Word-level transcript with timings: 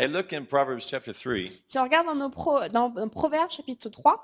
Hey, 0.00 0.08
look 0.08 0.32
in 0.32 0.46
Proverbs 0.46 0.86
chapter 0.86 1.12
3, 1.12 1.50
Si 1.66 1.78
on 1.78 1.82
regarde 1.84 2.06
dans, 2.06 2.14
nos 2.14 2.30
pro- 2.30 2.66
dans 2.68 2.90
Proverbes 3.10 3.50
chapitre 3.50 3.90
3, 3.90 4.16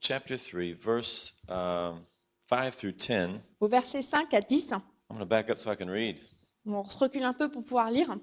chapter 0.00 0.36
3, 0.38 0.74
verse 0.74 1.34
um, 1.48 2.04
5 2.48 2.72
through 2.72 2.92
10. 2.92 3.40
au 3.58 3.66
verset 3.66 4.00
5 4.00 4.32
à 4.32 4.40
10, 4.40 4.70
I'm 4.70 4.80
going 5.10 5.18
to 5.18 5.26
back 5.26 5.50
up 5.50 5.58
so 5.58 5.72
I 5.72 5.74
can 5.74 5.88
read. 5.90 6.20
on 6.66 6.84
se 6.84 6.96
recule 6.96 7.24
un 7.24 7.34
peu 7.34 7.50
pour 7.50 7.64
pouvoir 7.64 7.90
lire. 7.90 8.14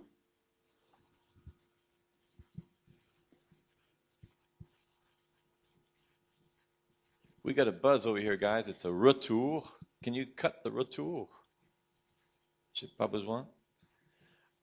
We 7.44 7.54
got 7.54 7.68
a 7.68 7.74
buzz 7.74 8.06
over 8.06 8.20
here, 8.20 8.38
guys. 8.38 8.70
It's 8.70 8.86
a 8.86 8.92
retour. 8.94 9.64
Can 10.02 10.14
you 10.14 10.28
cut 10.28 10.64
the 10.64 10.72
retour? 10.72 11.28
J'ai 12.74 12.88
pas 12.98 13.10
besoin. 13.10 13.46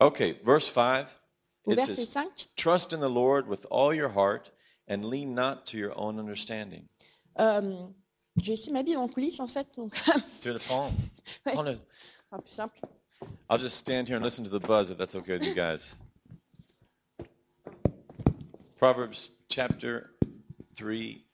Okay, 0.01 0.39
verse 0.45 0.69
5. 0.69 1.19
Au 1.67 1.73
It 1.73 1.79
verset 1.81 1.97
says, 1.97 2.13
5, 2.13 2.27
Trust 2.57 2.93
in 2.93 3.01
the 3.01 3.09
Lord 3.09 3.49
with 3.49 3.67
all 3.71 3.93
your 3.95 4.11
heart 4.11 4.51
and 4.87 5.05
lean 5.05 5.35
not 5.35 5.67
to 5.69 5.79
your 5.79 5.93
own 5.99 6.19
understanding. 6.19 6.89
euh, 7.39 7.89
j'ai 8.39 8.53
laissé 8.53 8.71
ma 8.71 8.83
Bible 8.83 8.99
en 8.99 9.09
coulisses 9.09 9.41
en 9.41 9.47
fait, 9.47 9.67
donc 9.77 9.95
To 10.43 10.53
the 10.53 10.59
phone. 10.61 10.93
Ouais. 11.47 11.55
Oh, 11.57 11.65
ce 11.65 11.79
ah, 12.33 12.39
plus 12.39 12.53
simple. 12.55 12.81
I'll 13.49 13.59
just 13.59 13.77
stand 13.79 14.09
here 14.09 14.17
and 14.17 14.25
listen 14.25 14.45
to 14.45 14.51
the 14.51 14.61
buzz 14.61 14.91
if 14.91 14.99
that's 14.99 15.15
okay 15.15 15.39
with 15.39 15.45
you 15.45 15.55
guys. 15.55 15.95
Proverbs 18.79 19.31
chapter 19.49 20.11
3, 20.75 21.25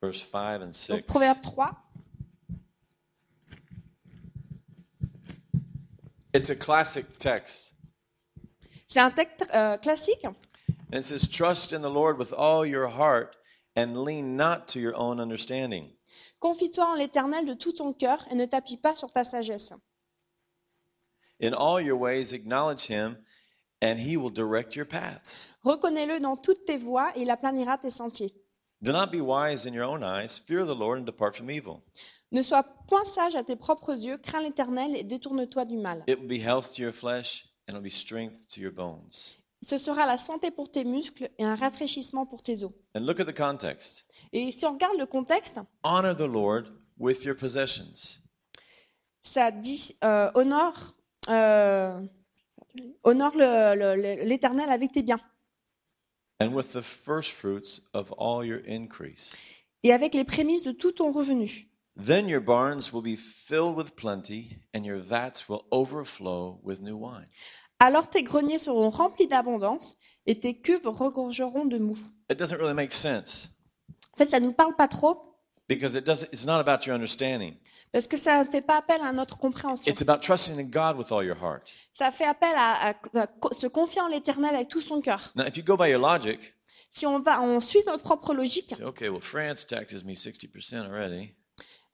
verse 0.00 0.22
5 0.22 0.62
and 0.62 0.74
6. 0.74 0.88
Donc 0.88 1.06
Proverbe 1.06 1.42
3, 1.42 1.76
It's 6.32 6.50
a 6.50 6.56
classic 6.56 7.06
text. 7.18 7.74
C'est 8.88 9.00
un 9.00 9.10
texte 9.10 9.46
euh, 9.54 9.76
classique 9.76 10.26
And 10.90 10.98
it 10.98 11.04
says, 11.04 11.28
Trust 11.28 11.72
in 11.72 11.82
the 11.82 11.90
Lord 11.90 12.18
with 12.18 12.32
all 12.32 12.64
your 12.64 12.88
heart 12.88 13.36
and 13.76 14.04
lean 14.04 14.36
not 14.36 14.66
to 14.68 14.80
your 14.80 14.94
own 14.96 15.20
understanding. 15.20 15.90
Confie-toi 16.40 16.84
en 16.86 16.94
l'Éternel 16.94 17.44
de 17.44 17.54
tout 17.54 17.72
ton 17.72 17.92
cœur 17.92 18.26
et 18.30 18.34
ne 18.34 18.46
t'appuie 18.46 18.78
pas 18.78 18.96
sur 18.96 19.12
ta 19.12 19.24
sagesse. 19.24 19.72
In 21.40 21.52
all 21.52 21.80
your 21.80 21.98
ways, 21.98 22.32
acknowledge 22.32 22.88
him, 22.88 23.18
and 23.82 23.98
he 23.98 24.16
will 24.16 24.30
direct 24.30 24.74
your 24.74 24.86
paths. 24.86 25.50
Reconnais-le 25.62 26.20
dans 26.20 26.36
toutes 26.36 26.64
tes 26.64 26.78
voies 26.78 27.12
et 27.16 27.22
il 27.22 27.30
aplanira 27.30 27.76
tes 27.78 27.90
sentiers. 27.90 28.34
Do 28.80 28.92
not 28.92 29.08
be 29.10 29.20
wise 29.20 29.66
in 29.66 29.74
your 29.74 29.84
own 29.84 30.02
eyes. 30.02 30.38
Fear 30.38 30.64
the 30.64 30.74
Lord 30.74 30.98
and 31.00 31.04
depart 31.04 31.36
from 31.36 31.50
evil. 31.50 31.82
Ne 32.32 32.42
sois 32.42 32.62
point 32.86 33.04
sage 33.04 33.34
à 33.34 33.42
tes 33.42 33.56
propres 33.56 33.94
yeux, 33.94 34.16
crains 34.18 34.40
l'Éternel 34.40 34.96
et 34.96 35.04
détourne-toi 35.04 35.64
du 35.64 35.76
mal. 35.76 36.02
It 36.06 36.18
will 36.18 36.28
be 36.28 36.40
health 36.42 36.72
to 36.76 36.82
your 36.82 36.92
flesh, 36.92 37.44
and 37.68 37.74
it 37.74 37.74
will 37.74 37.82
be 37.82 37.90
strength 37.90 38.48
to 38.54 38.60
your 38.60 38.72
bones. 38.72 39.34
Ce 39.62 39.76
sera 39.76 40.06
la 40.06 40.18
santé 40.18 40.50
pour 40.50 40.70
tes 40.70 40.84
muscles 40.84 41.28
et 41.38 41.44
un 41.44 41.56
rafraîchissement 41.56 42.26
pour 42.26 42.42
tes 42.42 42.64
os. 42.64 42.72
And 42.94 43.00
look 43.00 43.20
at 43.20 43.24
the 43.26 43.36
context. 43.36 44.06
Et 44.32 44.50
si 44.52 44.64
on 44.64 44.72
regarde 44.72 44.96
le 44.98 45.06
contexte, 45.06 45.60
Honor 45.82 46.14
the 46.16 46.20
Lord 46.26 46.64
with 46.98 47.24
your 47.24 47.36
possessions. 47.36 48.20
ça 49.22 49.50
dit 49.50 49.96
euh, 50.04 50.30
honore, 50.34 50.94
euh, 51.28 52.00
honore 53.04 53.36
l'Éternel 53.36 54.70
avec 54.70 54.92
tes 54.92 55.02
biens 55.02 55.20
and 56.40 56.54
with 56.54 56.72
the 56.72 56.82
first 56.82 57.32
fruits 57.32 57.80
of 57.92 58.12
all 58.16 58.44
your 58.44 58.60
increase. 58.68 59.36
et 59.82 59.92
avec 59.92 60.14
les 60.14 60.24
prémices 60.24 60.62
de 60.62 60.72
tout 60.72 60.92
ton 60.92 61.10
revenu. 61.12 61.67
Then 61.98 62.28
your 62.28 62.40
barns 62.40 62.92
will 62.92 63.02
be 63.02 63.16
filled 63.16 63.76
with 63.76 63.96
plenty, 63.96 64.58
and 64.74 64.84
your 64.84 64.98
vats 64.98 65.48
will 65.48 65.64
overflow 65.72 66.60
with 66.62 66.80
new 66.80 66.96
wine. 66.96 67.26
Alors 67.80 68.08
tes 68.08 68.22
greniers 68.22 68.58
seront 68.60 68.90
remplis 68.90 69.26
d'abondance 69.26 69.96
et 70.26 70.38
tes 70.38 70.60
cuves 70.60 70.86
regorgeront 70.86 71.64
de 71.64 71.78
mou. 71.78 71.96
It 72.30 72.38
doesn't 72.38 72.58
really 72.58 72.74
make 72.74 72.92
sense 72.92 73.50
En 74.14 74.18
fait, 74.18 74.30
ça 74.30 74.40
nous 74.40 74.52
parle 74.52 74.74
pas 74.76 74.88
trop 74.88 75.36
because 75.68 75.94
it 75.96 76.04
doesn't, 76.04 76.28
it's 76.32 76.44
not 76.46 76.58
about 76.60 76.86
your 76.86 76.94
understanding. 76.94 77.54
parce 77.92 78.06
que 78.06 78.16
ça 78.16 78.44
ne 78.44 78.48
fait 78.50 78.62
pas 78.62 78.78
appel 78.78 79.00
à 79.02 79.12
notre 79.12 79.36
compréhension. 79.38 79.90
It's 79.90 80.02
about 80.02 80.20
trusting 80.20 80.58
in 80.58 80.64
God 80.70 80.96
with 80.98 81.10
all 81.12 81.24
your 81.24 81.36
heart. 81.42 81.72
Ça 81.92 82.10
fait 82.10 82.26
appel 82.26 82.54
à, 82.56 82.90
à- 82.90 83.18
à 83.20 83.26
co- 83.26 83.52
se 83.54 83.66
confier 83.66 84.00
en 84.02 84.08
l'Éternel 84.08 84.54
avec 84.54 84.68
tout 84.68 84.80
son 84.80 85.00
cœur. 85.00 85.32
Now, 85.36 85.44
if 85.46 85.56
you 85.56 85.64
go 85.64 85.76
by 85.76 85.88
your 85.90 86.00
logic, 86.00 86.54
Si 86.92 87.06
on 87.06 87.20
va, 87.20 87.40
on 87.42 87.60
suit 87.60 87.82
notre 87.86 88.02
propre 88.02 88.34
logique, 88.34 88.74
okay, 88.84 89.08
well, 89.08 89.20
France 89.22 89.66
taxes 89.66 90.04
me 90.04 90.14
60% 90.14 90.84
already. 90.84 91.34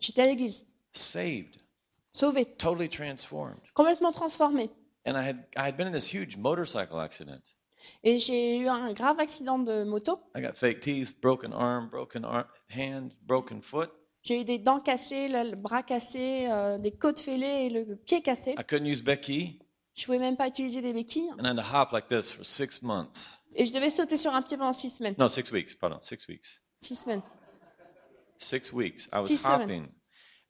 j'étais 0.00 0.22
à 0.22 0.26
l'église, 0.26 0.66
saved, 0.92 1.61
sauvée, 2.12 2.44
totally 2.56 2.88
transformed. 2.88 3.60
complètement 3.74 4.12
transformée. 4.12 4.70
And 5.06 5.16
I 5.16 5.22
had, 5.28 5.36
I 5.56 5.66
had 5.66 5.76
been 5.76 5.86
in 5.88 5.92
this 5.92 6.12
huge 6.12 6.36
motorcycle 6.36 7.00
accident. 7.00 7.40
Et 8.04 8.18
j'ai 8.18 8.58
eu 8.58 8.68
un 8.68 8.92
grave 8.92 9.18
accident 9.18 9.58
de 9.58 9.82
moto. 9.84 10.20
I 10.36 10.40
got 10.40 10.54
fake 10.56 10.80
teeth, 10.80 11.20
broken 11.20 11.52
arm, 11.52 11.88
broken 11.90 12.24
ar- 12.24 12.48
hand, 12.68 13.12
broken 13.26 13.60
foot. 13.60 13.90
J'ai 14.22 14.42
eu 14.42 14.44
des 14.44 14.58
dents 14.58 14.78
cassées, 14.78 15.28
le, 15.28 15.56
bras 15.56 15.82
cassé, 15.82 16.46
euh, 16.48 16.78
des 16.78 16.92
côtes 16.92 17.18
fêlées 17.18 17.66
et 17.66 17.70
le 17.70 17.96
pied 17.96 18.22
cassé. 18.22 18.52
I 18.52 18.62
couldn't 18.64 18.86
use 18.86 19.02
Je 19.94 20.04
pouvais 20.06 20.20
même 20.20 20.36
pas 20.36 20.46
utiliser 20.46 20.80
des 20.80 20.92
béquilles. 20.92 21.30
and 21.38 21.44
I 21.44 21.48
had 21.48 21.56
to 21.56 21.62
hop 21.76 21.90
like 21.92 22.06
this 22.06 22.30
for 22.30 22.44
six 22.44 22.82
months. 22.82 23.40
Et 23.56 23.66
je 23.66 23.72
devais 23.72 23.90
sauter 23.90 24.16
sur 24.16 24.32
un 24.32 24.42
pied 24.42 24.56
pendant 24.56 24.72
six 24.72 24.90
semaines. 24.90 25.16
No, 25.18 25.28
six 25.28 25.50
weeks, 25.50 25.74
pardon, 25.74 25.98
six 26.00 26.26
weeks. 26.28 26.60
Six 26.80 26.94
semaines. 27.02 27.22
Six 28.38 28.72
weeks. 28.72 29.08
I 29.12 29.18
was 29.18 29.26
Six, 29.26 29.44
hopping. 29.44 29.88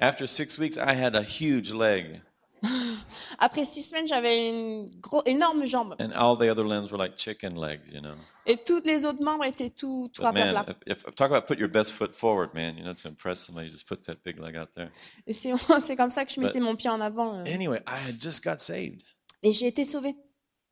After 0.03 0.27
six 0.27 0.59
weeks, 0.59 0.77
I 0.77 0.95
had 0.95 1.15
a 1.15 1.23
huge 1.23 1.73
leg, 1.73 2.21
Après 3.39 3.65
six 3.65 3.83
semaines, 3.83 4.07
j'avais 4.07 4.49
une 4.49 4.91
gros, 5.01 5.23
énorme 5.27 5.65
jambe. 5.65 5.95
and 5.99 6.13
all 6.13 6.37
the 6.37 6.49
other 6.51 6.65
limbs 6.65 6.91
were 6.91 6.99
like 6.99 7.17
chicken 7.17 7.57
legs, 7.57 7.89
you 7.93 8.01
know. 8.01 8.15
Et 8.47 8.57
tous 8.57 8.83
les 8.85 9.05
autres 9.05 9.23
membres 9.23 9.45
étaient 9.45 9.71
tout, 9.71 10.11
tout 10.13 10.23
But 10.23 10.29
à 10.29 10.33
plat. 10.33 10.67
if, 10.87 10.99
if 11.07 11.15
talk 11.15 11.31
about 11.31 11.47
put 11.47 11.59
your 11.59 11.69
best 11.69 11.93
foot 11.93 12.13
forward, 12.13 12.53
man, 12.55 12.77
you 12.77 12.85
know, 12.85 12.95
to 12.95 13.09
impress 13.09 13.41
somebody, 13.41 13.69
just 13.69 13.87
put 13.89 14.03
that 14.05 14.17
big 14.25 14.39
leg 14.41 14.57
out 14.57 14.71
there. 14.75 14.91
Et 15.27 15.33
c'est 15.33 15.53
c'est 15.85 15.97
comme 15.97 16.11
ça 16.11 16.25
que 16.25 16.33
je 16.33 16.41
mettais 16.41 16.61
mon 16.61 16.77
pied 16.77 16.91
en 16.91 17.01
avant. 17.01 17.39
euh. 17.39 17.45
Anyway, 17.47 17.81
I 17.87 17.97
had 18.09 18.21
just 18.21 18.43
got 18.45 18.59
saved, 18.59 19.03
Et 19.43 19.53
j'ai 19.53 19.67
été 19.69 19.85
sauvée. 19.85 20.15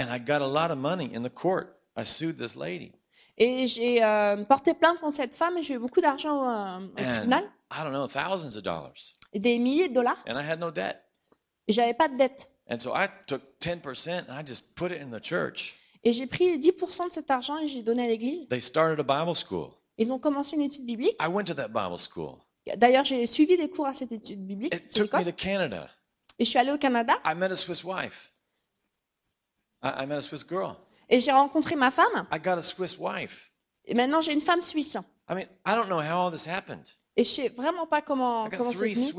and 0.01 0.07
I 0.13 0.19
got 0.19 0.43
a 0.43 0.47
lot 0.47 0.71
of 0.71 0.79
money 0.79 1.11
in 1.15 1.23
the 1.23 1.33
court. 1.33 1.77
I 1.97 2.05
sued 2.05 2.37
this 2.39 2.55
lady, 2.57 2.93
Et 3.37 3.67
j'ai 3.67 4.03
euh, 4.03 4.45
porté 4.45 4.75
plainte 4.75 5.01
contre 5.01 5.17
cette 5.17 5.35
femme 5.35 5.57
et 5.59 5.63
j'ai 5.63 5.75
eu 5.75 5.79
beaucoup 5.79 6.01
d'argent 6.01 6.45
euh, 6.49 6.79
au 6.79 7.01
and 7.01 7.09
tribunal. 7.15 7.45
I 7.73 7.83
don't 7.85 7.93
know, 7.93 8.07
thousands 8.09 8.57
of 8.57 8.63
dollars, 8.63 9.15
des 9.39 9.59
milliers 9.59 9.89
de 9.89 9.95
dollars. 9.95 10.23
and 10.27 10.37
I 10.39 10.43
had 10.49 10.59
no 10.59 10.71
debt. 10.71 10.97
Et 11.69 11.73
j'avais 11.73 11.95
pas 11.95 12.09
de 12.09 12.17
dette. 12.17 12.51
And 12.69 12.79
so 12.79 12.93
I 12.95 13.09
took 13.27 13.43
10% 13.61 14.29
and 14.29 14.33
I 14.39 14.43
just 14.47 14.75
put 14.75 14.91
it 14.91 15.01
in 15.01 15.11
the 15.11 15.23
church. 15.23 15.77
Et 16.03 16.13
j'ai 16.13 16.27
pris 16.27 16.59
10% 16.59 17.09
de 17.09 17.13
cet 17.13 17.31
argent 17.31 17.59
et 17.59 17.69
j'ai 17.69 17.83
donné 17.83 18.05
à 18.05 18.09
l'église. 18.09 18.49
They 18.49 18.61
started 18.63 18.99
a 19.01 19.03
Bible 19.03 19.35
school. 19.37 19.73
Ils 19.99 20.13
ont 20.13 20.19
commencé 20.19 20.57
une 20.57 20.63
étude 20.63 20.87
biblique. 20.87 21.15
I 21.21 21.29
went 21.29 21.45
to 21.45 21.55
that 21.55 21.69
Bible 21.69 21.99
school. 21.99 22.39
D'ailleurs, 22.77 23.05
j'ai 23.05 23.27
suivi 23.27 23.57
des 23.57 23.69
cours 23.69 23.87
à 23.87 23.95
cette 23.95 24.13
étude 24.13 24.47
biblique, 24.47 24.75
It 24.75 24.95
took 24.95 25.13
me 25.13 25.25
to 25.25 25.33
Canada. 25.33 25.89
et 26.39 26.45
je 26.45 26.51
suis 26.51 26.59
allée 26.59 26.71
au 26.73 26.79
Canada 26.79 27.15
I 27.25 27.35
met 27.35 27.51
a 27.51 27.55
Swiss 27.57 27.83
wife. 27.85 28.33
I, 29.83 30.03
I 30.03 30.07
met 30.07 30.17
a 30.17 30.21
Swiss 30.21 30.45
girl. 30.49 30.77
et 31.09 31.21
j'ai 31.21 31.33
rencontré 31.33 31.75
ma 31.77 31.91
femme. 31.91 32.27
I 32.33 32.39
got 32.39 32.59
a 32.59 32.63
Swiss 32.63 32.97
wife. 32.99 33.51
Et 33.85 33.95
maintenant, 33.95 34.21
j'ai 34.21 34.33
une 34.33 34.41
femme 34.41 34.63
suisse. 34.63 34.95
I 35.29 35.35
mean, 35.35 35.47
I 35.67 35.75
don't 35.75 35.89
know 35.89 36.01
how 36.01 36.19
all 36.27 36.31
this 36.31 36.47
happened. 36.47 36.87
Et 37.21 37.25
je 37.25 37.29
sais 37.29 37.49
vraiment 37.51 37.87
pas 37.87 38.01
comment 38.01 38.49
comment 38.49 38.71
c'est 38.71 38.95
venu. 38.95 39.13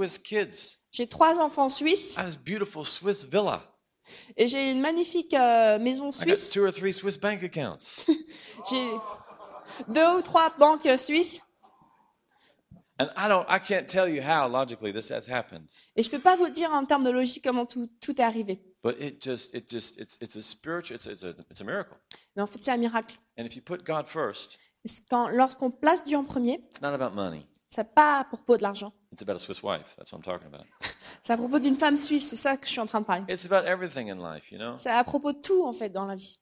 J'ai 0.91 1.05
trois 1.05 1.37
enfants 1.37 1.69
suisses 1.69 2.15
I 2.15 2.21
have 2.21 2.25
this 2.25 2.35
beautiful 2.35 2.83
Swiss 2.83 3.25
villa. 3.25 3.61
et 4.35 4.47
j'ai 4.47 4.71
une 4.71 4.81
magnifique 4.81 5.35
euh, 5.35 5.77
maison 5.77 6.09
I 6.09 6.25
got 6.25 6.35
suisse. 6.35 6.49
two 6.49 6.65
or 6.65 6.73
three 6.73 6.91
Swiss 6.91 7.15
bank 7.15 7.43
accounts. 7.43 8.07
J'ai 8.71 8.89
deux 9.87 10.17
ou 10.17 10.21
trois 10.23 10.49
banques 10.57 10.89
suisses 10.97 11.41
And 12.99 13.09
I 13.15 13.27
don't 13.27 13.45
I 13.47 13.59
can't 13.59 13.87
tell 13.87 14.09
you 14.09 14.23
how 14.23 14.47
logically 14.47 14.91
this 14.91 15.11
has 15.11 15.29
happened. 15.29 15.69
et 15.95 16.01
je 16.01 16.09
peux 16.09 16.19
pas 16.19 16.35
vous 16.35 16.49
dire 16.49 16.71
en 16.71 16.83
termes 16.85 17.03
de 17.03 17.11
logique 17.11 17.43
comment 17.43 17.67
tout, 17.67 17.87
tout 18.01 18.19
est 18.19 18.23
arrivé. 18.23 18.63
But 18.83 18.99
it 18.99 19.21
just 19.23 19.53
it 19.53 19.69
just 19.69 19.99
it's 19.99 20.17
it's 20.19 20.35
a 20.35 20.41
spiritual 20.41 20.95
it's 20.95 21.05
it's 21.05 21.23
a 21.23 21.35
it's 21.51 21.61
a 21.61 21.63
miracle. 21.63 21.97
Mais 22.35 22.41
en 22.41 22.47
fait, 22.47 22.63
c'est 22.63 22.71
un 22.71 22.77
miracle. 22.77 23.17
And 23.37 23.45
if 23.45 23.55
you 23.55 23.61
put 23.61 23.83
God 23.85 24.07
first, 24.07 24.57
C'est 24.85 25.07
Quand, 25.07 25.29
lorsqu'on 25.29 25.69
place 25.69 26.03
Dieu 26.03 26.17
en 26.17 26.23
premier, 26.23 26.59
it's 26.71 26.81
not 26.81 26.95
about 26.95 27.13
money. 27.13 27.45
C'est 27.73 27.93
pas 27.93 28.19
à 28.19 28.23
propos 28.25 28.57
de 28.57 28.63
l'argent. 28.63 28.91
It's 29.13 29.21
about 29.21 29.35
a 29.35 29.39
Swiss 29.39 29.63
wife. 29.63 29.95
That's 29.97 30.11
what 30.11 30.19
I'm 30.19 30.23
talking 30.23 30.47
about. 30.47 30.65
C'est 31.23 31.33
à 31.33 31.37
propos 31.37 31.59
d'une 31.59 31.75
femme 31.77 31.95
suisse. 31.97 32.29
C'est 32.29 32.35
ça 32.35 32.57
que 32.57 32.65
je 32.65 32.71
suis 32.71 32.79
en 32.81 32.85
train 32.85 32.99
de 33.01 33.05
parler. 33.05 33.23
It's 33.29 33.45
about 33.45 33.65
everything 33.67 34.09
in 34.09 34.15
life, 34.17 34.51
you 34.51 34.57
know? 34.57 34.75
C'est 34.77 34.89
à 34.89 35.03
propos 35.03 35.31
de 35.31 35.39
tout 35.39 35.63
en 35.65 35.71
fait 35.73 35.89
dans 35.89 36.05
la 36.05 36.15
vie. 36.15 36.39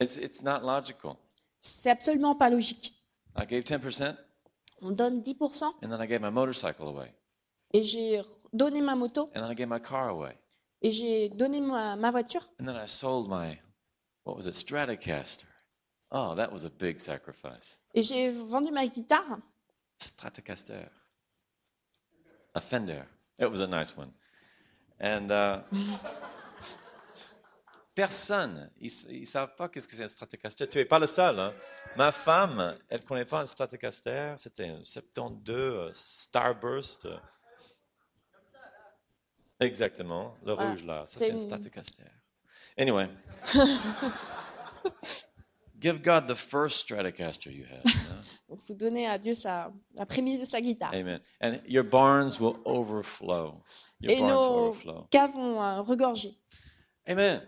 It's 0.00 0.16
it's 0.16 0.42
not 0.42 0.60
logical. 0.62 1.16
C'est 1.62 1.90
absolument 1.90 2.34
pas 2.34 2.50
logique. 2.50 2.92
I 3.36 3.46
gave 3.46 3.64
10% 3.64 4.16
On 4.82 4.90
donne 4.92 5.20
10% 5.22 5.64
and 5.82 5.88
then 5.90 6.00
I 6.00 6.06
gave 6.06 6.20
my 6.20 6.30
motorcycle 6.30 6.86
away. 6.88 7.14
et 7.74 7.82
j'ai 7.82 8.22
donné 8.52 8.80
ma 8.80 8.94
moto 8.94 9.30
And 9.34 9.40
then 9.42 9.50
I 9.50 9.54
gave 9.54 9.68
my 9.68 9.80
car 9.80 10.08
away. 10.08 10.38
et 10.82 10.90
j'ai 10.90 11.28
donné 11.30 11.60
ma, 11.60 11.96
ma 11.96 12.10
voiture 12.10 12.46
And 12.60 12.66
then 12.66 12.76
I 12.76 12.86
sold 12.86 13.28
my 13.28 13.58
what 14.24 14.36
was 14.36 14.46
it? 14.46 14.54
Stratocaster. 14.54 15.46
Oh, 16.10 16.34
that 16.36 16.52
was 16.52 16.64
a 16.64 16.70
big 16.70 17.00
sacrifice. 17.00 17.78
et 17.94 18.02
j'ai 18.02 18.30
vendu 18.30 18.70
ma 18.72 18.86
guitare. 18.86 19.38
Stratocaster. 19.98 20.88
A 22.54 22.60
Fender. 22.60 23.04
It 23.38 23.50
was 23.50 23.60
a 23.60 23.66
nice 23.66 23.96
one. 23.96 24.12
And 25.00 25.30
uh, 25.30 25.62
personne, 27.94 28.70
ils 28.80 28.92
ne 29.20 29.24
savent 29.24 29.54
pas 29.56 29.68
qu'est-ce 29.68 29.88
que 29.88 29.96
c'est 29.96 30.04
un 30.04 30.08
Stratocaster. 30.08 30.68
Tu 30.68 30.78
n'es 30.78 30.84
pas 30.84 30.98
le 30.98 31.06
seul. 31.06 31.38
hein. 31.40 31.54
Ma 31.96 32.12
femme, 32.12 32.78
elle 32.88 33.00
ne 33.00 33.06
connaît 33.06 33.24
pas 33.24 33.40
un 33.40 33.46
Stratocaster. 33.46 34.34
C'était 34.38 34.68
un 34.68 34.84
72 34.84 35.56
euh, 35.56 35.90
Starburst. 35.92 37.08
Exactement, 39.58 40.36
le 40.44 40.52
Voilà. 40.52 40.70
rouge 40.70 40.84
là. 40.84 41.04
Ça, 41.06 41.18
C'est 41.18 41.32
un 41.32 41.38
Stratocaster. 41.38 42.04
Anyway. 42.78 43.08
Give 45.78 46.00
God 46.02 46.26
the 46.26 46.34
first 46.34 46.86
Stratocaster 46.88 47.50
you 47.52 47.64
have. 47.66 47.82
Donc 48.48 48.60
vous 48.66 48.74
donnez 48.74 49.06
à 49.06 49.18
Dieu 49.18 49.34
sa, 49.34 49.70
la 49.94 50.06
prémisse 50.06 50.40
de 50.40 50.44
sa 50.46 50.60
guitare. 50.60 50.90
Amen. 50.94 51.20
And 51.42 51.58
your 51.66 51.84
barns 51.84 52.40
will 52.40 52.56
overflow. 52.64 53.62
Your 54.00 54.12
Et 54.12 54.20
barns 54.20 54.30
will 54.32 54.40
nos 54.40 54.68
overflow. 54.68 55.06
caves 55.10 55.34
vont 55.34 55.60
euh, 55.62 55.82
regorger. 55.82 56.34
Amen. 57.08 57.42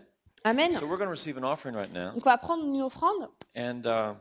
Amen. 0.45 0.73
So 0.73 0.85
we're 0.85 0.97
going 0.97 1.07
to 1.07 1.11
receive 1.11 1.37
an 1.37 1.43
offering 1.43 1.75
right 1.75 1.91
now. 1.91 2.11
Donc 2.13 2.25
on 2.25 2.29
va 2.29 2.37
prendre 2.37 2.63
une 2.63 2.81
offrande. 2.83 3.27
And 3.55 3.85
uh, 3.85 4.13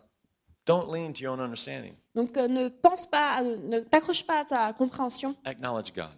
don't 0.65 0.91
lean 0.91 1.13
to 1.13 1.23
your 1.23 1.33
own 1.33 1.41
understanding. 1.41 1.95
Donc 2.15 2.37
euh, 2.37 2.49
ne 2.49 2.69
pense 2.69 3.07
pas, 3.07 3.43
euh, 3.43 3.57
ne 3.59 3.81
t'accroche 3.81 4.25
pas 4.27 4.41
à 4.41 4.45
ta 4.45 4.73
compréhension. 4.73 5.37
Acknowledge 5.45 5.93
God, 5.95 6.11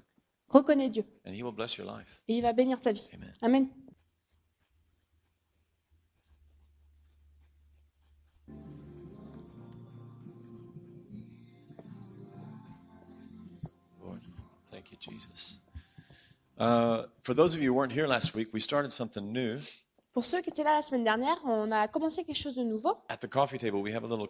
Reconnais 0.49 0.89
Dieu 0.89 1.05
and 1.27 1.33
He 1.35 1.43
will 1.43 1.53
bless 1.53 1.77
your 1.77 1.87
life. 1.87 2.23
et 2.29 2.37
il 2.39 2.43
va 2.43 2.53
bénir 2.53 2.81
ta 2.81 2.93
vie. 2.93 3.11
Amen. 3.15 3.33
Amen. 3.43 3.69
Thank 14.81 14.93
you, 14.93 14.99
Jesus. 14.99 15.59
Uh, 16.59 17.05
for 17.23 17.35
those 17.35 17.55
of 17.55 17.63
you 17.63 17.71
who 17.71 17.75
weren't 17.75 17.93
here 17.93 18.07
last 18.07 18.35
week, 18.35 18.49
we 18.53 18.61
started 18.61 18.93
something 18.93 19.33
new. 19.33 19.59
Pour 20.13 20.25
ceux 20.25 20.43
qui 20.43 20.51
étaient 20.51 20.65
là 20.65 20.77
la 20.77 20.83
semaine 20.83 21.05
dernière, 21.05 21.37
on 21.45 21.71
a 21.71 21.87
commencé 21.89 22.25
quelque 22.25 22.37
chose 22.37 22.55
de 22.55 22.65
nouveau. 22.65 22.99
At 23.09 23.19
the 23.19 23.29
coffee 23.29 23.59
table, 23.59 23.81
we 23.81 23.93
have 23.95 24.05
a 24.05 24.09
little 24.09 24.29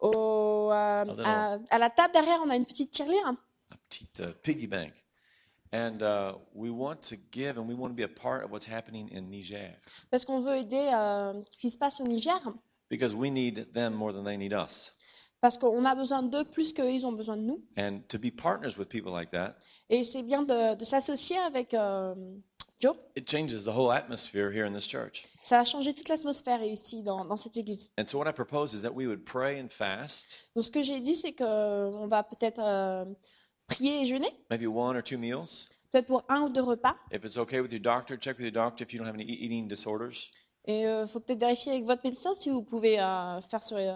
Au, 0.00 0.70
euh, 0.72 1.04
little- 1.04 1.26
à, 1.26 1.58
à 1.70 1.78
la 1.78 1.90
table 1.90 2.12
derrière, 2.14 2.40
on 2.42 2.48
a 2.50 2.56
une 2.56 2.64
petite 2.64 2.90
tirelire 2.90 3.26
a 3.26 3.76
petite 3.88 4.20
uh, 4.20 4.32
piggy 4.42 4.66
bank. 4.66 4.92
And 5.72 6.02
uh, 6.02 6.36
we 6.54 6.70
want 6.70 7.02
to 7.10 7.16
give 7.30 7.56
and 7.58 7.68
we 7.68 7.74
want 7.74 7.90
to 7.90 7.94
be 7.94 8.02
a 8.02 8.08
part 8.08 8.42
of 8.44 8.50
what's 8.50 8.66
happening 8.66 9.08
in 9.12 9.30
Niger 9.30 9.76
parce 10.10 10.24
qu'on 10.24 10.40
veut 10.40 10.56
aider 10.56 10.90
euh, 10.92 11.32
ce 11.50 11.60
qui 11.60 11.70
se 11.70 11.78
passe 11.78 12.00
au 12.00 12.04
Niger, 12.04 12.40
because 12.88 13.14
we 13.14 13.30
need 13.30 13.72
them 13.72 13.94
more 13.94 14.12
than 14.12 14.24
they 14.24 14.36
need 14.36 14.52
us. 14.52 14.92
Parce 15.40 15.56
qu'on 15.58 15.84
a 15.84 15.94
besoin 15.94 16.22
d'eux 16.22 16.44
plus 16.44 16.72
qu'ils 16.72 17.06
ont 17.06 17.12
besoin 17.12 17.36
de 17.36 17.42
nous. 17.42 17.62
And 17.78 18.00
to 18.08 18.18
be 18.18 18.30
partners 18.30 18.76
with 18.78 18.88
people 18.88 19.12
like 19.12 19.30
that, 19.30 19.56
Et 19.88 20.04
c'est 20.04 20.22
bien 20.22 20.42
de, 20.42 20.74
de 20.76 20.84
s'associer 20.84 21.38
avec 21.38 21.74
euh, 21.74 22.14
Joe. 22.78 22.96
it 23.16 23.28
changes 23.30 23.64
the 23.64 23.68
whole 23.74 23.90
atmosphere 23.92 24.50
here 24.50 24.64
in 24.66 24.72
this 24.72 24.86
church. 24.86 25.26
Ça 25.44 25.56
va 25.58 25.64
changer 25.64 25.94
toute 25.94 26.08
l'atmosphère 26.08 26.62
ici 26.62 27.02
dans, 27.02 27.24
dans 27.24 27.36
cette 27.36 27.56
église. 27.56 27.90
And 27.98 28.06
so 28.06 28.18
what 28.18 28.28
I 28.28 28.32
propose 28.32 28.74
is 28.74 28.82
that 28.82 28.92
we 28.94 29.06
would 29.06 29.24
pray 29.24 29.58
and 29.60 29.68
fast, 29.70 30.48
Donc 30.54 30.64
ce 30.64 30.70
que 30.70 30.82
j'ai 30.82 31.00
dit, 31.00 31.14
c'est 31.16 31.32
qu'on 31.32 32.06
va 32.08 32.22
peut-être 32.22 32.60
euh, 32.62 33.04
prier 33.66 34.02
et 34.02 34.06
jeûner, 34.06 34.28
maybe 34.50 34.66
one 34.66 34.96
or 34.96 35.02
two 35.02 35.16
meals. 35.18 35.68
peut-être 35.90 36.06
pour 36.06 36.24
un 36.28 36.42
ou 36.42 36.48
deux 36.50 36.62
repas. 36.62 36.94
If 37.10 37.24
it's 37.24 37.36
okay 37.38 37.60
with 37.60 37.72
your 37.72 37.80
doctor, 37.80 38.16
check 38.18 38.36
with 38.38 38.44
your 38.44 38.52
doctor 38.52 38.84
if 38.84 38.92
you 38.92 38.98
don't 38.98 39.08
have 39.08 39.14
any 39.16 39.24
eating 39.24 39.66
disorders. 39.66 40.30
Et 40.70 40.82
il 40.82 41.06
faut 41.08 41.20
peut-être 41.20 41.40
vérifier 41.40 41.72
avec 41.72 41.84
votre 41.84 42.02
médecin 42.04 42.30
si 42.38 42.50
vous 42.50 42.62
pouvez 42.62 43.00
euh, 43.00 43.40
faire 43.40 43.62
ce, 43.62 43.74
euh, 43.74 43.94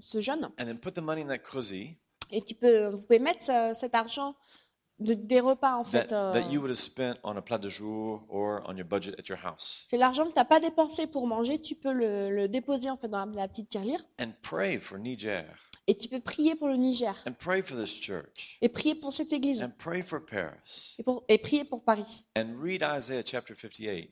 ce 0.00 0.20
jeûne. 0.20 0.44
And 0.60 0.64
then 0.66 0.78
put 0.78 0.92
the 0.92 0.98
money 1.02 1.22
in 1.22 1.28
that 1.28 1.38
creuset 1.38 1.96
Et 2.30 2.42
tu 2.42 2.54
peux, 2.54 2.88
vous 2.88 3.02
pouvez 3.02 3.18
mettre 3.18 3.48
euh, 3.50 3.72
cet 3.74 3.94
argent 3.94 4.34
de, 4.98 5.14
des 5.14 5.40
repas, 5.40 5.74
en 5.76 5.82
that, 5.84 5.90
fait. 5.90 6.12
euh, 6.12 6.32
that 6.32 6.50
you 6.50 6.60
would 6.60 6.70
have 6.70 6.78
spent 6.78 7.16
on 7.22 7.36
a 7.36 7.42
plat 7.42 7.58
de 7.58 7.68
jour 7.68 8.24
or 8.28 8.62
on 8.66 8.76
your 8.76 8.86
budget 8.86 9.14
at 9.18 9.28
your 9.28 9.38
house. 9.44 9.84
c'est 9.90 9.96
l'argent 9.98 10.24
que 10.24 10.30
tu 10.30 10.36
n'as 10.38 10.44
pas 10.44 10.58
dépensé 10.60 11.06
pour 11.06 11.26
manger, 11.26 11.60
tu 11.60 11.74
peux 11.76 11.92
le, 11.92 12.30
le 12.30 12.48
déposer 12.48 12.88
en 12.90 12.96
fait 12.96 13.08
dans 13.08 13.24
la, 13.26 13.32
la 13.42 13.48
petite 13.48 13.68
tirelire. 13.68 14.00
And 14.20 14.32
pray 14.42 14.78
for 14.78 14.98
Niger. 14.98 15.44
Et 15.86 15.96
tu 15.96 16.08
peux 16.08 16.18
prier 16.20 16.56
pour 16.56 16.66
le 16.68 16.76
Niger. 16.76 17.14
And 17.28 17.34
pray 17.38 17.62
for 17.62 17.76
this 17.78 17.94
church. 18.00 18.58
Et 18.60 18.68
prier 18.68 18.94
pour 18.96 19.12
cette 19.12 19.32
église. 19.32 19.62
And 19.62 19.70
pray 19.78 20.02
for 20.02 20.24
Paris. 20.26 20.96
Et, 20.98 21.04
pour, 21.04 21.24
et 21.28 21.38
prier 21.38 21.64
pour 21.64 21.84
Paris. 21.84 22.26
And 22.36 22.56
read 22.60 22.82
Isaiah 22.82 23.22
chapter 23.24 23.54
58. 23.54 24.10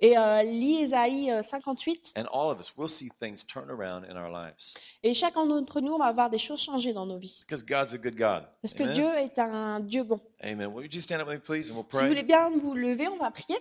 Et 0.00 0.16
euh, 0.18 0.42
lis 0.42 0.82
Ésaïe 0.82 1.30
euh, 1.30 1.42
58. 1.42 2.12
And 2.16 2.24
all 2.32 2.50
of 2.50 2.60
us 2.60 2.72
will 2.76 2.88
see 2.88 3.10
things 3.20 3.44
turn 3.46 3.70
around 3.70 4.04
in 4.04 4.16
our 4.16 4.30
lives. 4.30 4.74
Et 5.02 5.14
chacun 5.14 5.46
d'entre 5.46 5.80
nous, 5.80 5.92
on 5.94 5.98
va 5.98 6.12
voir 6.12 6.28
des 6.28 6.38
choses 6.38 6.60
changer 6.60 6.92
dans 6.92 7.06
nos 7.06 7.18
vies. 7.18 7.44
Because 7.48 7.64
God's 7.64 7.94
a 7.94 7.98
good 7.98 8.16
God. 8.16 8.44
Parce 8.60 8.74
que 8.74 8.82
Amen? 8.82 8.94
Dieu 8.94 9.08
est 9.16 9.38
un 9.38 9.80
Dieu 9.80 10.04
bon. 10.04 10.20
Amen. 10.42 10.66
Will 10.68 10.86
you 10.92 11.00
stand 11.00 11.20
up 11.22 11.28
with 11.28 11.36
me, 11.36 11.40
please, 11.40 11.70
and 11.70 11.76
we'll 11.76 11.86
Si 11.90 11.96
vous 11.96 12.08
voulez 12.08 12.14
pray? 12.16 12.24
bien 12.24 12.50
vous 12.50 12.74
lever, 12.74 13.08
on 13.08 13.16
va 13.16 13.30
prier. 13.30 13.56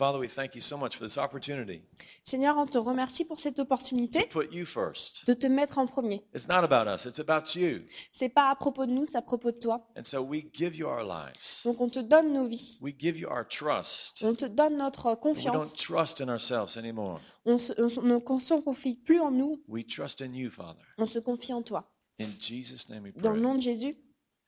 Father, 0.00 0.18
we 0.18 0.28
thank 0.28 0.54
you 0.54 0.62
so 0.62 0.78
much 0.78 0.96
for 0.96 1.04
this 1.06 1.18
opportunity 1.18 1.82
Seigneur, 2.24 2.56
on 2.56 2.64
te 2.66 2.78
remercie 2.78 3.26
pour 3.26 3.38
cette 3.38 3.56
to 3.56 3.62
opportunité 3.62 4.26
put 4.30 4.48
you 4.50 4.64
first. 4.64 5.26
de 5.26 5.34
te 5.34 5.46
mettre 5.46 5.76
en 5.76 5.86
premier. 5.86 6.22
It's 6.34 6.48
not 6.48 6.64
about 6.64 6.86
us, 6.90 7.04
it's 7.04 7.20
about 7.20 7.54
you. 7.54 7.82
C'est 8.10 8.30
pas 8.30 8.48
à 8.48 8.54
propos 8.54 8.86
de 8.86 8.92
nous, 8.92 9.04
c'est 9.06 9.18
à 9.18 9.20
propos 9.20 9.52
de 9.52 9.58
toi. 9.58 9.86
And 9.98 10.04
so 10.04 10.22
we 10.22 10.44
give 10.54 10.74
you 10.74 10.86
our 10.86 11.02
lives. 11.04 11.60
Donc 11.66 11.82
on 11.82 11.90
te 11.90 11.98
donne 11.98 12.32
nos 12.32 12.46
vies. 12.46 12.78
We 12.80 12.94
give 12.98 13.18
you 13.18 13.28
our 13.28 13.46
trust. 13.46 14.22
On 14.24 14.34
te 14.34 14.46
donne 14.46 14.78
notre 14.78 15.04
We 15.04 15.14
don't 15.20 15.20
confiance. 15.20 15.76
trust 15.76 16.22
in 16.22 16.30
ourselves 16.30 16.78
anymore. 16.78 17.20
On 17.44 17.58
se, 17.58 17.74
on 17.78 17.90
se- 17.90 18.00
ne 18.00 18.18
se 18.38 18.54
confie 18.62 18.96
plus 18.96 19.20
en 19.20 19.30
nous, 19.30 19.62
We 19.68 19.86
trust 19.86 20.22
in 20.22 20.32
you, 20.32 20.50
Father. 20.50 20.80
on 20.96 21.04
se 21.04 21.18
confie 21.18 21.52
en 21.52 21.60
toi. 21.62 21.92
In 22.18 22.24
Jesus' 22.40 22.88
name 22.88 23.02
we 23.04 23.12
Dans 23.16 23.32
le 23.32 23.34
pray. 23.34 23.42
nom 23.42 23.54
de 23.54 23.60
Jésus. 23.60 23.98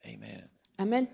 Amen. 0.03 0.49
Amen. 0.79 1.07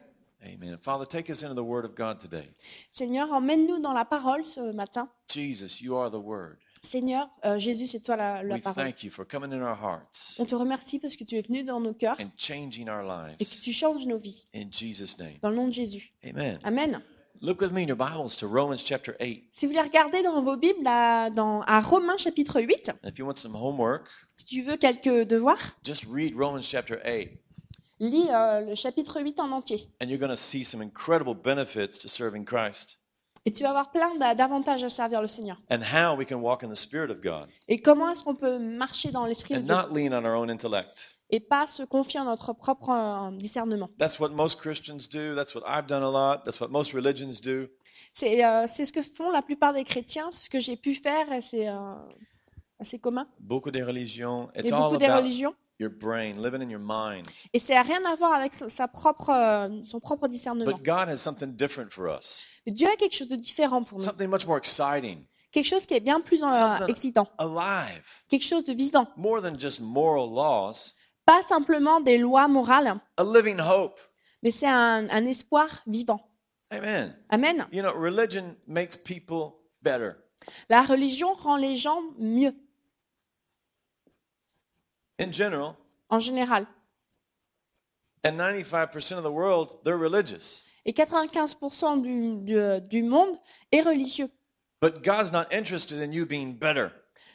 Amen. 0.42 0.78
Father, 0.80 1.04
take 1.06 1.30
us 1.30 1.42
into 1.42 1.54
the 1.54 1.64
Word 1.64 1.84
of 1.84 1.94
God 1.96 2.20
today. 2.20 2.48
Seigneur, 2.92 3.32
emmène-nous 3.32 3.80
dans 3.80 3.92
la 3.92 4.04
parole 4.04 4.44
ce 4.46 4.72
matin. 4.72 5.08
Jesus, 5.28 5.82
you 5.82 5.96
are 5.96 6.10
the 6.10 6.14
Word. 6.22 6.58
Seigneur, 6.82 7.28
euh, 7.44 7.58
Jésus, 7.58 7.86
c'est 7.86 8.00
toi 8.00 8.16
la, 8.16 8.42
la 8.44 8.54
We 8.54 8.62
parole. 8.62 8.84
thank 8.84 9.02
you 9.02 9.10
for 9.10 9.26
coming 9.26 9.52
in 9.52 9.60
our 9.60 9.76
hearts 9.76 10.36
On 10.38 10.44
te 10.44 10.54
remercie 10.54 11.00
parce 11.00 11.16
que 11.16 11.24
tu 11.24 11.36
es 11.36 11.40
venu 11.40 11.64
dans 11.64 11.80
nos 11.80 11.92
cœurs 11.92 12.16
and 12.20 12.30
changing 12.36 12.88
our 12.88 13.26
et 13.38 13.44
que 13.44 13.60
tu 13.60 13.72
changes 13.72 14.06
nos 14.06 14.18
vies. 14.18 14.48
In 14.54 14.70
Jesus' 14.70 15.18
name. 15.18 15.38
Dans 15.42 15.50
le 15.50 15.56
nom 15.56 15.66
de 15.66 15.72
Jésus. 15.72 16.12
Amen. 16.24 16.58
Amen. 16.62 17.02
Look 17.40 17.60
with 17.60 17.72
me 17.72 17.82
in 17.82 17.88
your 17.88 17.96
Bibles 17.96 18.36
to 18.38 18.48
Romans 18.48 18.78
chapter 18.84 19.14
8. 19.20 19.48
Si 19.52 19.66
vous 19.66 19.72
voulez 19.72 19.82
regarder 19.82 20.22
dans 20.22 20.40
vos 20.42 20.56
Bibles, 20.56 20.86
à, 20.86 21.30
dans, 21.30 21.62
à 21.62 21.80
Romains 21.80 22.16
chapitre 22.16 22.60
8, 22.60 22.90
And 23.04 23.08
if 23.08 23.18
you 23.18 23.26
want 23.26 23.36
some 23.36 23.54
homework, 23.54 24.08
si 24.36 24.46
tu 24.46 24.62
veux 24.62 24.76
quelques 24.76 25.26
devoirs, 25.28 25.78
just 25.84 26.04
read 26.10 26.34
Romans 26.36 26.62
chapter 26.62 26.98
8. 27.04 27.38
Lis 28.00 28.26
euh, 28.30 28.60
le 28.60 28.74
chapitre 28.74 29.20
8 29.20 29.40
en 29.40 29.52
entier. 29.52 29.78
And 30.02 30.06
you're 30.08 30.18
going 30.18 30.30
to 30.30 30.36
see 30.36 30.64
some 30.64 30.82
incredible 30.82 31.34
benefits 31.34 31.98
to 32.00 32.08
serving 32.08 32.44
Christ. 32.44 32.98
Et 33.46 33.52
tu 33.52 33.62
vas 33.62 33.70
avoir 33.70 33.90
plein 33.92 34.14
d'a- 34.16 34.34
d'avantages 34.34 34.82
à 34.84 34.88
servir 34.88 35.20
le 35.22 35.26
Seigneur. 35.26 35.56
and 35.70 35.80
how 35.80 36.14
we 36.16 36.26
can 36.26 36.36
walk 36.36 36.62
in 36.62 36.68
the 36.68 36.74
Spirit 36.76 37.10
of 37.10 37.20
God 37.22 37.48
Et 37.68 37.80
comment 37.80 38.10
est-ce 38.10 38.22
qu'on 38.22 38.34
peut 38.34 38.58
marcher 38.58 39.10
dans 39.10 39.24
l'esprit 39.24 39.54
de 39.54 39.60
and 39.60 39.62
Dieu 39.62 39.74
not 39.74 39.94
lean 39.94 40.12
on 40.12 40.24
our 40.26 40.36
own 40.38 40.50
intellect. 40.50 41.18
et 41.30 41.40
pas 41.40 41.66
se 41.66 41.82
confier 41.84 42.20
en 42.20 42.24
notre 42.24 42.52
propre 42.52 42.90
euh, 42.90 43.30
discernement. 43.36 43.88
That's 43.98 44.18
what 44.18 44.30
most 44.30 44.58
Christians 44.60 45.08
do. 45.10 45.34
That's 45.34 45.54
what 45.54 45.62
I've 45.66 45.86
done 45.86 46.02
a 46.02 46.10
lot. 46.10 46.42
That's 46.44 46.60
what 46.60 46.68
most 46.68 46.92
religions 46.92 47.40
do. 47.42 47.68
C'est 48.12 48.44
euh, 48.44 48.66
ce 48.66 48.90
que 48.92 49.02
font 49.02 49.30
la 49.30 49.42
plupart 49.42 49.72
des 49.72 49.84
chrétiens, 49.84 50.30
ce 50.32 50.48
que 50.50 50.58
j'ai 50.60 50.76
pu 50.76 50.94
faire, 50.94 51.30
et 51.32 51.40
c'est 51.40 51.68
euh, 51.68 51.94
assez 52.80 52.98
commun. 52.98 53.28
Beaucoup 53.40 53.70
des 53.70 53.82
religions, 53.82 54.50
Et 54.54 54.60
it's 54.60 54.72
all 54.72 54.80
beaucoup 54.82 54.96
des 54.98 55.04
about 55.06 55.22
religions. 55.22 55.54
Your 55.78 55.90
brain, 55.90 56.34
living 56.42 56.60
in 56.62 56.68
your 56.70 56.80
mind. 56.80 57.26
Et 57.52 57.58
c'est 57.58 57.76
à 57.76 57.82
rien 57.82 58.04
à 58.04 58.14
voir 58.14 58.32
avec 58.34 58.52
sa, 58.54 58.68
sa 58.68 58.88
propre, 58.88 59.30
euh, 59.30 59.68
son 59.84 60.00
propre 60.00 60.26
discernement. 60.28 60.64
But 60.70 60.82
God 60.84 61.08
has 61.08 61.16
something 61.18 61.54
different 61.54 61.90
for 61.92 62.06
us, 62.08 62.44
Mais 62.66 62.72
Dieu 62.72 62.88
a 62.88 62.96
quelque 62.96 63.14
chose 63.14 63.28
de 63.28 63.36
différent 63.36 63.82
pour 63.84 63.98
nous. 63.98 64.04
something 64.04 64.28
much 64.28 64.46
more 64.46 64.58
exciting, 64.58 65.24
Quelque 65.52 65.66
chose 65.66 65.86
qui 65.86 65.94
est 65.94 66.00
bien 66.00 66.20
plus 66.20 66.42
euh, 66.42 66.52
Something- 66.52 66.88
excitant. 66.88 67.28
alive, 67.38 68.02
Quelque 68.28 68.44
chose 68.44 68.64
de 68.64 68.72
vivant. 68.74 69.06
more 69.16 69.40
than 69.40 69.58
just 69.58 69.80
moral 69.80 70.28
laws, 70.30 70.94
Pas 71.24 71.42
simplement 71.42 72.00
des 72.00 72.18
lois 72.18 72.48
morales, 72.48 72.98
a 73.16 73.22
living 73.24 73.58
hope. 73.60 73.98
mais 74.42 74.50
c'est 74.50 74.66
un, 74.68 75.08
un 75.10 75.24
espoir 75.26 75.68
vivant. 75.86 76.20
Amen. 76.70 77.16
Amen. 77.30 77.66
You 77.72 77.82
know, 77.82 77.92
religion 77.94 78.54
makes 78.66 78.96
people 78.96 79.52
better. 79.80 80.16
La 80.68 80.82
religion 80.82 81.32
rend 81.34 81.56
les 81.56 81.76
gens 81.76 82.00
mieux, 82.18 82.54
In 85.18 85.32
general, 85.32 85.76
en 86.10 86.20
général. 86.20 86.66
and 88.24 88.38
95% 88.38 89.16
of 89.18 89.24
the 89.24 89.30
world, 89.32 89.78
they're 89.84 89.98
religious. 89.98 90.64
Et 90.84 90.92
95% 90.92 92.02
du, 92.02 92.44
du, 92.44 92.80
du 92.88 93.02
monde 93.02 93.36
est 93.72 93.82
religieux. 93.82 94.30
But 94.80 95.02
God's 95.02 95.32
not 95.32 95.52
interested 95.52 96.00
in 96.00 96.12
you 96.12 96.24
being 96.24 96.52
better. 96.54 96.92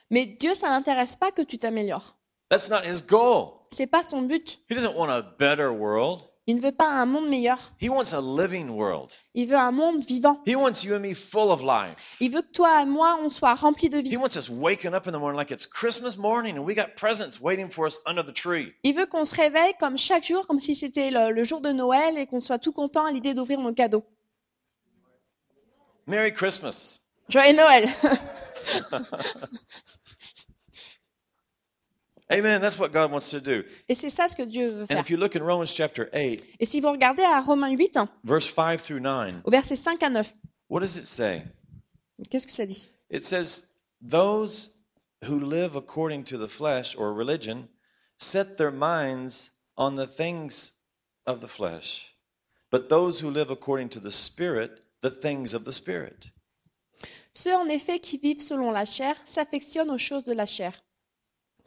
Mais 0.10 0.26
Dieu, 0.26 0.54
ça 0.56 0.70
n'intéresse 0.70 1.16
pas 1.16 1.32
que 1.32 1.42
tu 1.42 1.58
t'améliores. 1.58 2.16
That's 2.50 2.70
not 2.70 2.86
his 2.86 3.02
goal. 3.02 3.68
C'est 3.72 3.88
pas 3.88 4.04
son 4.04 4.24
but. 4.24 4.60
He 4.70 4.76
doesn't 4.76 4.96
want 4.96 5.10
a 5.10 5.22
better 5.22 5.72
world. 5.72 6.30
Il 6.46 6.58
ne 6.58 6.62
veut 6.62 6.74
pas 6.74 6.90
un 6.90 7.06
monde 7.06 7.30
meilleur. 7.30 7.58
He 7.82 7.88
wants 7.88 8.14
a 8.14 8.20
living 8.20 8.70
world. 8.70 9.14
Il 9.34 9.48
veut 9.48 9.56
un 9.58 9.72
monde 9.72 10.04
vivant. 10.04 10.42
He 10.46 10.56
wants 10.58 10.84
you 10.84 10.94
and 10.94 11.00
me 11.00 11.14
full 11.14 11.50
of 11.50 11.62
life. 11.62 12.18
Il 12.20 12.32
veut 12.32 12.42
que 12.42 12.52
toi 12.52 12.82
et 12.82 12.86
moi, 12.86 13.18
on 13.22 13.30
soit 13.30 13.54
remplis 13.54 13.90
de 13.90 14.00
He 14.00 14.02
vie. 14.10 14.18
wants 14.18 14.36
us 14.38 14.50
waking 14.50 14.94
up 14.94 15.08
in 15.08 15.12
the 15.12 15.20
morning 15.20 15.38
like 15.40 15.52
it's 15.52 15.66
Christmas 15.66 16.18
morning 16.18 16.58
and 16.58 16.66
we 16.66 16.76
got 16.76 16.96
presents 16.98 17.40
waiting 17.40 17.70
for 17.70 17.88
us 17.88 18.02
under 18.06 18.22
the 18.26 18.34
tree. 18.34 18.74
Il 18.84 18.94
veut 18.94 19.06
qu'on 19.06 19.24
se 19.24 19.34
réveille 19.36 19.74
comme 19.80 19.98
chaque 19.98 20.26
jour, 20.26 20.46
comme 20.46 20.60
si 20.60 20.76
c'était 20.76 21.12
le, 21.12 21.32
le 21.32 21.44
jour 21.46 21.62
de 21.62 21.72
Noël 21.72 22.18
et 22.18 22.28
qu'on 22.28 22.42
soit 22.42 22.60
tout 22.60 22.74
content 22.74 23.06
à 23.06 23.12
l'idée 23.12 23.34
d'ouvrir 23.34 23.62
nos 23.62 23.74
cadeaux. 23.74 24.04
Merry 26.08 26.34
Christmas. 26.34 27.00
Joyeux 27.30 27.56
Noël 27.56 27.88
Amen. 32.34 32.62
That's 32.62 32.78
what 32.80 32.90
God 32.92 33.12
wants 33.12 33.30
to 33.32 33.40
do. 33.40 33.64
Et 33.88 33.96
c'est 33.96 34.10
ça 34.10 34.28
ce 34.28 34.36
que 34.36 34.44
Dieu 34.44 34.70
veut 34.70 34.84
And 34.84 34.88
faire. 34.88 35.00
if 35.00 35.10
you 35.10 35.18
look 35.18 35.36
in 35.36 35.42
Romans 35.44 35.68
chapter 35.74 36.10
8, 36.14 36.44
Et 36.60 36.66
si 36.66 36.80
vous 36.82 36.92
regardez 36.92 37.24
à 37.24 37.42
Romains 37.42 37.72
8, 37.72 37.98
verse 38.24 38.48
5 38.54 38.82
through 38.82 39.00
9, 39.02 39.42
au 39.46 39.52
verset 39.52 39.76
5 39.76 40.02
à 40.04 40.10
9, 40.10 40.34
what 40.70 40.82
does 40.82 40.98
it 40.98 41.06
say? 41.06 41.44
qu'est-ce 42.30 42.48
que 42.48 42.54
ça 42.54 42.66
dit? 42.66 42.90
It 43.10 43.24
says, 43.26 43.68
Those 44.02 44.72
who 45.28 45.40
live 45.40 45.76
according 45.76 46.24
to 46.26 46.38
the 46.38 46.48
flesh 46.50 46.96
or 46.98 47.14
religion 47.14 47.68
set 48.20 48.58
their 48.58 48.72
minds 48.72 49.52
on 49.78 49.96
the 49.96 50.08
things 50.08 50.74
of 51.26 51.40
the 51.40 51.48
flesh, 51.48 52.16
but 52.72 52.90
those 52.90 53.22
who 53.24 53.30
live 53.30 53.50
according 53.50 53.90
to 53.90 54.00
the 54.00 54.12
Spirit, 54.12 54.82
the 55.02 55.10
things 55.12 55.54
of 55.54 55.64
the 55.66 55.72
Spirit. 55.72 56.32
Ceux 57.34 57.54
en 57.56 57.68
effet 57.68 58.00
qui 58.00 58.18
vivent 58.18 58.42
selon 58.42 58.72
la 58.72 58.86
chair 58.86 59.16
s'affectionnent 59.26 59.90
aux 59.92 59.98
choses 59.98 60.24
de 60.24 60.34
la 60.34 60.46
chair, 60.46 60.74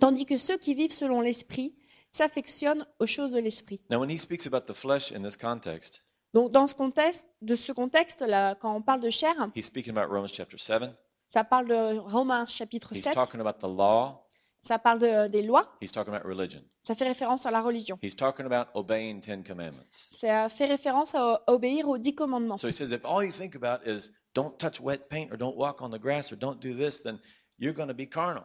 tandis 0.00 0.26
que 0.26 0.36
ceux 0.36 0.58
qui 0.58 0.74
vivent 0.74 0.92
selon 0.92 1.20
l'esprit 1.20 1.74
s'affectionnent 2.10 2.86
aux 2.98 3.06
choses 3.06 3.32
de 3.32 3.38
l'esprit. 3.38 3.82
Now, 3.90 4.00
when 4.00 4.10
he 4.10 4.18
speaks 4.18 4.46
about 4.46 4.62
the 4.72 4.74
flesh 4.74 5.12
in 5.12 5.22
this 5.22 5.36
context, 5.36 6.02
Donc 6.34 6.50
dans 6.52 6.66
ce 6.66 6.74
contexte, 6.74 7.26
de 7.42 7.56
ce 7.56 7.72
contexte 7.72 8.20
là, 8.22 8.54
quand 8.54 8.74
on 8.74 8.82
parle 8.82 9.00
de 9.00 9.10
chair, 9.10 9.34
he's 9.54 9.66
speaking 9.66 9.96
about 9.96 10.12
Romans 10.12 10.28
chapter 10.32 10.58
7. 10.58 10.82
ça 11.32 11.44
parle 11.44 11.68
de 11.68 11.98
Romains 11.98 12.46
chapitre 12.46 12.92
He's 12.94 13.02
7, 13.04 13.14
talking 13.14 13.40
about 13.40 13.58
the 13.60 13.68
law. 13.70 14.26
ça 14.62 14.78
parle 14.78 14.98
de- 14.98 15.28
des 15.28 15.42
lois, 15.42 15.76
He's 15.80 15.92
talking 15.92 16.12
about 16.14 16.26
religion. 16.28 16.62
ça 16.82 16.94
fait 16.94 17.06
référence 17.06 17.46
à 17.46 17.50
la 17.50 17.60
religion. 17.62 17.98
He's 18.02 18.16
talking 18.16 18.46
about 18.46 18.70
obeying 18.74 19.20
Ten 19.20 19.42
Commandments. 19.44 19.90
Ça 20.12 20.48
fait 20.48 20.66
référence 20.66 21.14
à 21.14 21.42
obéir 21.46 21.88
aux 21.88 21.98
dix 21.98 22.14
commandements. 22.14 22.58
So 22.58 22.68
he 22.68 22.72
says, 22.72 22.92
if 22.92 23.04
all 23.04 23.24
you 23.24 23.32
think 23.32 23.54
about 23.56 23.86
is 23.86 24.10
don't 24.34 24.56
touch 24.58 24.80
wet 24.80 25.08
paint 25.08 25.30
or 25.32 25.36
don't 25.38 25.56
walk 25.56 25.80
on 25.82 25.90
the 25.90 25.98
grass 26.00 26.32
or 26.32 26.36
don't 26.36 26.60
do 26.60 26.74
this, 26.74 27.02
then 27.02 27.18
you're 27.58 27.74
going 27.74 27.88
to 27.88 27.94
be 27.94 28.06
carnal. 28.08 28.44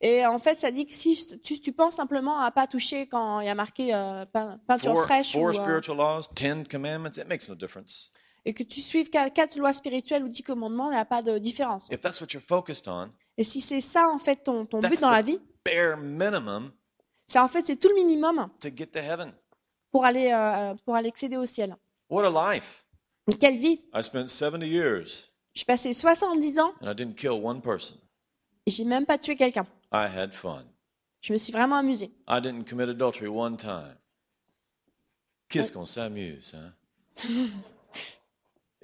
Et 0.00 0.24
en 0.26 0.38
fait, 0.38 0.60
ça 0.60 0.70
dit 0.70 0.86
que 0.86 0.92
si 0.92 1.38
tu, 1.42 1.60
tu 1.60 1.72
penses 1.72 1.96
simplement 1.96 2.38
à 2.40 2.50
pas 2.50 2.66
toucher 2.66 3.06
quand 3.06 3.40
il 3.40 3.46
y 3.46 3.50
a 3.50 3.54
marqué 3.54 3.94
euh, 3.94 4.24
pein- 4.26 4.58
peinture 4.66 4.94
Four, 4.94 5.04
fraîche 5.04 5.32
four 5.32 5.44
ou, 5.50 5.52
spiritual 5.52 5.96
laws, 5.96 6.22
Ten 6.34 6.66
Commandments, 6.66 7.16
it 7.18 7.28
makes 7.28 7.48
no 7.48 7.54
difference. 7.54 8.12
et 8.44 8.52
que 8.54 8.64
tu 8.64 8.80
suives 8.80 9.08
qua- 9.10 9.30
quatre 9.30 9.56
lois 9.56 9.72
spirituelles 9.72 10.24
ou 10.24 10.28
dix 10.28 10.42
commandements, 10.42 10.90
il 10.90 10.94
n'y 10.94 11.00
a 11.00 11.04
pas 11.04 11.22
de 11.22 11.38
différence. 11.38 11.86
If 11.90 12.00
that's 12.00 12.20
what 12.20 12.28
you're 12.32 12.42
focused 12.42 12.88
on, 12.88 13.10
Et 13.38 13.44
si 13.44 13.60
c'est 13.60 13.80
ça 13.80 14.08
en 14.08 14.18
fait 14.18 14.36
ton, 14.44 14.66
ton 14.66 14.80
but 14.80 15.00
dans 15.00 15.10
la 15.10 15.22
vie, 15.22 15.38
bare 15.64 15.96
minimum 15.96 16.72
c'est 17.28 17.38
en 17.38 17.48
fait 17.48 17.64
c'est 17.66 17.76
tout 17.76 17.88
le 17.88 17.94
minimum 17.94 18.48
to 18.60 18.68
get 18.76 18.86
to 18.88 18.98
heaven. 18.98 19.32
pour 19.90 20.04
aller 20.04 20.30
euh, 20.32 20.74
pour 20.84 20.96
aller 20.96 21.08
accéder 21.08 21.36
au 21.36 21.46
ciel. 21.46 21.76
What 22.10 22.24
a 22.26 22.54
life. 22.54 22.84
Et 23.30 23.34
quelle 23.38 23.56
vie 23.56 23.84
I 23.94 24.02
spent 24.02 24.26
70 24.28 24.66
years 24.68 25.30
J'ai 25.54 25.64
passé 25.64 25.94
70 25.94 26.58
ans 26.58 26.72
and 26.82 26.90
I 26.90 26.94
didn't 26.94 27.14
kill 27.14 27.40
one 27.42 27.62
person. 27.62 27.96
Et 28.66 28.70
j'ai 28.70 28.84
même 28.84 29.06
pas 29.06 29.18
tué 29.18 29.36
quelqu'un. 29.36 29.66
I 29.92 30.06
had 30.06 30.32
fun. 30.32 30.64
Je 31.20 31.32
me 31.32 31.38
suis 31.38 31.52
vraiment 31.52 31.76
amusée. 31.76 32.10
I 32.28 32.40
didn't 32.40 32.64
commit 32.68 32.88
adultery 32.90 33.28
one 33.28 33.56
time. 33.56 33.96
Qu'est-ce 35.48 35.72
qu'on 35.72 35.84
s'amuse, 35.84 36.54
hein? 36.54 36.72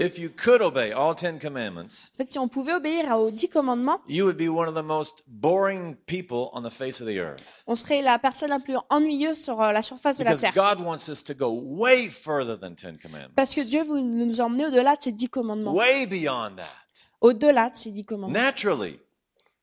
If 0.00 0.16
you 0.16 0.30
could 0.30 0.62
obey 0.62 0.92
all 0.92 1.12
Ten 1.16 1.40
Commandments, 1.40 2.12
En 2.14 2.18
fait, 2.18 2.30
si 2.30 2.38
on 2.38 2.46
pouvait 2.46 2.74
obéir 2.74 3.18
aux 3.18 3.32
dix 3.32 3.48
commandements, 3.48 4.00
you 4.06 4.24
would 4.26 4.36
be 4.36 4.48
one 4.48 4.68
of 4.68 4.74
the 4.76 4.84
most 4.86 5.24
boring 5.26 5.96
people 6.06 6.50
on 6.52 6.62
the 6.62 6.70
face 6.70 7.00
of 7.00 7.08
the 7.08 7.18
earth. 7.18 7.64
on 7.66 7.74
serait 7.74 8.00
la 8.00 8.16
personne 8.20 8.50
la 8.50 8.60
plus 8.60 8.76
ennuyeuse 8.90 9.42
sur 9.42 9.60
euh, 9.60 9.72
la 9.72 9.82
surface 9.82 10.18
de 10.18 10.22
la 10.24 10.34
Because 10.36 10.52
terre. 10.52 10.76
God 10.76 10.84
wants 10.86 11.08
us 11.10 11.24
to 11.24 11.34
go 11.34 11.48
way 11.50 12.08
further 12.08 12.56
than 12.56 12.74
Ten 12.76 12.96
Commandments. 12.96 13.34
Parce 13.34 13.52
que 13.52 13.60
Dieu 13.62 13.82
veut 13.82 14.00
nous 14.00 14.40
emmener 14.40 14.66
au-delà 14.66 14.94
de 14.94 15.02
ces 15.02 15.10
dix 15.10 15.28
commandements. 15.28 15.74
Way 15.74 16.06
beyond 16.06 16.52
that. 16.58 17.08
Au-delà 17.20 17.70
de 17.70 17.76
ces 17.76 17.90
dix 17.90 18.04
commandements. 18.04 18.38
Naturally. 18.38 19.00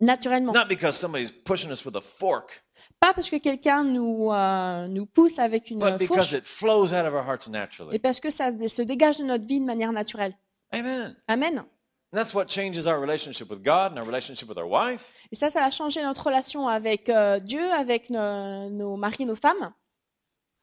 Naturellement. 0.02 0.52
Not 0.54 0.68
because 0.68 0.98
somebody's 0.98 1.32
pushing 1.32 1.72
us 1.72 1.86
with 1.86 1.96
a 1.96 2.02
fork, 2.02 2.64
Pas 3.00 3.14
parce 3.14 3.30
que 3.30 3.38
quelqu'un 3.38 3.84
nous, 3.84 4.30
euh, 4.32 4.88
nous 4.88 5.06
pousse 5.06 5.40
avec 5.40 5.70
une 5.72 5.80
but 5.80 5.98
because 5.98 6.08
fourche, 6.08 6.34
it 6.34 6.44
flows 6.44 6.92
out 6.94 7.06
of 7.06 7.14
our 7.14 7.24
hearts 7.26 7.48
et 7.48 7.52
naturally. 7.52 8.00
parce 8.00 8.20
que 8.20 8.30
ça 8.30 8.52
se 8.68 8.82
dégage 8.82 9.18
de 9.18 9.24
notre 9.24 9.46
vie 9.48 9.60
de 9.60 9.66
manière 9.66 9.92
naturelle. 9.94 10.34
Amen. 10.74 11.16
Amen. 11.28 11.60
And 11.60 12.18
that's 12.18 12.34
what 12.34 12.48
changes 12.48 12.86
our 12.88 13.00
relationship 13.00 13.50
with 13.50 13.64
God 13.64 13.92
and 13.94 13.98
our 13.98 14.06
relationship 14.06 14.48
with 14.50 14.58
our 14.58 14.68
wife. 14.70 15.14
Et 15.32 15.36
ça, 15.36 15.50
ça 15.50 15.64
a 15.64 15.72
changé 15.72 16.02
notre 16.04 16.26
relation 16.26 16.68
avec 16.68 17.08
euh, 17.10 17.40
Dieu, 17.40 17.72
avec 17.74 18.10
nos, 18.10 18.70
nos 18.70 18.98
maris, 18.98 19.26
nos 19.26 19.36
femmes. 19.36 19.74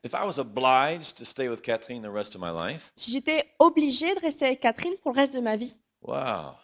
If 0.04 0.14
I 0.14 0.24
was 0.26 0.38
obliged 0.38 1.16
to 1.18 1.24
stay 1.24 1.48
with 1.48 1.62
Catherine 1.62 2.02
the 2.02 2.10
rest 2.12 2.34
of 2.34 2.40
my 2.42 2.50
life, 2.50 2.90
Si 2.96 3.12
j'étais 3.12 3.44
obligée 3.58 4.14
de 4.14 4.20
rester 4.20 4.46
avec 4.46 4.60
Catherine 4.60 4.94
pour 5.02 5.12
le 5.12 5.20
reste 5.20 5.34
de 5.34 5.40
ma 5.40 5.56
vie, 5.56 5.76
wow, 6.02 6.54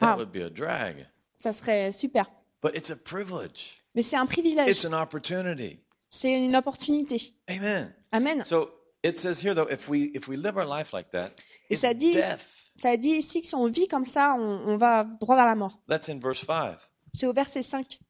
that 0.00 0.12
Wow. 0.12 0.16
would 0.18 0.30
be 0.32 0.42
a 0.42 0.50
drag. 0.50 1.06
Ça 1.44 1.52
serait 1.52 1.92
super. 1.92 2.24
But 2.62 2.74
it's 2.74 2.90
a 2.90 2.96
privilege. 2.96 3.82
Mais 3.94 4.02
c'est 4.02 4.16
un 4.16 4.24
It's 4.24 4.32
privilège, 4.34 4.86
an 4.86 4.94
opportunity. 4.94 5.78
c'est 6.08 6.32
une 6.32 6.56
opportunité. 6.56 7.34
Amen. 7.48 7.94
Amen. 8.12 8.44
So 8.44 8.70
it 9.02 9.18
says 9.18 9.40
here 9.44 9.54
though, 9.54 9.68
if 9.70 9.88
we 9.88 10.10
if 10.14 10.26
we 10.26 10.36
live 10.36 10.56
our 10.56 10.66
life 10.66 10.92
like 10.92 11.10
that, 11.12 11.32
Et 11.68 11.74
it's 11.74 11.82
ça 11.82 11.92
dit, 11.94 12.12
death. 12.12 12.70
ça 12.76 12.96
dit 12.96 13.10
ici 13.10 13.42
que 13.42 13.46
si 13.46 13.54
on 13.54 13.66
vit 13.66 13.88
comme 13.88 14.06
ça, 14.06 14.34
on, 14.38 14.68
on 14.68 14.76
va 14.76 15.04
droit 15.20 15.36
vers 15.36 15.44
la 15.44 15.54
mort. 15.54 15.78
That's 15.88 16.08
in 16.08 16.18
verse 16.18 16.44
five. 16.44 16.78
C'est 17.12 17.26
au 17.26 17.32
verset 17.32 17.62
5. 17.62 18.00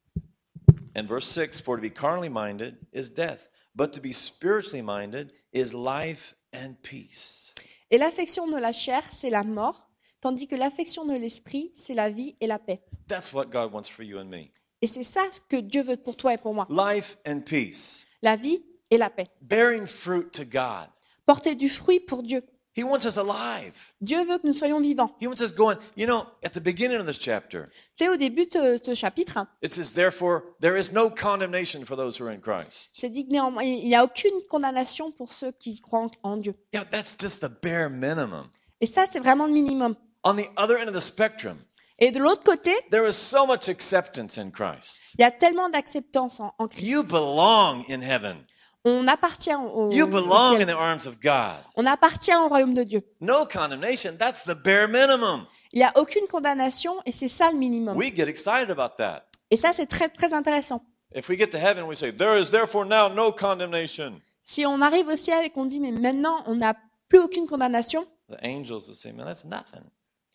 And 0.95 1.03
verse 1.07 1.27
six, 1.27 1.61
for 1.61 1.75
to 1.75 1.81
be 1.81 1.91
carnally 1.93 2.29
minded 2.29 2.77
is 2.93 3.09
death, 3.09 3.49
but 3.75 3.91
to 3.91 3.99
be 3.99 4.13
spiritually 4.13 4.81
minded 4.81 5.31
is 5.53 5.73
life 5.73 6.35
and 6.53 6.75
peace. 6.81 7.53
Et 7.91 7.97
l'affection 7.97 8.47
de 8.47 8.57
la 8.57 8.71
chair, 8.71 9.03
c'est 9.11 9.29
la 9.29 9.43
mort, 9.43 9.89
tandis 10.21 10.47
que 10.47 10.55
l'affection 10.55 11.05
de 11.05 11.13
l'esprit, 11.13 11.71
c'est 11.75 11.93
la 11.93 12.09
vie 12.09 12.35
et 12.41 12.47
la 12.47 12.57
paix. 12.59 12.81
That's 13.07 13.31
what 13.33 13.45
God 13.51 13.71
wants 13.71 13.89
for 13.89 14.03
you 14.03 14.17
and 14.19 14.25
me. 14.29 14.51
Et 14.81 14.87
c'est 14.87 15.03
ça 15.03 15.21
que 15.49 15.57
Dieu 15.61 15.83
veut 15.83 15.97
pour 15.97 16.15
toi 16.15 16.33
et 16.33 16.37
pour 16.37 16.53
moi. 16.53 16.67
Life 16.69 17.17
and 17.27 17.41
peace. 17.41 18.05
La 18.21 18.35
vie 18.35 18.63
et 18.89 18.97
la 18.97 19.09
paix. 19.09 19.27
Bearing 19.41 19.85
fruit 19.87 20.29
to 20.31 20.43
God. 20.43 20.87
Porter 21.25 21.55
du 21.55 21.69
fruit 21.69 21.99
pour 21.99 22.23
Dieu. 22.23 22.43
He 22.77 22.83
wants 22.83 23.05
us 23.05 23.17
alive. 23.17 23.73
Dieu 24.01 24.21
veut 24.25 24.37
que 24.37 24.45
nous 24.45 24.53
soyons 24.53 24.81
vivants. 24.81 25.15
He 25.21 25.27
wants 25.27 25.41
us 25.41 25.53
going. 25.53 25.77
You 25.95 26.05
know, 26.07 26.25
at 26.43 26.49
the 26.49 26.59
beginning 26.59 26.99
of 26.99 27.05
this 27.07 27.17
chapter, 27.17 27.69
C'est 27.93 28.09
au 28.09 28.17
début 28.17 28.47
de 28.47 28.77
ce 28.83 28.93
chapitre, 28.93 29.37
hein, 29.37 29.47
it 29.63 29.71
says, 29.73 29.93
Therefore, 29.93 30.41
there 30.59 30.77
is 30.77 30.91
no 30.91 31.09
condemnation 31.09 31.85
for 31.85 31.95
those 31.95 32.19
who 32.19 32.25
are 32.27 32.33
in 32.33 32.41
Christ. 32.41 32.89
c'est 32.93 33.09
dit 33.09 33.25
que 33.25 33.31
néanmoins, 33.31 33.63
il 33.63 33.87
n'y 33.87 33.95
a 33.95 34.03
aucune 34.03 34.41
condamnation 34.49 35.11
pour 35.13 35.31
ceux 35.31 35.53
qui 35.53 35.79
croient 35.79 36.01
en- 36.23 36.31
en 36.33 36.37
Dieu. 36.37 36.53
Yeah, 36.73 36.83
that's 36.83 37.15
just 37.17 37.39
the 37.39 37.49
bare 37.63 37.89
minimum. 37.89 38.49
Et 38.81 38.87
ça, 38.87 39.05
c'est 39.09 39.19
vraiment 39.21 39.45
le 39.47 39.53
minimum. 39.53 39.95
On 40.25 40.35
the 40.35 40.49
other 40.57 40.77
end 40.77 40.89
of 40.89 40.93
the 40.93 40.99
spectrum, 40.99 41.57
Et 41.99 42.11
de 42.11 42.19
l'autre 42.19 42.43
côté, 42.43 42.71
there 42.91 43.07
is 43.07 43.13
so 43.13 43.45
much 43.45 43.69
acceptance 43.69 44.37
in 44.37 44.49
Christ. 44.51 45.01
il 45.17 45.21
y 45.21 45.23
a 45.23 45.31
tellement 45.31 45.69
d'acceptance 45.69 46.39
en, 46.39 46.53
en 46.57 46.67
Christ. 46.67 46.85
You 46.85 47.03
belong 47.03 47.83
in 47.89 48.01
heaven. 48.01 48.37
On 48.83 49.07
appartient 49.07 49.55
au, 49.55 49.91
You 49.91 50.03
au 50.03 50.07
belong 50.07 50.53
in 50.55 50.57
ciel. 50.57 50.67
the 50.67 50.75
arms 50.77 51.07
of 51.07 51.19
God. 51.21 51.55
On 51.75 51.85
appartient 51.85 52.35
au 52.35 52.47
royaume 52.49 52.73
de 52.73 52.83
Dieu. 52.83 53.01
No 53.21 53.45
condemnation. 53.45 54.15
That's 54.17 54.43
the 54.43 54.53
bare 54.55 54.87
minimum. 54.87 55.47
Il 55.71 55.79
n'y 55.79 55.85
a 55.85 55.91
aucune 55.95 56.27
condamnation 56.27 57.01
et 57.05 57.11
c'est 57.11 57.27
ça 57.29 57.49
le 57.51 57.57
minimum. 57.57 57.97
We 57.97 58.13
get 58.15 58.27
excited 58.27 58.69
about 58.69 58.95
that. 58.97 59.23
Et 59.49 59.57
ça, 59.57 59.71
c'est 59.73 59.87
très, 59.87 60.09
très 60.09 60.33
intéressant. 60.33 60.81
If 61.15 61.29
we 61.29 61.37
get 61.37 61.47
to 61.51 61.57
heaven, 61.57 61.85
we 61.85 61.95
say, 61.95 62.11
There 62.11 62.37
is 62.39 62.51
therefore 62.51 62.85
now 62.85 63.07
no 63.09 63.31
condemnation. 63.31 64.21
Si 64.43 64.65
on 64.65 64.81
arrive 64.81 65.07
au 65.07 65.15
ciel 65.15 65.45
et 65.45 65.49
qu'on 65.49 65.65
dit, 65.65 65.79
mais 65.79 65.91
maintenant, 65.91 66.43
on 66.45 66.55
n'a 66.55 66.75
plus 67.09 67.19
aucune 67.19 67.47
condamnation, 67.47 68.05
The 68.29 68.37
angels 68.43 68.87
will 68.87 68.95
say, 68.95 69.11
Man, 69.11 69.25
that's 69.25 69.45
nothing. 69.45 69.83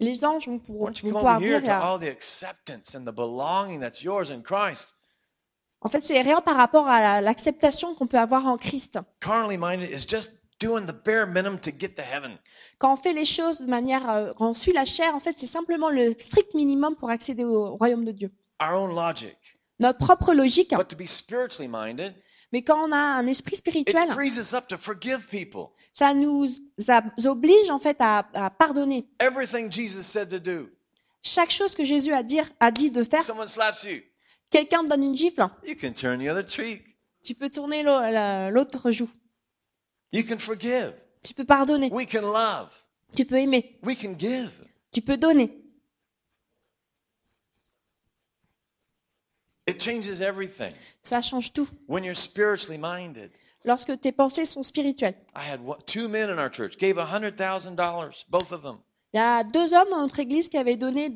Les 0.00 0.24
anges 0.24 0.48
vont, 0.48 0.58
pour- 0.58 0.90
pouvoir 1.18 1.38
dire, 1.38 1.48
here 1.48 1.58
il 1.58 1.64
y 1.64 1.66
to 1.66 1.72
a- 1.72 1.92
all 1.92 1.98
the 2.00 2.08
acceptance 2.10 2.94
and 2.94 3.02
the 3.04 3.14
belonging 3.14 3.80
that's 3.80 4.02
yours 4.02 4.30
in 4.30 4.40
Christ? 4.42 4.96
en 5.82 5.88
fait, 5.88 6.04
c'est 6.04 6.20
rien 6.20 6.40
par 6.40 6.56
rapport 6.56 6.86
à 6.88 7.00
la- 7.00 7.20
l'acceptation 7.20 7.94
qu'on 7.94 8.06
peut 8.06 8.18
avoir 8.18 8.46
en 8.46 8.56
Christ. 8.58 8.98
Carnally 9.20 9.56
minded 9.58 9.88
is 9.90 10.06
just 10.08 10.32
doing 10.60 10.84
the 10.86 10.92
bare 10.92 11.26
minimum 11.26 11.58
to 11.60 11.70
get 11.78 11.94
to 11.94 12.02
heaven. 12.02 12.38
Quand 12.78 12.92
on 12.92 12.96
fait 12.96 13.14
les 13.14 13.24
choses 13.24 13.60
de 13.62 13.66
manière, 13.66 14.08
euh, 14.10 14.32
quand 14.36 14.50
on 14.50 14.54
suit 14.54 14.72
la 14.74 14.84
chair, 14.84 15.14
en 15.14 15.20
fait, 15.20 15.34
c'est 15.38 15.46
simplement 15.46 15.88
le 15.88 16.12
strict 16.18 16.52
minimum 16.54 16.96
pour 16.96 17.08
accéder 17.08 17.44
au 17.44 17.76
royaume 17.76 18.04
de 18.04 18.12
Dieu. 18.12 18.30
Notre 19.78 19.98
propre 19.98 20.34
logique. 20.34 20.74
Mais 22.52 22.62
quand 22.62 22.78
on 22.86 22.92
a 22.92 22.96
un 22.98 23.26
esprit 23.26 23.54
it 23.54 23.58
spirituel, 23.60 24.08
ça 25.92 26.14
nous 26.14 26.46
oblige 27.26 27.70
en 27.70 27.78
fait 27.78 27.96
à, 28.00 28.28
à 28.34 28.50
pardonner. 28.50 29.06
Everything 29.20 29.70
Jesus 29.70 30.02
said 30.04 30.28
to 30.30 30.38
do. 30.38 30.70
Chaque 31.22 31.50
chose 31.50 31.74
que 31.74 31.84
Jésus 31.84 32.12
a, 32.12 32.22
dire, 32.22 32.48
a 32.60 32.70
dit 32.70 32.90
de 32.90 33.02
faire, 33.02 33.22
Someone 33.22 33.48
slaps 33.48 33.84
you, 33.84 34.00
quelqu'un 34.50 34.84
te 34.84 34.88
donne 34.90 35.02
une 35.04 35.14
gifle, 35.16 35.46
you 35.66 35.74
can 35.78 35.92
turn 35.92 36.18
the 36.18 36.28
other 36.30 36.48
cheek. 36.48 36.96
tu 37.22 37.34
peux 37.34 37.50
tourner 37.50 37.82
l'au- 37.82 38.00
la- 38.00 38.50
l'autre 38.50 38.90
joue. 38.90 39.10
You 40.12 40.24
can 40.26 40.38
forgive. 40.38 40.94
Tu 41.22 41.34
peux 41.34 41.44
pardonner. 41.44 41.90
We 41.92 42.06
can 42.10 42.22
love. 42.22 42.70
Tu 43.14 43.24
peux 43.26 43.36
aimer. 43.36 43.78
We 43.82 43.94
can 43.96 44.16
give. 44.18 44.50
Tu 44.92 45.02
peux 45.02 45.16
donner. 45.18 45.52
It 49.66 49.80
changes 49.80 50.20
everything 50.20 50.72
Ça 51.02 51.20
change 51.20 51.52
tout. 51.52 51.68
when 51.86 52.02
you're 52.02 52.14
spiritually 52.16 52.78
minded. 52.78 53.30
Lorsque 53.64 54.00
tes 54.00 54.12
pensées 54.12 54.46
sont 54.46 54.62
spirituelles. 54.62 55.14
I 55.36 55.40
had 55.52 55.60
one, 55.64 55.78
two 55.86 56.08
men 56.08 56.30
in 56.30 56.38
our 56.38 56.50
church 56.50 56.78
gave 56.78 56.98
a 56.98 57.04
hundred 57.04 57.36
thousand 57.36 57.74
dollars, 57.76 58.24
both 58.30 58.52
of 58.52 58.62
them, 58.62 58.78
Il 59.12 59.18
y 59.18 59.20
a 59.22 59.44
deux 59.44 59.74
hommes 59.74 59.88
dans 59.90 60.00
notre 60.00 60.18
église 60.20 60.48
qui 60.48 60.56
avaient 60.56 60.76
donné 60.76 61.10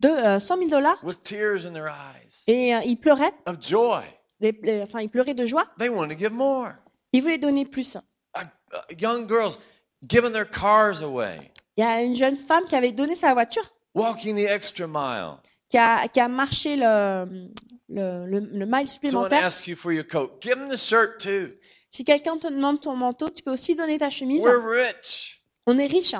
deux, 0.00 0.10
euh, 0.10 0.38
100 0.38 0.56
000 0.58 0.68
dollars 0.70 0.98
with 1.02 1.22
tears 1.22 1.66
in 1.66 1.72
their 1.72 1.86
eyes 1.88 2.44
et 2.46 2.74
euh, 2.74 2.80
ils 2.84 2.96
pleuraient. 2.98 3.32
of 3.46 3.56
joy. 3.60 4.02
Les- 4.40 4.58
les- 4.62 4.82
enfin, 4.82 5.00
ils 5.00 5.08
pleuraient 5.08 5.34
de 5.34 5.46
joie. 5.46 5.66
They 5.78 5.88
wanted 5.88 6.10
to 6.16 6.18
give 6.18 6.32
more. 6.32 6.74
Ils 7.12 7.22
voulaient 7.22 7.38
donner 7.38 7.64
plus. 7.64 7.96
Uh, 8.36 8.40
uh, 8.40 8.94
young 8.98 9.26
girls 9.28 9.58
giving 10.06 10.32
their 10.32 10.48
cars 10.48 11.02
away, 11.02 11.50
Il 11.76 11.84
y 11.84 11.86
a 11.86 12.02
une 12.02 12.14
jeune 12.14 12.36
femme 12.36 12.64
qui 12.66 12.76
avait 12.76 12.92
donné 12.92 13.14
sa 13.14 13.32
voiture, 13.34 13.64
walking 13.94 14.36
the 14.36 14.48
extra 14.50 14.86
mile. 14.86 15.38
qui 15.70 15.78
a, 15.78 16.06
qui 16.08 16.20
a 16.20 16.28
marché 16.28 16.76
le, 16.76 17.48
le, 17.88 18.26
le, 18.26 18.40
le 18.40 18.66
mile 18.66 18.86
Someone 18.86 18.86
supplémentaire. 18.86 19.44
asks 19.44 19.66
you 19.66 19.74
for 19.76 19.92
your 19.92 20.04
coat, 20.06 20.40
give 20.42 20.56
them 20.56 20.68
the 20.68 20.76
shirt 20.76 21.18
too. 21.18 21.52
Si 21.90 22.04
quelqu'un 22.04 22.38
te 22.38 22.46
demande 22.46 22.80
ton 22.80 22.94
manteau, 22.96 23.30
tu 23.30 23.42
peux 23.42 23.52
aussi 23.52 23.74
donner 23.74 23.98
ta 23.98 24.10
chemise. 24.10 24.40
We're 24.40 24.58
rich. 24.60 25.42
On 25.66 25.76
est 25.78 25.86
riche. 25.86 26.14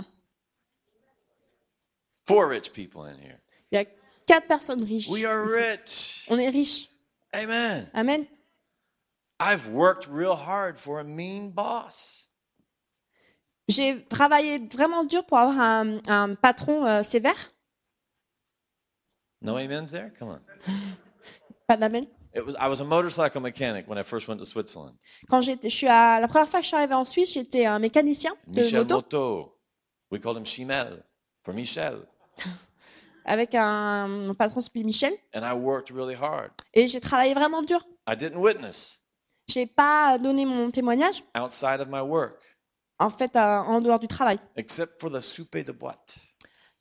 Four 2.26 2.48
rich 2.48 2.72
people 2.72 3.02
in 3.02 3.16
here. 3.18 3.38
Il 3.70 3.78
y 3.78 3.82
a 3.82 3.84
quatre 4.26 4.46
personnes 4.46 4.82
riches. 4.82 5.08
We 5.08 5.24
are 5.24 5.44
ici. 5.44 5.54
rich. 5.54 6.26
On 6.30 6.38
est 6.38 6.48
riche. 6.50 6.88
Amen. 7.34 7.90
Amen. 7.94 8.26
I've 9.40 9.68
worked 9.68 10.08
real 10.10 10.34
hard 10.34 10.78
for 10.78 11.00
a 11.00 11.04
mean 11.04 11.50
boss. 11.50 12.28
J'ai 13.68 14.02
travaillé 14.06 14.58
vraiment 14.72 15.04
dur 15.04 15.24
pour 15.26 15.38
avoir 15.38 15.60
un, 15.60 16.00
un 16.08 16.34
patron 16.34 16.86
euh, 16.86 17.02
sévère. 17.02 17.52
No 19.42 19.56
amens 19.56 19.92
there? 19.92 20.10
Come 20.18 20.30
on. 20.30 20.40
Pas 21.68 21.76
d'amen. 21.76 22.06
It 22.38 22.46
was, 22.46 22.54
I 22.60 22.68
was 22.68 22.80
a 22.80 22.84
motorcycle 22.84 23.40
mechanic 23.40 23.88
when 23.88 23.98
I 23.98 24.04
first 24.04 24.28
went 24.28 24.38
to 24.38 24.46
Switzerland. 24.46 24.96
Quand 25.28 25.40
j'étais, 25.40 25.68
je 25.68 25.74
suis 25.74 25.88
à, 25.88 26.20
la 26.20 26.28
première 26.28 26.48
fois 26.48 26.60
que 26.60 26.64
je 26.64 26.68
suis 26.68 26.76
arrivée 26.76 26.94
en 26.94 27.04
Suisse, 27.04 27.32
j'étais 27.32 27.66
un 27.66 27.80
mécanicien 27.80 28.32
de 28.46 28.60
Michel 28.60 28.78
moto 28.80 28.94
Moto. 28.94 29.58
We 30.12 30.20
called 30.20 30.36
him 30.36 30.44
Chimel 30.44 31.02
for 31.44 31.52
Michel. 31.52 32.06
avec 33.24 33.56
un, 33.56 34.30
un 34.30 34.34
patron 34.34 34.60
s'appelait 34.60 34.84
Michel. 34.84 35.12
And 35.34 35.42
I 35.42 35.52
worked 35.52 35.90
really 35.90 36.14
hard. 36.14 36.52
Et 36.74 36.86
j'ai 36.86 37.00
travaillé 37.00 37.34
vraiment 37.34 37.62
dur. 37.62 37.84
I 38.08 38.16
didn't 38.16 38.38
witness 38.40 39.00
J'ai 39.48 39.66
pas 39.66 40.16
donné 40.18 40.46
mon 40.46 40.70
témoignage, 40.70 41.24
outside 41.36 41.80
of 41.80 41.88
my 41.88 42.00
work, 42.00 42.40
en 43.00 43.10
fait, 43.10 43.34
euh, 43.34 43.40
en 43.40 43.80
dehors 43.80 43.98
du 43.98 44.06
travail. 44.06 44.38
except 44.56 45.00
for 45.00 45.10
the 45.10 45.20
soupe 45.20 45.56
de 45.56 45.72
boîte. 45.72 46.18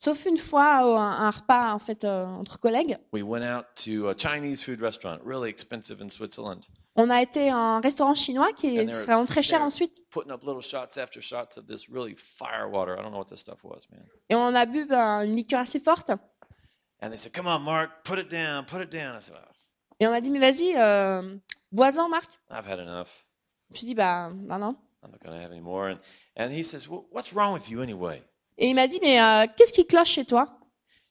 Sauf 0.00 0.26
une 0.26 0.38
fois, 0.38 0.86
euh, 0.86 0.96
un, 0.96 1.26
un 1.26 1.30
repas, 1.30 1.72
en 1.74 1.78
fait, 1.80 2.04
euh, 2.04 2.24
entre 2.26 2.60
collègues. 2.60 2.96
We 3.12 3.22
went 3.22 3.42
out 3.42 3.64
to 3.84 4.08
a 4.08 4.14
Chinese 4.16 4.62
food 4.64 4.80
restaurant, 4.80 5.18
really 5.24 5.50
expensive 5.50 6.00
in 6.00 6.08
Switzerland, 6.08 6.66
On 6.94 7.10
a 7.10 7.20
été 7.20 7.50
à 7.50 7.56
un 7.56 7.80
restaurant 7.80 8.14
chinois 8.14 8.52
qui 8.52 8.68
And 8.68 8.82
est 8.82 8.86
they 8.86 8.94
were 8.94 9.04
vraiment 9.06 9.24
très 9.26 9.42
cher 9.42 9.60
ensuite. 9.60 10.00
putting 10.10 10.30
up 10.32 10.42
little 10.44 10.62
shots 10.62 10.96
after 10.98 11.20
shots 11.20 11.56
of 11.56 11.66
this 11.66 11.88
really 11.88 12.14
fire 12.16 12.68
water. 12.70 12.92
I 12.94 13.02
don't 13.02 13.10
know 13.10 13.18
what 13.18 13.26
this 13.28 13.40
stuff 13.40 13.62
was, 13.64 13.88
man. 13.90 14.04
Et 14.28 14.36
on 14.36 14.54
a 14.54 14.66
bu 14.66 14.86
ben, 14.86 15.22
une 15.24 15.34
liqueur 15.34 15.60
assez 15.60 15.80
forte. 15.80 16.10
And 17.00 17.10
they 17.10 17.16
said, 17.16 17.32
"Come 17.32 17.46
on, 17.48 17.60
Mark, 17.60 17.90
put 18.04 18.18
it 18.18 18.28
down, 18.30 18.66
put 18.66 18.80
it 18.80 18.90
down." 18.90 19.16
I 19.16 19.20
said, 19.20 19.34
oh, 19.36 19.52
Et 20.00 20.06
on 20.06 20.10
m'a 20.10 20.20
dit, 20.20 20.30
mais 20.30 20.38
vas-y, 20.40 20.74
euh, 20.76 21.36
bois-en, 21.72 22.08
Marc. 22.08 22.30
"I've 22.50 22.66
had 22.68 22.78
enough. 22.80 23.26
Je 23.68 23.72
me 23.74 23.76
suis 23.78 23.86
dit, 23.86 23.94
bah, 23.94 24.30
bah 24.32 24.58
non. 24.58 24.76
I'm 25.02 25.10
not 25.12 25.18
going 25.24 25.36
to 25.36 25.40
have 25.42 25.50
any 25.52 25.60
more." 25.60 25.88
And 25.88 25.98
and 26.36 26.52
he 26.52 26.62
says, 26.64 26.88
well, 26.88 27.06
"What's 27.10 27.32
wrong 27.32 27.52
with 27.52 27.68
you 27.70 27.80
anyway? 27.82 28.22
Et 28.58 28.68
il 28.68 28.74
m'a 28.74 28.88
dit, 28.88 28.98
mais 29.02 29.20
euh, 29.20 29.46
qu'est-ce 29.56 29.72
qui 29.72 29.86
cloche 29.86 30.10
chez 30.10 30.24
toi? 30.24 30.58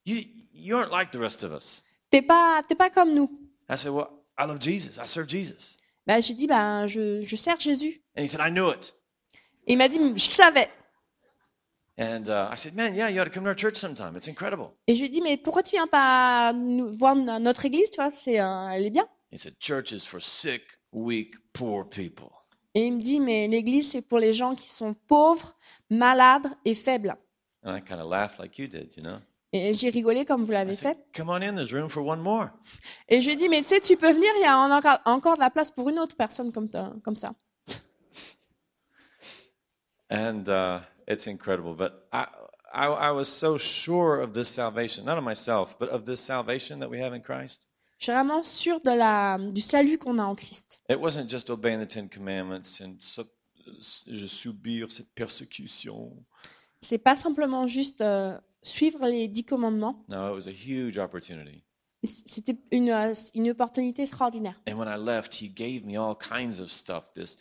You 0.06 0.22
you 0.54 0.78
aren't 0.78 0.92
like 0.92 1.12
the 1.12 1.18
rest 1.20 1.44
of 1.44 1.52
us." 1.52 1.82
T'es 2.10 2.22
pas, 2.22 2.62
t'es 2.68 2.76
pas 2.76 2.90
comme 2.90 3.14
nous. 3.14 3.30
I 3.70 3.78
said, 3.78 3.92
"Well, 3.92 4.08
I 4.38 4.46
love 4.46 4.60
Jesus. 4.62 5.00
I 5.02 5.08
serve 5.08 5.28
Jesus." 5.30 5.78
J'ai 6.08 6.34
dit, 6.34 6.48
bah, 6.48 6.88
je, 6.88 7.22
je 7.22 7.36
sers 7.36 7.60
Jésus. 7.60 8.02
And 8.16 8.24
he 8.24 8.30
said, 8.30 8.40
"I 8.42 8.50
knew 8.50 8.72
it." 8.72 8.94
Et 9.66 9.74
il 9.74 9.78
m'a 9.78 9.90
dit, 9.90 10.00
je 10.16 10.20
savais. 10.20 10.68
And 12.00 12.24
uh, 12.28 12.54
I 12.54 12.58
said, 12.58 12.76
"Man, 12.76 12.96
yeah, 12.96 13.10
you 13.10 13.20
ought 13.20 13.26
to 13.26 13.32
come 13.32 13.44
to 13.44 13.50
our 13.50 13.58
church 13.58 13.76
sometime. 13.76 14.16
It's 14.16 14.28
incredible." 14.28 14.70
Et 14.88 14.96
je 14.96 15.02
lui 15.02 15.08
ai 15.08 15.10
dit, 15.10 15.22
mais 15.22 15.36
pourquoi 15.36 15.64
tu 15.64 15.72
viens 15.72 15.88
pas 15.88 16.54
nous, 16.54 16.96
voir 16.96 17.16
notre 17.16 17.66
église, 17.66 17.90
tu 17.90 17.98
vois, 17.98 18.12
c'est, 18.12 18.40
euh, 18.40 18.70
elle 18.70 18.86
est 18.86 18.92
bien. 18.92 19.08
He 19.32 19.38
said, 19.38 19.56
"Church 19.60 19.92
is 19.92 20.06
for 20.06 20.22
sick, 20.22 20.64
weak, 20.94 21.34
poor 21.54 21.90
people." 21.90 22.30
Et 22.74 22.86
il 22.86 22.94
me 22.94 23.02
dit, 23.02 23.20
mais 23.20 23.48
l'église, 23.48 23.92
c'est 23.92 24.04
pour 24.04 24.20
les 24.20 24.34
gens 24.34 24.54
qui 24.56 24.70
sont 24.70 24.94
pauvres, 24.94 25.58
malades 25.90 26.48
et 26.64 26.76
faibles. 26.76 27.18
And 27.68 27.76
I 27.76 27.82
kind 27.82 28.00
of 28.00 28.08
laughed 28.08 28.40
like 28.40 28.58
you 28.58 28.68
did, 28.68 28.96
you 28.96 29.04
know? 29.04 29.20
Et 29.54 29.74
j'ai 29.74 29.90
rigolé 29.90 30.26
comme 30.26 30.44
vous 30.44 30.52
l'avez 30.52 30.76
fait. 30.76 30.98
"Come 31.16 31.30
on 31.30 31.42
in. 31.42 31.54
There's 31.56 31.72
room 31.74 31.90
for 31.90 32.06
one 32.06 32.20
more." 32.22 32.50
Et 33.10 33.22
je 33.22 33.28
lui 33.28 33.34
ai 33.34 33.36
dit, 33.38 33.50
mais 33.50 33.62
tu 33.62 33.70
sais, 33.70 33.80
tu 33.82 33.98
peux 33.98 34.12
venir, 34.12 34.30
il 34.38 34.42
y 34.42 34.46
a 34.46 34.58
en- 34.58 34.72
encore, 34.72 35.00
encore 35.06 35.36
de 35.36 35.42
la 35.42 35.50
place 35.50 35.72
pour 35.72 35.88
une 35.90 36.00
autre 36.00 36.16
personne 36.16 36.52
comme, 36.52 36.70
comme 37.04 37.16
ça. 37.16 37.34
and 40.10 40.48
uh, 40.48 40.80
it's 41.08 41.28
incredible. 41.28 41.74
But 41.76 42.08
I, 42.14 42.26
I, 42.74 42.88
I 42.88 43.12
was 43.12 43.26
so 43.26 43.58
sure 43.58 44.22
of 44.22 44.34
this 44.34 44.48
salvation, 44.48 45.06
not 45.06 45.18
of 45.18 45.24
myself, 45.24 45.78
but 45.80 45.90
of 45.90 46.06
this 46.06 46.20
salvation 46.22 46.80
that 46.80 46.90
we 46.90 47.00
have 47.00 47.14
in 47.14 47.22
Christ. 47.22 47.68
Je 48.00 48.06
suis 48.06 48.14
vraiment 48.14 48.44
sûre 48.44 48.80
de 48.82 48.92
la, 48.92 49.38
du 49.40 49.60
salut 49.62 49.98
qu'on 49.98 50.20
a 50.20 50.24
en 50.24 50.36
Christ. 50.36 50.80
It 50.90 51.00
wasn't 51.00 51.30
just 51.30 51.50
obeying 51.50 51.80
the 51.84 51.88
Ten 51.88 52.08
Commandments 52.10 52.80
and 52.82 52.98
je 54.08 54.28
subir 54.28 54.92
cette 54.92 55.14
persécution. 55.16 56.14
C'est 56.82 56.98
pas 56.98 57.16
simplement 57.16 57.68
juste 57.68 58.02
euh, 58.02 58.38
suivre 58.62 59.06
les 59.08 59.28
dix 59.28 59.44
commandements. 59.46 60.04
No, 60.10 60.30
it 60.30 60.36
was 60.36 60.48
a 60.48 60.52
huge 60.54 60.98
opportunity. 60.98 61.64
C'était 62.26 62.58
une, 62.72 62.90
euh, 62.92 63.14
une 63.34 63.50
opportunité 63.50 64.04
extraordinaire. 64.04 64.62
And 64.70 64.76
when 64.78 64.88
I 64.88 64.98
left, 64.98 65.42
he 65.42 65.50
gave 65.50 65.84
me 65.86 65.98
all 65.98 66.16
kinds 66.16 66.62
of 66.62 66.70
stuff. 66.70 67.12
This 67.16 67.38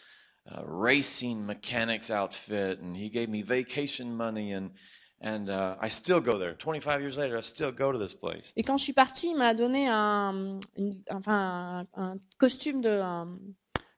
uh, 0.51 0.63
racing 0.67 1.45
mechanics 1.45 2.11
outfit, 2.11 2.79
and 2.83 2.95
he 2.97 3.11
gave 3.11 3.29
me 3.29 3.43
vacation 3.43 4.07
money, 4.07 4.55
and 4.55 4.71
and 5.23 5.49
uh, 5.49 5.77
I 5.83 5.89
still 5.89 6.21
go 6.21 6.39
there. 6.39 6.55
25 6.57 7.01
years 7.01 7.17
later, 7.17 7.37
I 7.39 7.43
still 7.43 7.71
go 7.73 7.91
to 7.93 7.99
this 7.99 8.15
place. 8.15 8.53
Et 8.57 8.63
quand 8.63 8.77
je 8.77 8.85
suis 8.85 8.93
partie, 8.93 9.29
il 9.31 9.37
m'a 9.37 9.55
donné 9.55 9.89
un, 9.89 10.59
une- 10.77 11.03
enfin, 11.11 11.87
un, 11.95 12.03
un 12.13 12.17
costume 12.39 12.81
de, 12.83 12.91
un- 13.01 13.39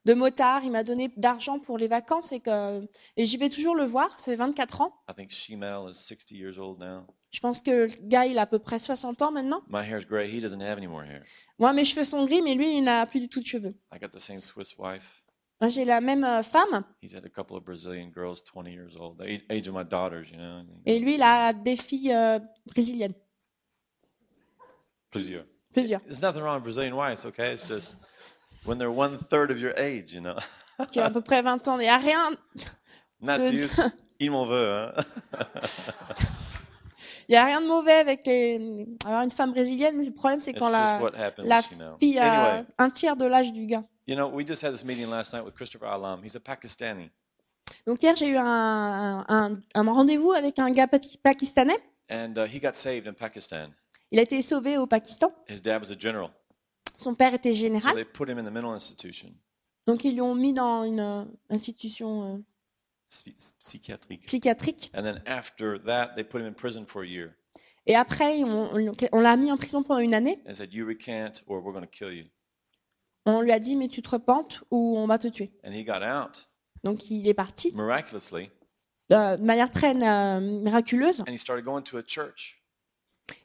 de 0.05 0.13
motard. 0.13 0.63
Il 0.63 0.71
m'a 0.71 0.83
donné 0.83 1.11
d'argent 1.17 1.59
pour 1.59 1.77
les 1.77 1.87
vacances 1.87 2.31
et, 2.31 2.39
que, 2.39 2.85
et 3.17 3.25
j'y 3.25 3.37
vais 3.37 3.49
toujours 3.49 3.75
le 3.75 3.85
voir. 3.85 4.17
Ça 4.19 4.31
fait 4.31 4.35
24 4.35 4.81
ans. 4.81 4.93
I 5.09 5.13
think 5.15 5.31
Shemel 5.31 5.89
is 5.91 5.95
60 5.95 6.31
years 6.31 6.57
old 6.57 6.79
now. 6.79 7.05
Je 7.31 7.39
pense 7.41 7.61
que 7.61 7.71
le 7.71 7.87
gars, 8.07 8.25
il 8.25 8.37
a 8.39 8.41
à 8.41 8.45
peu 8.47 8.57
près 8.59 8.79
60 8.79 9.21
ans 9.21 9.31
maintenant. 9.31 9.61
My 9.69 9.83
hair's 9.87 10.05
gray. 10.05 10.27
He 10.29 10.41
doesn't 10.41 10.61
have 10.61 10.77
any 10.77 10.87
more 10.87 11.03
hair. 11.03 11.23
Moi, 11.59 11.73
mes 11.73 11.85
cheveux 11.85 12.03
sont 12.05 12.25
gris, 12.25 12.41
mais 12.41 12.55
lui, 12.55 12.77
il 12.77 12.83
n'a 12.83 13.05
plus 13.05 13.19
du 13.19 13.29
tout 13.29 13.39
de 13.41 13.45
cheveux. 13.45 13.75
I 13.93 13.99
got 13.99 14.07
the 14.09 14.19
same 14.19 14.41
Swiss 14.41 14.75
wife. 14.77 15.21
Moi, 15.61 15.69
j'ai 15.69 15.83
la 15.83 15.99
même 15.99 16.23
euh, 16.23 16.41
femme 16.41 16.85
He's 17.03 17.13
had 17.13 17.25
a 17.25 17.29
couple 17.29 17.57
of 17.57 17.65
Brazilian 17.65 18.09
girls, 18.15 18.41
20 18.45 18.69
years 18.71 18.95
old, 18.97 19.17
the 19.19 19.23
age- 19.25 19.45
age 19.49 19.67
of 19.67 19.75
my 19.75 19.83
daughters, 19.83 20.29
you 20.31 20.37
know. 20.37 20.63
et 20.85 20.99
lui, 20.99 21.15
il 21.15 21.21
a 21.21 21.51
des 21.51 21.75
filles 21.75 22.13
euh, 22.13 22.39
brésiliennes, 22.65 23.13
Plusieurs. 25.11 25.45
plusieurs, 25.73 26.01
There's 26.03 26.21
nothing 26.21 26.41
wrong 26.43 26.55
with 26.55 26.63
Brazilian 26.63 26.93
wives, 26.95 27.25
okay? 27.25 27.53
It's 27.53 27.67
just 27.67 27.97
when 28.69 28.77
they're 28.77 28.91
one 28.91 29.17
third 29.17 29.51
of 29.51 29.59
your 29.59 29.73
age, 29.77 30.13
you 30.13 30.21
know? 30.21 30.35
qui 30.91 30.99
ont 30.99 31.03
à 31.05 31.09
peu 31.09 31.21
près 31.21 31.41
20 31.41 31.67
ans. 31.67 31.77
Il 31.77 31.81
n'y 31.83 31.89
a 31.89 31.97
rien, 31.97 32.31
il 34.19 34.31
m'en 34.31 34.45
veut, 34.45 34.71
hein. 34.73 34.93
il 37.27 37.33
y 37.33 37.35
a 37.35 37.45
rien 37.45 37.61
de 37.61 37.67
mauvais 37.67 37.93
avec 37.95 38.25
les, 38.25 38.55
une 39.05 39.31
femme 39.31 39.51
brésilienne, 39.51 39.97
mais 39.97 40.05
le 40.05 40.13
problème, 40.13 40.39
c'est 40.39 40.53
quand 40.53 40.69
la, 40.69 40.95
happens, 41.17 41.43
la 41.43 41.59
you 41.59 41.77
know. 41.77 41.97
fille 41.99 42.17
a 42.19 42.43
Anyway, 42.43 42.65
un 42.77 42.89
tiers 42.89 43.15
de 43.17 43.25
l'âge 43.25 43.51
du 43.53 43.65
gars. 43.65 43.83
you 44.07 44.15
know, 44.15 44.27
we 44.27 44.45
just 44.47 44.63
had 44.63 44.71
this 44.71 44.83
meeting 44.85 45.09
last 45.09 45.33
night 45.33 45.43
with 45.43 45.53
Christopher 45.55 45.87
Alam. 45.87 46.21
He's 46.23 46.35
a 46.35 46.39
Pakistani. 46.39 47.09
Donc 47.85 48.01
hier, 48.01 48.15
j'ai 48.15 48.29
eu 48.29 48.37
un, 48.37 49.25
un, 49.27 49.59
un 49.75 49.91
rendez-vous 49.91 50.31
avec 50.31 50.57
un 50.59 50.71
gars 50.71 50.87
paki- 50.87 51.19
pakistanais. 51.21 51.77
And 52.09 52.33
uh, 52.37 52.45
he 52.45 52.59
got 52.59 52.75
saved 52.75 53.05
in 53.07 53.13
Pakistan. 53.13 53.69
Il 54.11 54.17
a 54.19 54.23
été 54.23 54.41
sauvé 54.41 54.77
au 54.77 54.87
Pakistan. 54.87 55.31
His 55.47 55.61
dad 55.61 55.79
was 55.81 55.91
a 55.91 55.95
general. 55.99 56.31
Son 56.99 57.15
père 57.15 57.33
était 57.33 57.53
So 57.53 57.59
général. 57.59 57.95
they 57.95 58.05
put 58.05 58.27
him 58.29 58.37
in 58.39 58.43
the 58.43 58.51
mental 58.53 58.71
institution, 58.73 59.29
Donc 59.87 60.03
ils 60.03 60.15
l'ont 60.17 60.35
mis 60.35 60.53
dans 60.53 60.83
une 60.83 61.27
institution 61.49 62.35
euh, 62.35 62.37
psy- 63.09 63.35
psychiatrique. 63.59 64.25
psychiatrique. 64.25 64.91
And 64.93 65.03
then 65.03 65.21
after 65.25 65.79
that, 65.85 66.13
they 66.15 66.23
put 66.23 66.39
him 66.39 66.47
in 66.47 66.53
prison 66.53 66.85
for 66.85 67.01
a 67.03 67.05
year 67.05 67.33
Et 67.87 67.95
après, 67.95 68.43
on, 68.43 68.75
on- 68.75 68.95
on 69.13 69.19
l'a 69.19 69.37
mis 69.37 69.51
en 69.51 69.57
prison 69.57 69.81
pendant 69.81 69.99
une 70.01 70.13
année. 70.13 70.41
and 70.47 70.53
said, 70.53 70.73
You 70.73 70.85
recant 70.85 71.41
or 71.47 71.63
we're 71.63 71.71
going 71.73 71.85
to 71.85 71.87
kill 71.89 72.11
you. 72.13 72.25
On 73.25 73.41
lui 73.41 73.51
a 73.51 73.59
dit, 73.59 73.75
mais 73.75 73.87
tu 73.87 74.01
te 74.01 74.09
repentes 74.09 74.63
ou 74.71 74.97
on 74.97 75.05
va 75.07 75.17
te 75.17 75.27
tuer. 75.27 75.51
And 75.63 75.71
he 75.71 75.83
got 75.85 76.01
out 76.03 76.47
Donc 76.83 77.09
il 77.09 77.27
est 77.27 77.33
parti 77.33 77.71
miraculously 77.75 78.49
euh, 79.11 79.37
de 79.37 79.43
manière 79.43 79.71
très 79.71 79.93
euh, 79.95 80.39
miraculeuse. 80.39 81.21
and 81.21 81.31
he 81.31 81.37
started 81.37 81.63
going 81.63 81.81
to 81.83 81.97
a 81.97 82.03
church. 82.05 82.61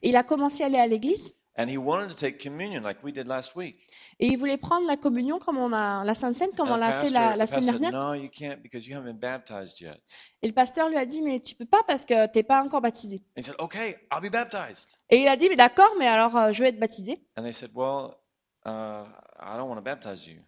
Et 0.03 0.09
il 0.11 0.17
a 0.17 0.23
commencé 0.25 0.63
à 0.63 0.67
aller 0.67 0.79
à 0.79 0.87
l'église. 0.87 1.35
And 1.57 1.69
he 1.69 1.77
wanted 1.79 2.09
to 2.09 2.17
take 2.17 2.41
communion 2.41 2.83
like 2.83 3.05
we 3.05 3.13
did 3.13 3.29
last 3.29 3.55
week. 3.55 3.77
Et 4.19 4.27
il 4.27 4.37
voulait 4.39 4.57
prendre 4.57 4.87
la 4.89 4.97
communion 4.97 5.39
comme 5.39 5.59
on 5.59 5.73
a 5.73 6.03
la 6.05 6.15
Sainte 6.15 6.35
Seine, 6.35 6.51
comme 6.57 6.69
And 6.69 6.75
on 6.75 6.77
l'a 6.77 7.01
fait 7.01 7.11
la, 7.11 7.47
semaine 7.47 7.79
dernière. 7.79 7.93
No, 7.93 8.15
you 8.15 8.29
can't 8.29 8.61
because 8.61 8.89
you 8.89 8.97
haven't 8.97 9.07
been 9.07 9.19
baptized 9.19 9.81
yet. 9.81 10.01
Et 10.43 10.49
le 10.49 10.53
pasteur 10.53 10.89
lui 10.89 10.97
a 10.97 11.07
dit, 11.07 11.23
mais 11.23 11.39
tu 11.39 11.55
peux 11.55 11.67
pas 11.67 11.85
parce 11.87 12.05
que 12.05 12.27
t'es 12.27 12.43
pas 12.43 12.63
encore 12.63 12.81
baptisé. 12.81 13.23
And 13.37 13.41
he 13.41 13.45
said, 13.45 13.55
Okay, 13.61 13.95
I'll 14.13 14.21
be 14.21 14.33
baptized. 14.33 14.99
Et 15.11 15.19
il 15.19 15.29
a 15.29 15.37
dit, 15.37 15.49
mais 15.49 15.57
d'accord, 15.57 15.95
mais 15.99 16.09
alors 16.09 16.37
euh, 16.37 16.51
je 16.51 16.61
vais 16.61 16.71
être 16.71 16.81
baptisé. 16.81 17.25
And 17.37 17.45
they 17.45 17.53
said, 17.53 17.71
Well, 17.73 18.17
uh, 18.67 19.05
I 19.39 19.57
don't 19.57 19.69
want 19.69 19.77
to 19.77 19.83
baptize 19.83 20.27
you 20.27 20.41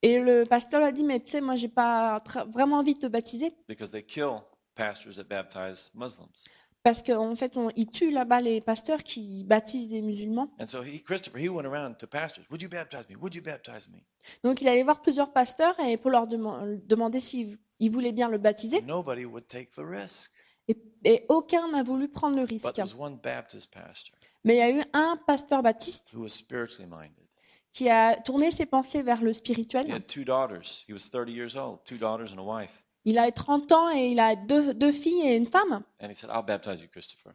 Et 0.00 0.18
le 0.18 0.44
pasteur 0.44 0.80
lui 0.80 0.88
a 0.88 0.92
dit, 0.92 1.02
mais 1.02 1.18
tu 1.18 1.30
sais, 1.30 1.40
moi 1.40 1.56
j'ai 1.56 1.68
pas 1.68 2.22
vraiment 2.52 2.78
envie 2.78 2.94
de 2.94 3.00
te 3.00 3.06
baptiser 3.06 3.54
because 3.68 3.90
they 3.90 4.02
kill 4.02 4.42
pastors 4.74 5.16
that 5.16 5.24
baptize 5.24 5.90
Muslims. 5.94 6.44
Parce 6.84 7.02
qu'en 7.02 7.34
fait, 7.34 7.56
on, 7.56 7.70
ils 7.74 7.86
tuent 7.90 8.12
là-bas 8.12 8.40
les 8.40 8.60
pasteurs 8.60 9.02
qui 9.02 9.42
baptisent 9.44 9.88
des 9.88 10.02
musulmans. 10.02 10.50
And 10.60 10.68
so 10.68 10.82
he, 10.82 11.02
Christopher, 11.02 11.38
he 11.40 11.48
went 11.48 11.64
around 11.66 11.96
to 11.98 12.06
pastors. 12.06 12.44
Would 12.50 12.62
you 12.62 12.68
baptize 12.68 13.08
me? 13.08 13.16
Would 13.16 13.34
you 13.34 13.42
baptize 13.42 13.88
me? 13.88 13.98
Donc 14.44 14.60
il 14.60 14.68
allait 14.68 14.82
voir 14.84 15.00
plusieurs 15.02 15.32
pasteurs 15.32 15.74
et 15.80 15.96
pour 15.96 16.10
leur 16.10 16.28
deman- 16.28 16.78
demander 16.86 17.18
s'ils 17.18 17.56
ils 17.80 17.90
voulaient 17.90 18.12
bien 18.12 18.28
le 18.28 18.38
baptiser. 18.38 18.82
Nobody 18.82 19.24
would 19.24 19.46
take 19.48 19.70
the 19.74 19.80
risk. 19.82 20.30
Et, 20.68 20.76
et 21.04 21.24
aucun 21.28 21.68
n'a 21.70 21.82
voulu 21.82 22.08
prendre 22.08 22.36
le 22.36 22.44
risque. 22.44 22.72
there 22.74 22.84
was 22.86 22.94
one 22.94 23.16
Baptist 23.16 23.72
pastor 23.72 24.14
Mais 24.44 24.54
il 24.56 24.58
y 24.58 24.62
a 24.62 24.70
eu 24.70 24.82
un 24.92 25.18
pasteur 25.26 25.62
baptiste 25.62 26.12
who 26.14 26.22
was 26.22 26.28
spiritually 26.28 26.86
minded. 26.88 27.24
qui 27.72 27.88
a 27.90 28.14
tourné 28.16 28.50
ses 28.50 28.66
pensées 28.66 29.02
vers 29.02 29.20
le 29.22 29.32
spirituel. 29.32 29.86
Had 33.06 33.34
two 33.34 33.44
daughters. 33.44 33.64
He 33.64 33.64
was 33.64 33.64
30 33.64 33.64
years 33.64 33.64
old, 33.64 33.64
two 33.64 33.64
daughters 33.64 33.64
and 33.64 33.64
a 33.64 33.64
wife. 33.64 33.66
Il 33.66 33.66
a 33.66 33.66
30 33.66 33.72
ans 33.72 33.90
et 33.90 34.08
il 34.12 34.20
a 34.20 34.36
deux, 34.36 34.74
deux 34.74 34.92
filles 34.92 35.26
et 35.28 35.36
une 35.36 35.46
femme. 35.46 35.82
And 36.00 36.08
he 36.10 36.14
said, 36.14 36.30
I'll 36.30 36.42
baptize 36.44 36.80
you, 36.82 36.88
Christopher. 36.90 37.32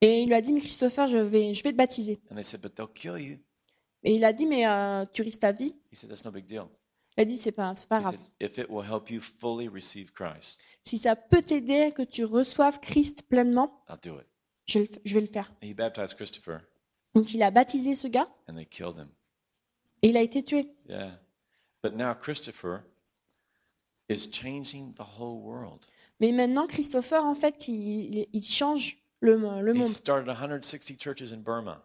Et 0.00 0.22
il 0.22 0.26
lui 0.28 0.34
a 0.34 0.40
dit, 0.40 0.52
mais 0.52 0.60
Christopher, 0.60 1.06
je 1.08 1.16
vais, 1.18 1.54
je 1.54 1.62
vais 1.62 1.70
te 1.72 1.76
baptiser. 1.76 2.20
And 2.30 2.34
they 2.34 2.42
said, 2.44 2.60
But 2.60 2.74
they'll 2.74 2.92
kill 2.92 3.18
you. 3.18 3.38
Et 4.02 4.16
il 4.16 4.24
a 4.24 4.32
dit, 4.32 4.46
mais 4.46 4.66
euh, 4.66 5.04
tu 5.12 5.22
risques 5.22 5.40
ta 5.40 5.52
vie. 5.52 5.74
He 5.92 5.96
said, 5.96 6.10
That's 6.10 6.24
no 6.24 6.32
big 6.32 6.44
deal. 6.46 6.64
Il 7.16 7.20
a 7.20 7.24
dit, 7.24 7.36
c'est 7.36 7.52
pas, 7.52 7.72
c'est 7.76 7.88
pas 7.88 7.98
He 7.98 8.02
grave. 8.02 8.14
said, 8.14 8.50
If 8.50 8.58
it 8.58 8.66
will 8.68 8.84
help 8.84 9.10
you 9.10 9.20
fully 9.20 9.68
receive 9.68 10.10
Christ, 10.12 10.60
Si 10.84 10.98
ça 10.98 11.14
peut 11.14 11.40
t'aider 11.42 11.82
à 11.82 11.90
que 11.92 12.02
tu 12.02 12.24
reçoives 12.24 12.80
Christ 12.80 13.22
pleinement, 13.28 13.84
I'll 13.88 13.98
do 14.02 14.18
it. 14.18 14.26
je, 14.66 14.80
le- 14.80 14.88
je 15.04 15.14
vais 15.14 15.20
le 15.20 15.26
faire. 15.28 15.52
And 15.62 15.66
he 15.68 15.72
baptized 15.74 16.16
Christopher, 16.16 16.62
Donc 17.14 17.32
il 17.34 17.42
a 17.42 17.50
baptisé 17.52 17.94
ce 17.94 18.08
gars 18.08 18.28
and 18.48 18.54
they 18.54 18.66
killed 18.66 18.96
him. 18.96 19.08
et 20.02 20.08
il 20.08 20.16
a 20.16 20.22
été 20.22 20.42
tué. 20.42 20.66
Yeah. 20.88 21.20
But 21.82 21.92
now 21.94 22.14
Christopher 22.14 22.82
is 24.12 24.28
changing 24.30 24.94
the 24.94 25.04
whole 25.18 25.40
world. 25.42 25.86
Mais 26.20 26.32
maintenant, 26.32 26.66
Christopher, 26.66 27.24
en 27.24 27.34
fait, 27.34 27.66
il, 27.68 28.26
change 28.44 28.96
le, 29.20 29.36
le 29.60 29.74
He 29.74 29.78
monde. 29.78 29.88
started 29.88 30.28
160 30.28 30.96
churches 31.00 31.32
in 31.32 31.38
Burma, 31.38 31.82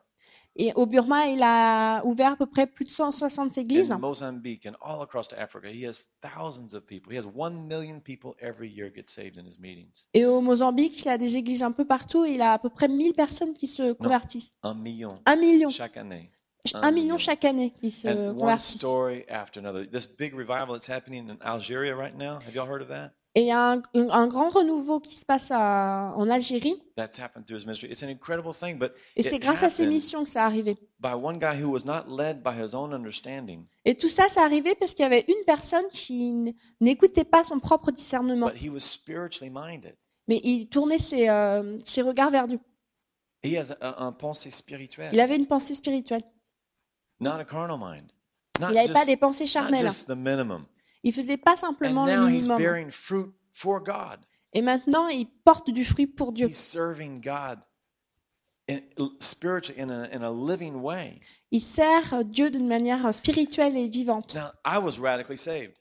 Et 0.60 0.74
au 0.76 0.88
Burma, 0.88 1.28
il 1.28 1.42
a 1.44 2.04
ouvert 2.04 2.32
à 2.32 2.36
peu 2.36 2.48
près 2.48 2.66
plus 2.66 2.84
de 2.86 2.90
160 2.90 3.58
églises. 3.60 3.92
in 3.92 4.00
Mozambique, 4.00 4.66
and 4.66 4.74
all 4.82 5.02
across 5.04 5.32
Africa. 5.34 5.68
He 5.70 5.86
has 5.86 6.06
thousands 6.22 6.76
of 6.76 6.86
people. 6.88 7.12
He 7.14 7.18
has 7.18 7.26
1 7.28 7.68
million 7.68 8.00
people 8.00 8.32
every 8.42 8.68
year 8.68 8.92
get 8.92 9.06
saved 9.08 9.38
in 9.38 9.46
his 9.46 9.60
meetings. 9.60 10.08
Et 10.16 10.26
au 10.26 10.42
Mozambique, 10.42 11.00
il 11.04 11.10
a 11.10 11.18
des 11.20 11.38
églises 11.38 11.62
un 11.62 11.72
peu 11.72 11.86
partout. 11.86 12.26
Il 12.26 12.42
a 12.42 12.54
à 12.54 12.60
peu 12.60 12.70
près 12.70 12.88
1000 12.88 13.14
personnes 13.14 13.54
qui 13.54 13.68
se 13.68 13.94
convertissent. 13.94 14.56
Un 14.64 14.74
million 14.74 15.20
Un 15.28 15.36
million. 15.36 15.70
chaque 15.70 15.98
année. 15.98 16.32
Un 16.76 16.92
million 16.92 17.18
chaque 17.18 17.46
année 17.46 17.74
qui 17.80 17.90
se 17.92 18.08
convertissent. 18.34 18.78
story 18.78 19.26
after 19.30 19.60
another. 19.60 19.86
This 19.90 20.06
big 20.08 20.34
revival 20.34 20.74
that's 20.74 20.90
happening 20.90 21.30
in 21.30 21.38
Algeria 21.42 21.96
right 21.96 22.16
now. 22.16 22.40
Have 22.46 22.54
y'all 22.54 22.68
heard 22.70 22.82
of 22.82 22.90
that? 22.90 23.12
Et 23.36 23.42
il 23.42 23.48
y 23.48 23.52
a 23.52 23.74
un, 23.74 23.82
un 23.94 24.28
grand 24.28 24.50
renouveau 24.50 25.00
qui 25.00 25.14
se 25.16 25.24
passe 25.24 25.52
à- 25.52 26.12
en 26.16 26.28
Algérie. 26.28 26.82
That's 26.96 27.20
happened 27.20 27.46
through 27.46 27.60
his 27.60 27.66
ministry. 27.68 27.88
It's 27.92 28.02
an 28.02 28.08
incredible 28.10 28.52
thing, 28.52 28.80
but 28.80 28.94
Et 29.16 29.22
c'est 29.22 29.38
grâce 29.38 29.62
à 29.62 29.70
ces 29.70 29.84
happened 29.84 29.94
missions 29.96 30.24
que 30.24 30.30
ça 30.30 30.44
arrivé. 30.44 30.76
by 31.00 31.10
one 31.14 31.38
guy 31.38 31.62
who 31.62 31.70
was 31.72 31.86
not 31.86 32.06
led 32.08 32.42
by 32.42 32.50
his 32.60 32.74
own 32.74 32.94
understanding, 32.96 33.68
Et 33.86 33.94
tout 33.96 34.08
ça, 34.10 34.28
ça 34.28 34.42
arrivé 34.44 34.74
parce 34.74 34.96
qu'il 34.96 35.04
y 35.04 35.06
avait 35.06 35.24
une 35.28 35.46
personne 35.46 35.86
qui 35.92 36.56
n'écoutait 36.82 37.26
pas 37.26 37.44
son 37.44 37.60
propre 37.60 37.92
discernement, 37.92 38.48
but 38.48 38.56
he 38.60 38.70
was 38.70 38.80
spiritually 38.80 39.52
minded. 39.54 39.96
mais 40.28 40.42
il 40.44 40.68
tournait 40.68 40.98
ses, 40.98 41.30
euh, 41.30 41.78
ses 41.84 42.02
regards 42.02 42.32
vers 42.32 42.48
Dieu. 42.48 42.60
Il 43.44 43.56
avait 45.20 45.36
une 45.36 45.46
pensée 45.48 45.76
spirituelle. 45.76 46.24
Not 47.20 47.40
a 47.40 47.46
carnal 47.46 47.78
mind. 47.78 48.12
Not 48.60 48.70
Il 48.70 48.76
n'avait 48.76 48.94
pas 48.94 49.06
des 49.06 49.18
pensées 49.18 49.46
charnelles. 49.48 49.86
just 49.86 50.08
the 50.08 50.16
minimum. 50.16 50.66
Il 51.04 51.14
faisait 51.14 51.38
pas 51.38 51.56
simplement 51.56 52.06
le 52.06 52.16
now 52.16 52.28
he's 52.28 52.48
minimum. 52.48 52.58
bearing 52.58 52.90
fruit 52.92 53.32
for 53.54 53.82
God. 53.84 54.20
Et 54.54 54.62
maintenant, 54.62 55.08
il 55.08 55.28
porte 55.44 55.70
du 55.70 55.86
fruit 55.86 56.08
pour 56.08 56.32
Dieu. 56.32 56.48
Il 61.52 61.62
sert 61.62 62.26
Dieu 62.26 62.50
d'une 62.50 62.68
manière 62.68 63.14
spirituelle 63.14 63.78
et 63.78 63.88
vivante. 63.88 64.36
Now, 64.36 64.52
I 64.66 64.80
was 64.80 65.00
radically 65.00 65.38
saved, 65.38 65.74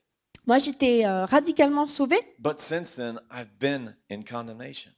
Moi, 0.47 0.59
j'étais 0.59 1.05
euh, 1.05 1.25
radicalement 1.25 1.87
sauvée, 1.87 2.21
but 2.39 2.61
since 2.61 2.95
then, 2.95 3.21
I've 3.31 3.59
been 3.59 3.97
in 4.11 4.23
condemnation. 4.23 4.93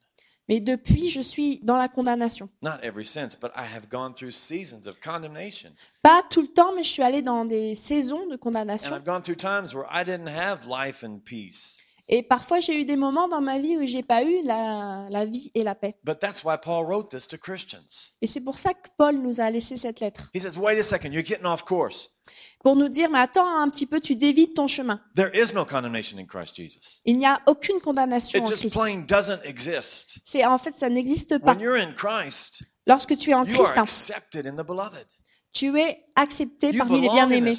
Mais 0.48 0.61
depuis, 0.61 1.08
je 1.08 1.20
suis 1.20 1.61
dans 1.62 1.76
la 1.76 1.88
condamnation. 1.88 2.48
Not 2.62 2.78
every 2.82 3.04
sense, 3.04 3.37
but 3.37 3.50
I 3.54 3.64
have 3.64 3.88
gone 3.90 4.14
through 4.14 4.32
seasons 4.32 4.87
of 4.87 4.98
condemnation. 5.00 5.70
Pas 6.02 6.22
tout 6.30 6.42
le 6.42 6.48
temps, 6.48 6.72
mais 6.74 6.82
je 6.82 6.90
suis 6.90 7.02
allée 7.02 7.22
dans 7.22 7.44
des 7.44 7.74
saisons 7.74 8.26
de 8.26 8.34
And 8.34 8.38
condamnation. 8.38 8.94
I've 8.94 9.04
gone 9.04 9.22
through 9.22 9.37
times 9.37 9.74
where 9.74 9.87
I 9.90 10.04
didn't 10.04 10.28
have 10.28 10.66
life 10.66 11.04
and 11.04 11.20
peace. 11.24 11.78
Et 12.11 12.22
parfois, 12.22 12.58
j'ai 12.61 12.80
eu 12.80 12.87
des 12.87 12.96
moments 12.96 13.28
dans 13.28 13.42
ma 13.42 13.58
vie 13.58 13.76
où 13.76 13.84
j'ai 13.84 14.02
pas 14.02 14.22
eu 14.22 14.42
la, 14.44 15.04
la 15.11 15.26
vie 15.26 15.50
et 15.54 15.62
la 15.62 15.74
paix. 15.74 15.94
But 16.04 16.20
that's 16.20 16.42
why 16.42 16.56
Paul 16.56 16.87
wrote 16.87 17.11
this 17.11 17.28
to 17.28 17.37
Christians. 17.37 18.14
Et 18.22 18.26
c'est 18.26 18.40
pour 18.40 18.56
ça 18.56 18.72
que 18.72 18.88
Paul 18.96 19.16
nous 19.16 19.40
a 19.40 19.50
laissé 19.50 19.76
cette 19.76 20.00
lettre. 20.00 20.30
He 20.34 20.40
says, 20.40 20.56
wait 20.56 20.78
a 20.78 20.82
second, 20.82 21.12
you're 21.12 21.22
getting 21.22 21.44
off 21.44 21.64
course. 21.64 22.08
Pour 22.62 22.77
nous 22.77 22.88
dire, 22.88 23.09
mais 23.11 23.21
attends 23.21 23.49
un 23.61 23.69
petit 23.69 23.87
peu, 23.87 24.01
tu 24.01 24.17
dévies 24.17 24.53
ton 24.55 24.67
chemin. 24.67 25.01
There 25.14 25.31
is 25.35 25.55
no 25.55 25.64
condemnation 25.64 26.19
in 26.19 26.27
Christ 26.27 26.57
Jesus. 26.57 27.01
Il 27.05 27.19
n'y 27.19 27.27
a 27.27 27.41
aucune 27.47 27.81
condamnation 27.81 28.38
It 28.38 28.45
en 28.45 28.55
Christ. 28.57 28.75
plain 28.75 29.05
doesn't 29.07 29.41
exist. 29.45 30.19
C'est, 30.25 30.45
en 30.45 30.59
fait, 30.59 30.75
ça 30.77 30.88
n'existe 30.88 31.38
pas. 31.38 31.53
When 31.53 31.61
you're 31.61 31.77
in 31.77 31.93
Christ, 31.95 32.62
Lorsque 32.87 33.17
tu 33.17 33.31
es 33.31 33.35
en 33.35 33.45
you 33.45 33.55
Christ, 33.55 33.73
are 33.77 33.79
accepted 33.79 34.47
in 34.47 34.55
the 34.57 34.67
beloved. 34.67 35.07
tu 35.53 35.79
es 35.79 36.05
accepté 36.17 36.71
You 36.71 36.79
parmi 36.79 37.01
les 37.01 37.09
bien-aimés. 37.11 37.57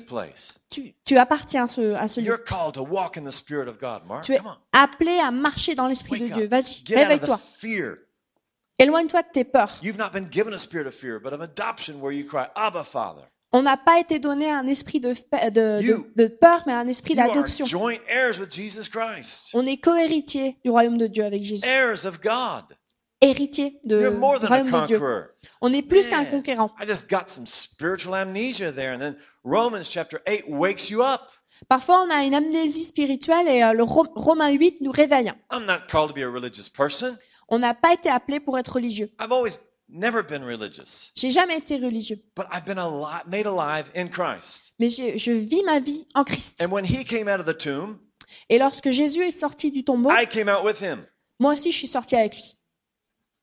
Tu, 0.69 0.93
tu 1.05 1.17
appartiens 1.17 1.63
à 1.63 1.67
ce, 1.67 1.93
à 1.95 2.07
ce 2.07 2.19
lieu. 2.19 2.27
You're 2.27 2.43
called 2.43 2.73
to 2.75 2.83
walk 2.83 3.17
in 3.17 3.23
the 3.23 3.31
Spirit 3.31 3.67
of 3.67 3.79
God, 3.79 4.05
Mark. 4.07 4.23
Tu 4.25 4.33
es 4.33 4.37
Come 4.37 4.47
on. 4.47 4.57
appelé 4.71 5.19
à 5.19 5.31
marcher 5.31 5.75
dans 5.75 5.87
l'esprit 5.87 6.19
de 6.21 6.27
Dieu. 6.33 6.47
Vas-y, 6.47 6.83
réveille-toi. 6.93 7.39
Éloigne-toi 8.77 9.23
de 9.23 9.27
tes 9.33 9.43
peurs. 9.43 9.77
You've 9.83 9.97
not 9.97 10.11
been 10.13 10.29
given 10.31 10.53
a 10.53 10.57
spirit 10.57 10.87
of 10.87 10.93
fear, 10.93 11.19
but 11.19 11.33
of 11.33 11.41
adoption 11.41 11.99
where 11.99 12.13
you 12.13 12.25
cry, 12.25 12.47
Abba, 12.55 12.83
Father. 12.85 13.23
On 13.51 13.63
n'a 13.63 13.77
pas 13.77 13.99
été 13.99 14.19
donné 14.19 14.49
un 14.51 14.67
esprit 14.67 14.99
de, 14.99 15.13
fa- 15.13 15.49
de, 15.49 15.81
You- 15.81 16.05
de- 16.15 16.23
de 16.23 16.27
peur, 16.27 16.63
mais 16.67 16.73
un 16.73 16.87
esprit 16.87 17.15
d'adoption. 17.15 17.65
On 19.53 19.65
est 19.65 19.77
co-héritier 19.77 20.57
du 20.63 20.69
royaume 20.69 20.97
de 20.97 21.07
Dieu 21.07 21.23
avec 21.23 21.41
Jésus. 21.43 21.65
héritier 23.21 23.79
du 23.83 23.95
royaume 23.95 24.19
de 24.81 24.85
Dieu. 24.87 24.99
On 25.61 25.73
est 25.73 25.81
plus 25.81 26.07
qu'un 26.07 26.25
conquérant. 26.25 26.71
I 26.79 26.85
just 26.87 27.09
got 27.09 27.23
some 27.27 27.45
spiritual 27.47 28.13
On 28.13 28.13
est 28.13 28.23
plus 28.23 28.27
qu'un 28.27 28.31
Man. 28.31 28.31
conquérant. 28.31 28.51
I 28.61 28.65
just 28.67 28.67
got 28.67 28.67
some 28.67 28.67
spiritual 28.67 28.69
amnesia 28.69 28.71
there. 28.71 28.93
And 28.93 28.99
then 28.99 29.15
Romans 29.43 29.83
chapter 29.89 30.19
8 30.27 30.45
wakes 30.47 30.89
you 30.89 31.01
up. 31.01 31.21
Parfois, 31.67 32.05
on 32.07 32.09
a 32.09 32.23
une 32.23 32.33
amnésie 32.35 32.85
spirituelle 32.85 33.47
et 33.49 33.61
euh, 33.63 33.73
le 33.73 33.83
Ro- 33.83 34.07
Romain 34.15 34.49
8 34.51 34.77
nous 34.81 34.91
réveille. 34.91 35.31
I'm 35.51 35.65
not 35.65 35.87
called 35.89 36.09
to 36.09 36.13
be 36.13 36.23
a 36.23 36.29
religious 36.29 36.69
person. 36.69 37.17
On 37.49 37.59
n'a 37.59 37.73
pas 37.73 37.93
été 37.93 38.09
appelé 38.09 38.39
pour 38.39 38.57
être 38.57 38.73
religieux. 38.75 39.09
I've 39.19 39.31
always 39.33 39.59
never 39.89 40.23
been 40.23 40.43
religious, 40.43 41.11
J'ai 41.15 41.31
jamais 41.31 41.57
été 41.57 41.77
religieux, 41.77 42.19
but 42.35 42.45
I've 42.51 42.65
been 42.65 42.77
ali- 42.79 43.23
made 43.27 43.45
alive 43.47 43.89
in 43.95 44.07
Christ. 44.09 44.73
mais 44.79 44.89
je 44.89 45.31
vis 45.31 45.63
ma 45.63 45.79
vie 45.79 46.05
en 46.15 46.23
Christ. 46.23 46.61
And 46.61 46.71
when 46.71 46.85
he 46.85 47.03
came 47.03 47.27
out 47.27 47.39
of 47.39 47.45
the 47.45 47.57
tomb, 47.57 47.99
Et 48.49 48.59
lorsque 48.59 48.91
Jésus 48.91 49.21
est 49.23 49.31
sorti 49.31 49.71
du 49.71 49.83
tombeau, 49.83 50.11
I 50.11 50.25
came 50.27 50.47
out 50.49 50.63
with 50.63 50.79
him. 50.81 51.05
moi 51.39 51.53
aussi 51.53 51.71
je 51.71 51.77
suis 51.77 51.87
sorti 51.87 52.15
avec 52.15 52.33
lui. 52.35 52.55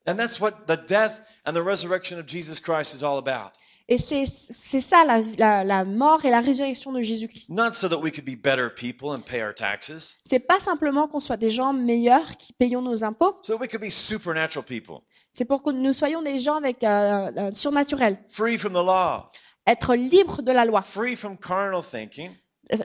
And 0.07 0.15
that's 0.15 0.39
what 0.39 0.65
the 0.67 0.77
death 0.87 1.19
and 1.45 1.53
the 1.53 1.61
resurrection 1.63 2.17
of 2.17 2.25
Jesus 2.27 2.59
Christ 2.61 2.93
is 2.95 3.03
all 3.03 3.17
about. 3.17 3.51
Et 3.89 3.97
c'est 3.97 4.25
c'est 4.25 4.81
ça 4.81 5.05
la, 5.05 5.21
la, 5.37 5.63
la 5.63 5.85
mort 5.85 6.25
et 6.25 6.29
la 6.29 6.41
résurrection 6.41 6.91
de 6.91 7.01
Jésus-Christ. 7.01 7.49
Not 7.49 7.73
so 7.73 7.87
that 7.87 7.99
we 7.99 8.11
could 8.11 8.25
be 8.25 8.35
better 8.35 8.69
people 8.69 9.11
and 9.11 9.21
pay 9.21 9.41
our 9.41 9.53
taxes, 9.53 10.17
C'est 10.29 10.39
pas 10.39 10.59
simplement 10.59 11.07
qu'on 11.07 11.21
soit 11.21 11.37
des 11.37 11.49
gens 11.49 11.71
meilleurs 11.71 12.35
qui 12.35 12.51
payons 12.51 12.81
nos 12.81 13.03
impôts, 13.05 13.37
so 13.43 13.53
that 13.53 13.61
we 13.61 13.69
could 13.69 13.81
be 13.81 13.89
supernatural 13.89 14.65
people, 14.65 14.97
c'est 15.33 15.45
pour 15.45 15.63
que 15.63 15.71
nous 15.71 15.93
soyons 15.93 16.21
des 16.21 16.37
gens 16.39 16.55
avec 16.55 16.83
euh, 16.83 17.31
euh, 17.37 17.51
surnaturel, 17.53 18.17
free 18.27 18.57
from 18.57 18.73
the 18.73 18.85
law, 18.85 19.31
être 19.65 19.95
libres 19.95 20.41
de 20.41 20.51
la 20.51 20.65
loi, 20.65 20.81
free 20.81 21.15
from 21.15 21.37
carnal 21.37 21.81
thinking. 21.81 22.31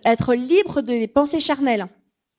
être 0.05 0.35
libres 0.35 0.83
des 0.83 1.09
pensées 1.09 1.41
charnelles. 1.41 1.87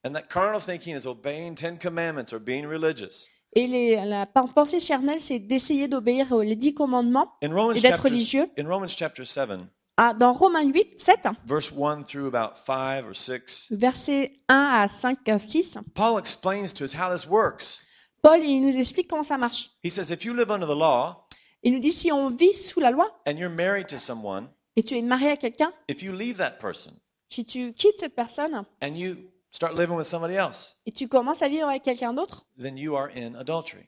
And 0.05 0.13
that 0.13 0.29
carnal 0.29 0.61
thinking 0.61 0.95
is 0.95 1.05
obeying 1.05 1.55
Ten 1.55 1.77
Commandments 1.77 2.31
or 2.33 2.39
being 2.39 2.65
religious. 2.65 3.27
Et 3.55 3.67
les, 3.67 4.03
la 4.05 4.25
pen- 4.25 4.47
pensée 4.53 4.79
charnelle, 4.79 5.19
c'est 5.19 5.39
d'essayer 5.39 5.87
d'obéir 5.87 6.31
aux 6.31 6.41
les 6.41 6.55
dix 6.55 6.73
commandements 6.73 7.33
et 7.41 7.47
d'être 7.47 8.03
religieux. 8.03 8.47
in 8.57 8.67
Romans 8.67 8.87
chapter 8.87 9.23
7, 9.25 9.49
Ah, 9.97 10.13
dans 10.15 10.33
Romains 10.33 10.63
8, 10.63 10.99
7, 10.99 11.19
verse 11.45 11.71
1 11.71 12.03
through 12.03 12.27
about 12.33 12.55
5 12.57 13.05
or 13.07 13.15
6, 13.15 13.67
versets 13.71 14.33
1 14.49 14.55
à 14.55 14.87
5, 14.87 15.29
à 15.29 15.37
6, 15.37 15.77
Paul 15.93 16.17
explains 16.19 16.73
to 16.73 16.83
us 16.83 16.95
how 16.95 17.11
this 17.15 17.27
works. 17.27 17.79
Paul 18.23 18.39
il 18.43 18.61
nous 18.61 18.75
explique 18.75 19.07
comment 19.07 19.21
ça 19.23 19.37
marche. 19.37 19.69
He 19.83 19.89
says, 19.91 20.09
if 20.11 20.25
you 20.25 20.33
live 20.33 20.49
under 20.49 20.65
the 20.67 20.75
law 20.77 21.27
Il 21.61 21.73
nous 21.73 21.79
dit 21.79 21.91
si 21.91 22.11
on 22.11 22.27
vit 22.29 22.53
sous 22.53 22.79
la 22.79 22.89
loi 22.91 23.07
and 23.27 23.33
you're 23.37 23.53
married 23.53 23.85
to 23.87 23.99
someone, 23.99 24.49
et 24.75 24.81
tu 24.83 24.95
es 24.97 25.01
marié 25.03 25.29
à 25.29 25.37
quelqu'un, 25.37 25.71
if 25.87 26.01
you 26.01 26.11
leave 26.11 26.37
that 26.37 26.57
person 26.59 26.91
si 27.29 27.45
tu 27.45 27.71
quittes 27.73 27.99
cette 27.99 28.15
personne 28.15 28.63
and 28.81 28.95
you 28.95 29.15
start 29.53 29.75
living 29.75 29.95
with 29.95 30.07
somebody 30.07 30.35
else, 30.35 30.77
et 30.85 30.91
tu 30.91 31.07
commences 31.07 31.41
à 31.41 31.47
vivre 31.47 31.67
avec 31.69 31.83
quelqu'un 31.83 32.13
d'autre, 32.13 32.45
then 32.61 32.77
you 32.77 32.95
are 32.97 33.09
in 33.15 33.35
adultery. 33.35 33.87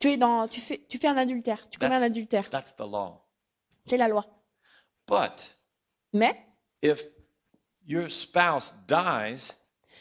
tu 0.00 0.10
es 0.12 0.16
dans, 0.16 0.48
tu 0.48 0.60
fais, 0.60 0.84
tu 0.88 0.98
fais 0.98 1.08
un 1.08 1.16
adultère, 1.16 1.68
tu 1.70 1.78
commets 1.78 1.96
un 1.96 2.00
That's- 2.00 2.04
adultère. 2.06 2.50
That's 2.50 2.74
the 2.76 2.80
law. 2.80 3.20
C'est 3.86 3.96
la 3.98 4.08
loi. 4.08 4.24
But 5.06 5.58
Mais, 6.12 6.46
if 6.82 7.02
your 7.86 8.10
spouse 8.10 8.72
dies, 8.88 9.52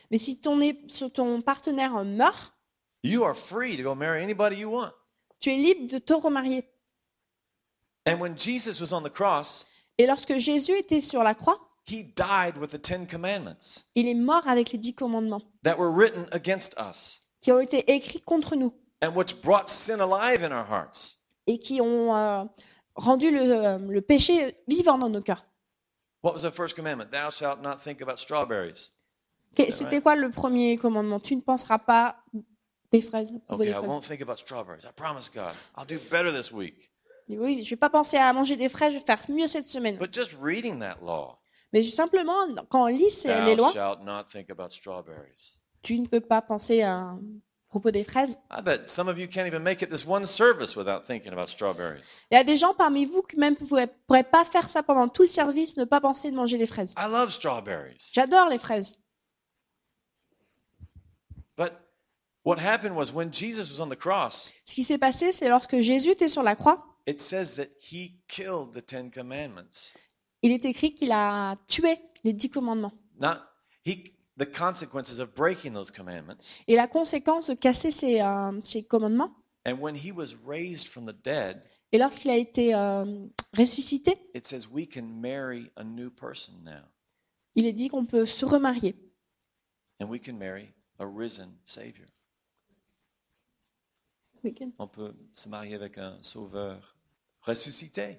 mais 0.10 0.18
si 0.20 0.40
ton, 0.40 0.60
ton 1.14 1.42
partenaire 1.42 2.06
meurt, 2.06 2.54
you 3.04 3.24
are 3.26 3.36
free 3.36 3.76
to 3.76 3.84
go 3.84 3.96
marry 3.96 4.22
anybody 4.24 4.58
you 4.58 4.70
want. 4.70 4.92
tu 5.42 5.50
es 5.52 5.58
libre 5.58 5.92
de 5.92 5.98
te 5.98 6.14
remarier. 6.14 6.64
And 8.06 8.20
when 8.22 8.38
Jesus 8.38 8.80
was 8.80 8.94
on 8.94 9.02
the 9.04 9.10
cross, 9.12 9.66
Et 9.98 10.08
lorsque 10.08 10.38
Jésus 10.38 10.74
était 10.78 11.02
sur 11.02 11.24
la 11.24 11.34
croix, 11.36 11.60
he 11.88 12.04
died 12.04 12.58
with 12.58 12.70
the 12.72 12.82
Ten 12.82 13.06
Commandments 13.08 13.84
il 13.96 14.08
est 14.08 14.14
mort 14.14 14.48
avec 14.48 14.72
les 14.72 14.78
dix 14.80 14.94
commandements 14.96 15.42
that 15.64 15.78
were 15.78 15.92
written 15.92 16.26
against 16.32 16.76
us 16.80 17.22
qui 17.42 17.52
ont 17.52 17.60
été 17.60 17.92
écrits 17.94 18.22
contre 18.22 18.56
nous 18.56 18.74
and 19.02 19.14
which 19.16 19.42
brought 19.42 19.68
sin 19.68 20.00
alive 20.00 20.44
in 20.44 20.52
our 20.52 20.66
hearts. 20.70 21.20
et 21.48 21.60
qui 21.60 21.82
ont 21.82 22.16
euh, 22.16 22.46
rendu 22.96 23.32
le, 23.32 23.42
euh, 23.42 23.78
le 23.80 24.02
péché 24.02 24.56
vivant 24.68 24.98
dans 24.98 25.10
nos 25.10 25.22
cœurs. 25.22 25.46
What 26.24 26.32
was 26.34 26.42
the 26.44 26.52
first 26.52 26.74
commandment? 26.76 27.12
Thou 27.12 27.30
shalt 27.32 27.62
not 27.62 27.78
think 27.84 28.02
about 28.02 28.18
strawberries. 28.18 28.92
Que- 29.58 29.70
C'était 29.72 30.00
quoi 30.02 30.16
le 30.16 30.32
premier 30.32 30.78
commandement? 30.78 31.20
Tu 31.20 31.36
ne 31.36 31.42
penseras 31.42 31.80
pas 31.80 32.16
des 32.94 33.02
fraises. 33.02 33.30
à 33.30 33.40
propos 33.40 33.56
Okay, 33.56 33.66
des 33.66 33.72
I 33.72 33.74
fraises. 33.74 33.90
won't 33.90 34.02
think 34.08 34.22
about 34.22 34.38
strawberries. 34.38 34.86
I 34.86 34.94
promise 34.96 35.30
God. 35.30 35.52
I'll 35.78 35.86
do 35.86 36.00
better 36.10 36.32
this 36.32 36.50
week. 36.54 36.90
Il 37.28 37.36
dit, 37.36 37.40
Oui, 37.44 37.62
je 37.62 37.70
vais 37.72 37.76
pas 37.76 37.90
penser 37.90 38.16
à 38.16 38.32
manger 38.32 38.56
des 38.56 38.70
fraises, 38.70 38.94
je 38.94 39.00
vais 39.00 39.04
faire 39.06 39.20
mieux 39.28 39.48
cette 39.48 39.68
semaine. 39.68 39.98
But 39.98 40.14
just 40.14 40.32
reading 40.42 40.80
that 40.80 41.00
law, 41.04 41.40
Mais 41.74 41.84
simplement, 41.84 42.34
quand 42.70 42.84
on 42.84 42.88
lit 42.88 43.10
ces- 43.12 43.42
les 43.46 43.56
lois, 43.56 43.72
shalt 43.74 44.02
not 44.04 44.26
think 44.32 44.50
about 44.50 44.70
strawberries. 44.70 45.60
tu 45.82 46.00
ne 46.00 46.06
peux 46.08 46.22
pas 46.22 46.42
penser 46.42 46.82
à 46.84 47.16
propos 47.68 47.90
des 47.90 48.04
fraises. 48.04 48.38
I 48.52 48.62
bet 48.62 48.88
some 48.88 49.08
of 49.10 49.18
you 49.18 49.28
can't 49.28 49.48
even 49.48 49.64
make 49.64 49.82
it 49.82 49.90
this 49.90 50.06
one 50.06 50.26
service 50.28 50.76
without 50.76 51.06
thinking 51.08 51.34
about 51.34 51.48
strawberries. 51.48 52.20
Il 52.32 52.36
y 52.36 52.38
a 52.38 52.44
des 52.44 52.56
gens 52.58 52.76
parmi 52.76 53.06
vous 53.08 53.24
qui 53.24 53.38
même 53.38 53.56
ne 53.60 53.86
pourraient 54.06 54.24
pas 54.24 54.46
faire 54.46 54.70
ça 54.70 54.84
pendant 54.84 55.08
tout 55.08 55.24
le 55.24 55.28
service, 55.28 55.76
ne 55.76 55.84
pas 55.86 56.00
penser 56.00 56.30
de 56.30 56.36
manger 56.36 56.60
des 56.60 56.68
fraises. 56.68 56.94
I 56.98 57.10
love 57.10 57.32
strawberries. 57.32 58.12
J'adore 58.14 58.48
les 58.50 58.60
fraises. 58.60 59.00
But 61.58 61.74
what 62.44 62.58
happened 62.60 62.96
was 62.96 63.12
when 63.12 63.32
Jesus 63.34 63.72
was 63.72 63.82
on 63.82 63.90
the 63.90 63.98
cross, 63.98 64.54
Ce 64.66 64.76
qui 64.76 64.84
s'est 64.84 64.98
passé, 65.00 65.32
c'est 65.32 65.50
lorsque 65.50 65.80
Jésus 65.82 66.12
était 66.12 66.28
sur 66.28 66.44
la 66.44 66.56
croix, 66.56 66.86
it 67.08 67.22
says 67.22 67.56
that 67.56 67.68
he 67.80 68.20
killed 68.28 68.74
the 68.74 68.86
Ten 68.86 69.10
Commandments. 69.12 69.94
Il 70.44 70.52
est 70.52 70.66
écrit 70.66 70.94
qu'il 70.94 71.12
a 71.12 71.56
tué 71.68 71.98
les 72.24 72.34
dix 72.34 72.50
commandements. 72.50 72.94
Not 73.20 73.38
he 73.86 74.14
the 74.38 74.46
consequences 74.46 75.20
of 75.20 75.34
breaking 75.34 75.74
those 75.74 75.90
commandments. 75.92 76.62
Et 76.68 76.76
la 76.76 76.88
conséquence 76.88 77.50
de 77.50 77.56
casser 77.56 77.92
ces, 77.92 78.22
euh, 78.22 78.60
ces 78.64 78.84
commandements, 78.84 79.34
And 79.66 79.80
when 79.80 79.96
he 79.96 80.12
was 80.12 80.36
raised 80.46 80.90
from 80.90 81.06
the 81.06 81.16
dead, 81.24 81.64
et 81.94 81.98
lorsqu'il 81.98 82.32
a 82.32 82.38
été 82.38 82.76
euh, 82.76 83.28
ressuscité, 83.58 84.18
it 84.36 84.46
says 84.46 84.68
we 84.70 84.88
can 84.88 85.04
marry 85.04 85.72
a 85.78 85.84
new 85.84 86.10
person 86.10 86.54
now. 86.64 86.84
il 87.56 87.66
est 87.66 87.74
dit 87.74 87.88
qu'on 87.88 88.06
peut 88.06 88.26
se 88.26 88.46
remarier. 88.46 88.96
And 90.02 90.10
we 90.10 90.20
can 90.20 90.34
marry 90.34 90.74
a 91.00 91.06
risen 91.06 91.58
Savior. 91.64 92.08
On 94.78 94.88
peut 94.90 95.14
se 95.32 95.48
marier 95.48 95.76
avec 95.76 95.98
un 95.98 96.18
sauveur 96.22 96.98
ressuscité. 97.42 98.18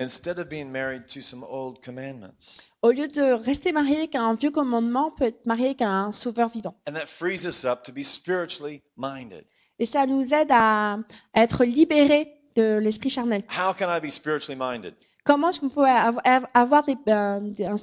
Instead 0.00 0.38
of 0.38 0.48
being 0.48 0.70
married 0.70 1.06
to 1.08 1.20
some 1.20 1.42
old 1.42 1.80
commandments. 1.84 2.70
Au 2.82 2.90
lieu 2.92 3.08
de 3.08 3.32
rester 3.32 3.72
marié 3.72 3.96
avec 3.98 4.14
un 4.14 4.34
vieux 4.34 4.52
commandement, 4.52 5.08
on 5.08 5.10
peut 5.10 5.24
être 5.24 5.44
marié 5.44 5.74
un 5.80 6.12
sauveur 6.12 6.48
vivant. 6.48 6.76
And 6.88 6.92
that 6.92 7.06
frees 7.06 7.44
us 7.46 7.64
up 7.64 7.82
to 7.82 7.92
be 7.92 8.04
spiritually 8.04 8.82
minded. 8.96 9.44
Et 9.80 9.86
ça 9.86 10.06
nous 10.06 10.32
aide 10.32 10.50
à, 10.52 10.98
être 11.34 11.64
libérés 11.64 12.32
de 12.54 12.78
l'esprit 12.78 13.10
charnel. 13.10 13.42
How 13.50 13.74
can 13.74 13.88
I 13.92 14.00
be 14.00 14.10
spiritually 14.10 14.56
minded? 14.58 14.94
Comment 15.24 15.50
peut 15.74 15.84
av- 15.84 16.20
av- 16.24 16.46
avoir 16.54 16.84
des, 16.84 16.96
euh, 17.08 17.40
des- 17.40 17.66
un- 17.66 17.76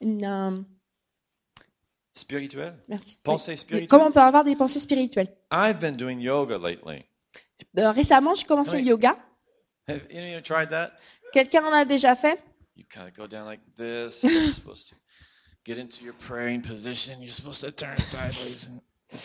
une, 0.00 0.24
euh, 0.24 0.62
Spirituel? 2.14 2.74
merci. 2.88 3.18
Pensée 3.22 3.52
Oui. 3.52 3.58
spirituelle? 3.58 3.88
Comment 3.88 4.06
on 4.06 4.12
peut 4.12 4.20
avoir 4.20 4.44
des 4.44 4.56
pensées 4.56 4.80
spirituelles? 4.80 5.28
I've 5.50 5.78
been 5.80 5.96
doing 5.96 6.18
yoga 6.18 6.56
lately. 6.58 7.04
Euh, 7.78 7.90
Récemment, 7.90 8.34
j'ai 8.34 8.44
commencé 8.46 8.78
le 8.78 8.84
yoga. 8.84 9.16
Have 9.88 10.00
you 10.10 10.40
tried 10.42 10.68
that? 10.70 10.92
Quelqu'un 11.32 11.64
en 11.64 11.72
a 11.72 11.84
déjà 11.84 12.14
fait? 12.16 12.42
You 12.76 12.84
kind 12.92 13.06
of 13.08 13.14
go 13.14 13.26
down 13.26 13.46
like 13.46 13.60
this. 13.76 14.22
You're 14.22 14.52
supposed 14.54 14.88
to 14.88 14.96
get 15.64 15.78
into 15.78 16.04
your 16.04 16.14
praying 16.14 16.62
position. 16.62 17.20
You're 17.20 17.32
supposed 17.32 17.60
to 17.62 17.70
turn 17.72 17.96
sideways. 17.98 18.66
And... 18.68 18.80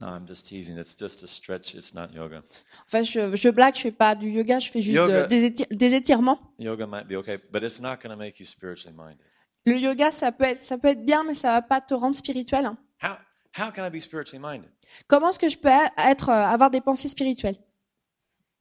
No, 0.00 0.06
I'm 0.10 0.28
just 0.28 0.46
teasing. 0.46 0.78
It's 0.78 0.94
just 0.94 1.24
a 1.24 1.26
stretch. 1.26 1.74
It's 1.74 1.92
not 1.92 2.12
yoga. 2.14 2.44
Enfin, 2.86 3.02
je, 3.02 3.34
je 3.34 3.48
blague, 3.50 3.74
je 3.74 3.80
fais 3.80 3.90
pas 3.90 4.14
du 4.14 4.30
yoga, 4.30 4.60
je 4.60 4.70
fais 4.70 4.80
juste 4.80 4.94
Yoga. 4.96 5.22
de- 5.24 5.26
des, 5.26 5.50
éti- 5.50 5.66
des 5.76 5.92
étirements. 5.94 6.38
Yoga 6.56 6.86
might 6.86 7.08
be 7.08 7.14
okay, 7.16 7.36
but 7.50 7.64
it's 7.64 7.80
not 7.80 7.96
going 8.00 8.12
to 8.12 8.16
make 8.16 8.38
you 8.38 8.46
spiritually 8.46 8.96
minded. 8.96 9.18
Le 9.66 9.76
yoga, 9.76 10.12
ça 10.12 10.30
peut 10.30 10.44
être, 10.44 10.62
ça 10.62 10.78
peut 10.78 10.86
être 10.86 11.04
bien, 11.04 11.24
mais 11.24 11.34
ça 11.34 11.48
va 11.54 11.62
pas 11.62 11.80
te 11.80 11.94
rendre 11.94 12.14
spirituel. 12.14 12.66
hein. 12.66 12.78
How 13.02 13.16
how 13.60 13.72
can 13.72 13.84
I 13.84 13.90
be 13.90 13.98
spiritually 14.00 14.38
minded? 14.40 14.70
Comment 15.08 15.30
est-ce 15.30 15.38
que 15.40 15.48
je 15.48 15.58
peux 15.58 15.66
être, 15.68 16.28
euh, 16.28 16.32
avoir 16.46 16.70
des 16.70 16.80
pensées 16.80 17.08
spirituelles? 17.08 17.56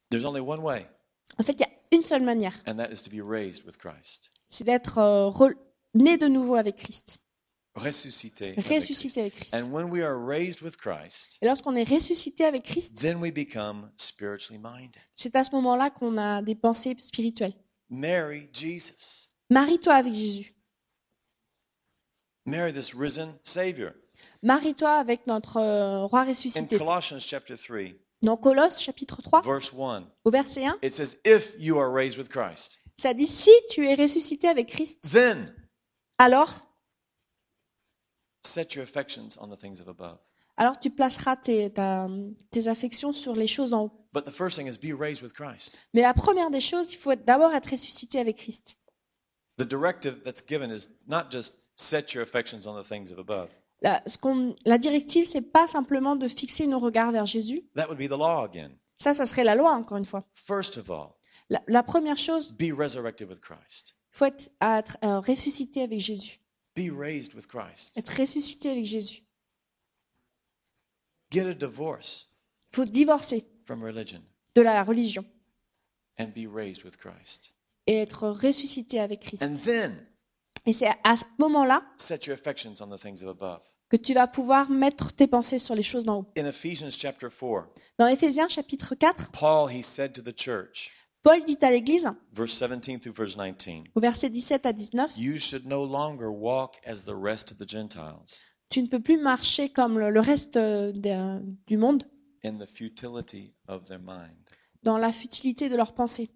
There's 0.10 0.26
only 0.26 0.42
one 0.42 0.62
way, 0.62 0.88
En 1.40 1.44
fait, 1.44 1.54
il 1.54 1.60
y 1.60 1.64
a 1.66 1.70
une 1.92 2.04
seule 2.04 2.24
manière, 2.24 2.54
and 2.68 2.76
that 2.78 2.92
is 2.92 3.02
to 3.02 3.10
be 3.10 3.22
raised 3.22 3.66
with 3.66 3.78
Christ, 3.78 4.32
c'est 4.50 4.64
d'être 4.64 4.98
euh, 4.98 5.50
né 5.94 6.18
de 6.18 6.28
nouveau 6.28 6.56
avec 6.56 6.76
Christ, 6.76 7.18
ressuscité. 7.76 8.52
avec 8.52 8.68
ressuscité 8.68 9.22
avec 9.22 9.36
Christ. 9.36 9.54
And 9.54 9.72
when 9.72 9.90
we 9.90 10.04
are 10.04 10.18
raised 10.18 10.62
with 10.62 10.78
Christ, 10.78 11.38
Et 11.42 11.46
lorsqu'on 11.48 11.76
est 11.76 11.90
ressuscité 11.90 12.46
avec 12.46 12.64
Christ, 12.64 13.00
then 13.00 13.18
we 13.18 13.32
become 13.32 13.92
spiritually 13.98 14.60
minded. 14.60 15.02
c'est 15.16 15.36
à 15.36 15.44
ce 15.44 15.52
moment-là 15.56 15.90
qu'on 15.90 16.18
a 16.18 16.42
des 16.42 16.56
pensées 16.56 16.96
spirituelles. 17.00 17.54
Marie-toi 19.50 19.94
avec 19.94 20.14
Jésus. 20.14 20.54
Marry 22.46 22.74
this 22.74 22.94
risen 22.94 23.38
Savior. 23.44 23.92
Marie-toi 24.42 24.92
avec 24.92 25.28
notre 25.28 25.58
euh, 25.58 26.06
roi 26.06 26.22
In 26.22 26.30
ressuscité. 26.30 26.78
Colossians 26.78 27.20
chapter 27.20 27.56
3, 27.58 27.94
Dans 28.28 28.36
Colosse 28.36 28.82
chapitre 28.82 29.22
3, 29.22 29.42
verse 29.42 29.72
1, 29.74 30.06
au 30.26 30.30
verset 30.30 30.66
1, 30.66 30.80
it 30.84 30.92
says, 30.92 31.18
If 31.24 31.56
you 31.58 31.80
are 31.80 31.90
raised 31.90 32.18
with 32.18 32.28
Christ, 32.28 32.82
ça 32.98 33.14
dit 33.14 33.26
si 33.26 33.52
tu 33.70 33.88
es 33.88 33.96
ressuscité 33.96 34.50
avec 34.50 34.68
Christ, 34.68 35.10
then 35.14 35.56
alors, 36.18 36.68
set 38.44 38.76
your 38.76 38.84
affections 38.84 39.38
on 39.40 39.48
the 39.48 39.58
things 39.58 39.80
of 39.80 39.88
above. 39.88 40.18
alors 40.58 40.78
tu 40.78 40.90
placeras 40.90 41.38
tes, 41.38 41.72
ta- 41.72 42.10
tes 42.52 42.68
affections 42.68 43.14
sur 43.14 43.34
les 43.34 43.48
choses 43.48 43.74
en 43.74 43.84
haut. 43.86 43.92
But 44.12 44.26
the 44.26 44.34
first 44.34 44.58
thing 44.58 44.68
is 44.68 44.78
be 44.78 44.92
raised 44.94 45.24
with 45.24 45.32
Christ. 45.32 45.78
Mais 45.94 46.02
la 46.02 46.14
première 46.14 46.50
des 46.50 46.60
choses, 46.60 46.92
il 46.92 46.98
faut 46.98 47.16
d'abord 47.16 47.54
être 47.54 47.72
ressuscité 47.72 48.20
avec 48.20 48.36
Christ. 48.36 48.78
The 49.58 49.66
directive 49.66 50.22
that's 50.26 50.44
given 50.46 50.70
is 50.70 50.90
not 51.08 51.32
just 51.32 51.64
set 51.78 52.14
your 52.14 52.24
affections 52.24 52.68
on 52.68 52.76
the 52.78 52.86
things 52.86 53.10
of 53.10 53.20
above. 53.20 53.48
La, 53.82 54.02
ce 54.08 54.18
qu'on- 54.18 54.56
la 54.66 54.78
directive, 54.78 55.26
c'est 55.26 55.42
pas 55.42 55.68
simplement 55.68 56.16
de 56.16 56.28
fixer 56.28 56.66
nos 56.68 56.80
regards 56.80 57.12
vers 57.12 57.26
Jésus. 57.28 57.62
That 57.76 57.88
would 57.88 57.98
be 58.00 58.08
the 58.08 58.18
law 58.18 58.44
again. 58.44 58.72
Ça, 58.98 59.14
ça 59.14 59.26
serait 59.28 59.44
la 59.44 59.54
loi, 59.56 59.72
encore 59.74 59.98
une 59.98 60.06
fois. 60.06 60.28
First 60.34 60.78
of 60.78 60.90
all, 60.90 61.10
La, 61.50 61.62
la 61.68 61.84
première 61.84 62.18
chose, 62.18 62.54
be 62.54 62.74
resurrected 62.76 63.30
with 63.30 63.40
Christ. 63.40 63.96
il 64.14 64.18
faut 64.18 64.26
être, 64.26 64.50
être, 64.62 64.98
euh, 65.04 65.20
ressuscité 65.20 65.84
avec 65.84 66.00
Jésus. 66.00 66.40
Be 66.76 66.90
raised 66.92 67.34
with 67.36 67.48
Christ. 67.48 67.96
Être 67.98 68.20
ressuscité 68.20 68.70
avec 68.72 68.86
Jésus. 68.86 69.24
Get 71.32 71.46
a 71.46 71.54
divorce 71.54 72.30
Il 72.72 72.76
faut 72.76 72.86
divorcer 72.86 73.46
from 73.66 73.84
religion 73.84 74.22
de 74.56 74.62
la 74.62 74.84
religion 74.84 75.26
and 76.20 76.30
be 76.36 76.48
raised 76.48 76.84
with 76.84 76.98
Christ. 76.98 77.54
et 77.86 77.96
être 77.98 78.30
ressuscité 78.30 79.00
avec 79.00 79.22
Christ. 79.22 79.44
And 79.44 79.54
then 79.64 80.06
Et 80.68 80.74
c'est 80.74 80.90
à 81.06 81.16
ce 81.16 81.24
moment-là 81.40 81.82
que 83.90 83.96
tu 83.96 84.14
vas 84.14 84.28
pouvoir 84.28 84.70
mettre 84.70 85.14
tes 85.14 85.28
pensées 85.28 85.60
sur 85.60 85.76
les 85.76 85.82
choses 85.82 86.04
d'en 86.04 86.20
haut. 86.20 86.26
In 86.38 86.46
Ephesians 86.46 86.90
chapter 86.90 87.30
4, 87.30 87.70
Dans 87.98 88.08
Éphésiens 88.08 88.50
chapitre 88.50 88.94
4, 88.94 89.32
Paul 89.32 89.72
he 89.72 89.82
said 89.82 90.12
to 90.12 90.22
the 90.22 90.38
church, 90.38 90.92
Paul 91.24 91.46
dit 91.46 91.58
à 91.62 91.72
l'Église, 91.72 92.10
verse 92.34 92.62
17 92.62 93.02
through 93.02 93.16
verse 93.16 93.38
19, 93.38 93.86
au 93.96 94.02
verset 94.02 94.30
17 94.30 94.66
à 94.66 94.74
19, 94.74 95.18
you 95.18 95.38
should 95.38 95.66
no 95.66 95.86
longer 95.86 96.28
walk 96.28 96.76
as 96.86 97.06
the 97.06 97.16
rest 97.16 97.54
of 97.54 97.58
the 97.58 97.70
Gentiles 97.70 98.44
Tu 98.70 98.82
ne 98.82 98.88
peux 98.88 99.00
plus 99.00 99.18
marcher 99.18 99.70
comme 99.70 99.98
le, 99.98 100.20
reste 100.20 100.58
euh, 100.58 100.92
du 101.66 101.78
monde 101.78 102.04
in 102.44 102.58
the 102.58 102.68
futility 102.68 103.54
of 103.70 103.86
their 103.86 104.00
mind, 104.00 104.36
dans 104.84 104.98
la 104.98 105.14
futilité 105.14 105.70
de 105.70 105.78
leurs 105.78 105.94
pensées, 105.94 106.30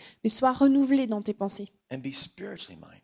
mind 0.00 0.20
mais 0.24 0.30
sois 0.30 0.52
renouvelé 0.52 1.06
dans 1.06 1.22
tes 1.22 1.34
pensées 1.34 1.72
and 1.92 1.98
be 1.98 2.12
spiritually 2.12 2.76
minded. 2.76 3.00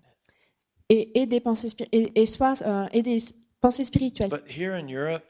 et, 0.88 1.20
et 1.22 1.26
des 1.26 1.40
pensées 1.40 1.68
spiri- 1.68 1.88
et, 1.92 2.20
et 2.22 2.26
sois, 2.26 2.54
euh, 2.62 2.86
et 2.92 3.02
des 3.02 3.18
pensées 3.60 3.84
spirituelles. 3.84 4.30
But 4.30 4.44
here 4.48 4.74
in 4.74 4.86
Europe 4.88 5.24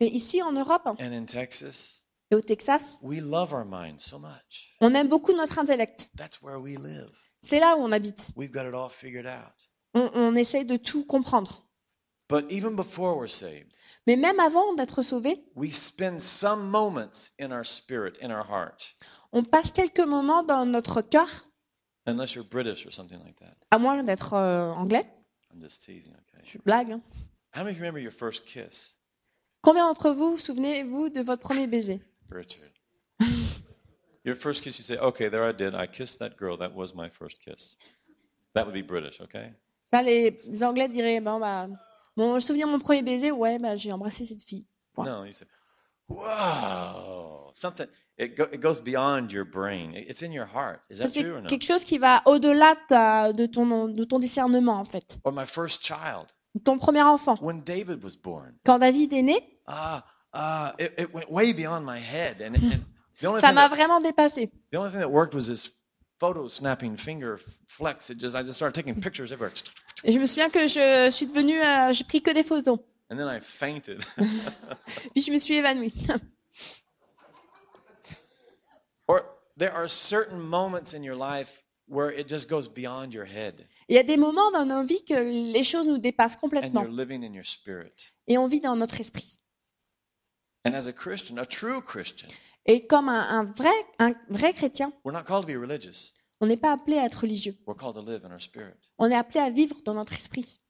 Mais 0.00 0.08
ici 0.08 0.42
en 0.42 0.52
Europe 0.52 0.82
and 0.86 0.96
in 1.00 1.24
Texas, 1.24 2.04
et 2.30 2.34
au 2.36 2.40
Texas, 2.40 2.98
we 3.02 3.20
love 3.20 3.52
our 3.52 3.64
minds 3.64 3.98
so 4.00 4.18
much. 4.18 4.74
on 4.80 4.92
aime 4.94 5.08
beaucoup 5.08 5.32
notre 5.32 5.58
intellect. 5.58 6.10
That's 6.16 6.40
where 6.42 6.58
we 6.60 6.76
live. 6.78 7.10
C'est 7.42 7.60
là 7.60 7.76
où 7.76 7.82
on 7.82 7.92
habite. 7.92 8.30
We've 8.36 8.50
got 8.52 8.66
it 8.68 8.74
all 8.74 8.88
figured 8.90 9.26
out. 9.26 9.52
On, 9.94 10.10
on 10.14 10.34
essaye 10.34 10.64
de 10.64 10.76
tout 10.76 11.04
comprendre. 11.04 11.62
But 12.28 12.50
even 12.50 12.74
before 12.74 13.16
we're 13.16 13.28
saved, 13.28 13.70
Mais 14.06 14.16
même 14.16 14.40
avant 14.40 14.74
d'être 14.74 15.02
sauvé, 15.02 15.44
we 15.54 15.70
spend 15.70 16.20
some 16.20 16.68
moments 16.68 17.30
in 17.38 17.52
our 17.52 17.64
spirit, 17.64 18.18
in 18.22 18.30
our 18.30 18.44
heart, 18.48 18.94
on 19.34 19.44
passe 19.44 19.70
quelques 19.72 20.00
moments 20.00 20.42
dans 20.42 20.64
notre 20.64 21.02
cœur, 21.02 21.28
unless 22.06 22.34
you're 22.34 22.46
British 22.48 22.86
or 22.86 22.92
something 22.92 23.18
like 23.22 23.36
that. 23.40 23.54
à 23.70 23.78
moins 23.78 24.02
d'être 24.02 24.32
euh, 24.34 24.70
anglais. 24.72 25.04
I'm 25.52 25.62
just 25.62 25.82
teasing, 25.84 26.12
okay? 26.14 26.42
Je 26.50 26.58
blague. 26.64 26.92
hein. 26.92 27.02
How 27.54 27.62
many 27.64 27.70
of 27.72 27.76
you 27.76 27.82
remember 27.82 28.00
your 28.00 28.12
first 28.12 28.46
kiss, 28.46 28.98
Combien 29.62 29.86
d'entre 29.86 30.10
vous 30.10 30.32
vous 30.32 30.38
souvenez-vous 30.38 31.10
de 31.10 31.20
votre 31.20 31.42
premier 31.42 31.66
baiser? 31.66 32.00
Richard? 32.30 32.70
your 34.24 34.34
first 34.34 34.62
kiss, 34.62 34.78
you 34.78 34.84
say, 34.84 34.98
okay, 34.98 35.28
there 35.28 35.44
I 35.48 35.52
did. 35.52 35.74
I 35.74 35.86
kissed 35.86 36.18
that 36.18 36.36
girl. 36.38 36.56
That 36.56 36.74
was 36.74 36.94
my 36.94 37.08
first 37.10 37.38
kiss. 37.40 37.76
That 38.54 38.64
would 38.66 38.74
be 38.74 38.82
British, 38.82 39.20
okay? 39.20 39.52
Là, 39.92 40.02
les, 40.02 40.30
les 40.48 40.62
Anglais 40.64 40.88
diraient, 40.88 41.20
bon, 41.20 41.38
bah, 41.40 41.68
mon 42.16 42.38
souvenir 42.40 42.66
de 42.66 42.72
mon 42.72 42.78
premier 42.78 43.02
baiser, 43.02 43.30
ouais, 43.30 43.58
bah, 43.58 43.76
j'ai 43.76 43.92
embrassé 43.92 44.24
cette 44.24 44.42
fille. 44.42 44.66
Point. 44.92 45.04
No, 45.06 45.24
you 45.24 45.32
say, 45.32 45.46
whoa. 46.08 47.50
Something, 47.54 47.86
it, 48.18 48.36
go, 48.36 48.44
it 48.52 48.60
goes 48.60 48.80
beyond 48.80 49.32
your 49.32 49.44
brain. 49.44 49.94
It- 49.94 50.06
It's 50.08 50.22
in 50.22 50.32
your 50.32 50.46
heart. 50.46 50.80
Is 50.90 50.98
that 50.98 51.10
C'est 51.10 51.22
true 51.22 51.36
or 51.36 51.40
no? 51.42 51.48
quelque 51.48 51.64
chose 51.64 51.84
qui 51.84 51.98
va 51.98 52.22
au-delà 52.26 52.74
de, 53.32 53.46
ton, 53.46 53.88
de 53.88 54.04
ton 54.04 54.18
discernement, 54.18 54.78
en 54.80 54.84
fait. 54.84 55.18
Or 55.24 55.32
my 55.32 55.46
first 55.46 55.84
child, 55.84 56.26
Ton 56.64 56.78
premier 56.78 57.02
enfant. 57.02 57.36
when 57.40 57.60
David 57.62 58.02
was 58.02 58.16
born. 58.16 58.54
Quand 58.64 58.78
David 58.78 59.12
est 59.12 59.22
né, 59.22 59.38
Ah, 59.66 60.04
ah, 60.32 60.74
it, 60.78 60.92
it 60.98 61.12
went 61.14 61.30
way 61.30 61.52
beyond 61.52 61.84
my 61.84 61.98
head. 61.98 62.40
And, 62.42 62.54
and 62.56 62.84
the, 63.20 63.26
only 63.28 63.40
ça 63.40 63.48
thing 63.48 63.54
m'a 63.54 63.68
that, 63.68 63.74
vraiment 63.74 64.00
dépassé. 64.00 64.50
the 64.72 64.76
only 64.78 64.90
thing 64.90 65.00
that 65.00 65.10
worked 65.10 65.34
was 65.34 65.46
this 65.46 65.70
photo 66.20 66.48
snapping 66.48 66.96
finger 66.96 67.38
flex. 67.68 68.10
It 68.10 68.18
just, 68.18 68.34
I 68.36 68.42
just 68.42 68.56
started 68.56 68.74
taking 68.74 69.00
pictures 69.00 69.32
everywhere. 69.32 69.52
Et 70.04 70.12
je 70.12 70.18
me 70.18 70.26
souviens 70.26 70.50
que 70.50 70.66
je 70.68 71.08
suis 71.10 71.26
devenue, 71.26 71.60
euh, 71.60 71.92
j'ai 71.92 72.04
pris 72.04 72.20
que 72.20 72.30
des 72.32 72.42
photos. 72.42 72.78
And 73.10 73.18
then 73.18 73.28
I 73.28 73.40
fainted. 73.40 74.04
Puis 75.14 75.22
je 75.22 75.30
me 75.30 75.38
suis 75.38 75.54
évanouie. 75.54 75.92
or 79.08 79.24
there 79.56 79.72
are 79.72 79.88
certain 79.88 80.40
moments 80.40 80.94
in 80.94 81.02
your 81.02 81.16
life 81.16 81.62
where 81.86 82.10
it 82.10 82.28
just 82.28 82.48
goes 82.48 82.68
beyond 82.68 83.12
your 83.12 83.26
head 83.26 83.66
Il 83.88 83.96
y 83.96 83.98
a 83.98 84.02
des 84.02 84.16
moments 84.16 84.50
dans 84.50 84.64
nos 84.64 84.82
vies 84.82 85.04
que 85.04 85.14
les 85.52 85.62
choses 85.62 85.86
nous 85.86 85.98
dépassent 85.98 86.36
and 86.36 86.40
complètement. 86.40 86.82
you're 86.82 86.90
living 86.90 87.22
in 87.22 87.34
your 87.34 87.44
spirit. 87.44 88.10
Et 88.26 88.38
on 88.38 88.46
vit 88.46 88.60
dans 88.60 88.76
notre 88.76 88.98
esprit. 89.00 89.38
And 90.64 90.74
as 90.74 90.86
a 90.86 90.92
Christian, 90.92 91.36
a 91.36 91.44
true 91.44 91.82
Christian, 91.82 92.28
Et 92.64 92.86
comme 92.86 93.10
un, 93.10 93.28
un 93.28 93.44
vrai, 93.44 93.74
un 93.98 94.14
vrai 94.30 94.54
chrétien, 94.54 94.90
we're 95.04 95.12
not 95.12 95.24
called 95.24 95.46
to 95.46 95.52
be 95.52 95.58
religious. 95.60 96.14
on 96.40 96.46
n'est 96.46 96.56
pas 96.56 96.72
appelé 96.72 96.96
à 96.96 97.04
être 97.04 97.20
religieux. 97.20 97.54
We're 97.66 97.76
called 97.76 97.96
to 97.96 98.00
live 98.02 98.24
in 98.24 98.32
our 98.32 98.40
spirit. 98.40 98.74
On 98.96 99.10
est 99.10 99.14
appelé 99.14 99.40
à 99.40 99.50
vivre 99.50 99.76
dans 99.84 99.92
notre 99.92 100.14
esprit. 100.14 100.60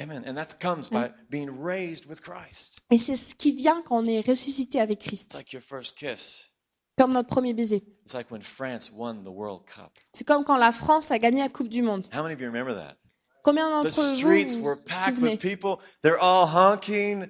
Amen. 0.00 0.24
And 0.26 0.36
that 0.36 0.58
comes 0.60 0.88
by 0.90 1.12
being 1.30 1.48
raised 1.50 2.06
with 2.06 2.20
Christ. 2.20 2.78
Et 2.90 2.98
c'est 2.98 3.14
ce 3.16 3.34
qui 3.34 3.52
vient 3.52 3.80
quand 3.82 3.98
on 4.02 4.04
est 4.06 4.20
ressuscité 4.26 4.80
avec 4.80 4.98
It's 5.02 5.06
Christ. 5.08 5.34
like 5.34 5.52
your 5.52 5.62
first 5.62 5.96
kiss. 5.96 6.50
Comme 6.98 7.12
notre 7.12 7.28
premier 7.28 7.54
baiser. 7.54 7.82
It's 8.04 8.14
like 8.14 8.30
when 8.30 8.40
France 8.42 8.90
won 8.92 9.22
the 9.24 9.30
World 9.32 9.64
Cup. 9.66 9.92
C'est 10.12 10.24
comme 10.24 10.44
quand 10.44 10.58
la 10.58 10.72
France 10.72 11.10
a 11.10 11.18
gagné 11.18 11.40
la 11.40 11.48
Coupe 11.48 11.68
du 11.68 11.82
Monde. 11.82 12.06
How 12.12 12.22
many 12.22 12.34
of 12.34 12.40
you 12.40 12.46
remember 12.46 12.74
that? 12.74 12.96
Combien 13.44 13.68
d'entre 13.70 13.90
vous 13.90 14.16
streets 14.16 14.54
vous 14.56 14.62
were 14.64 14.76
packed 14.76 15.18
with 15.20 15.40
people. 15.40 15.78
They're 16.02 16.18
all 16.20 16.46
honking. 16.46 17.26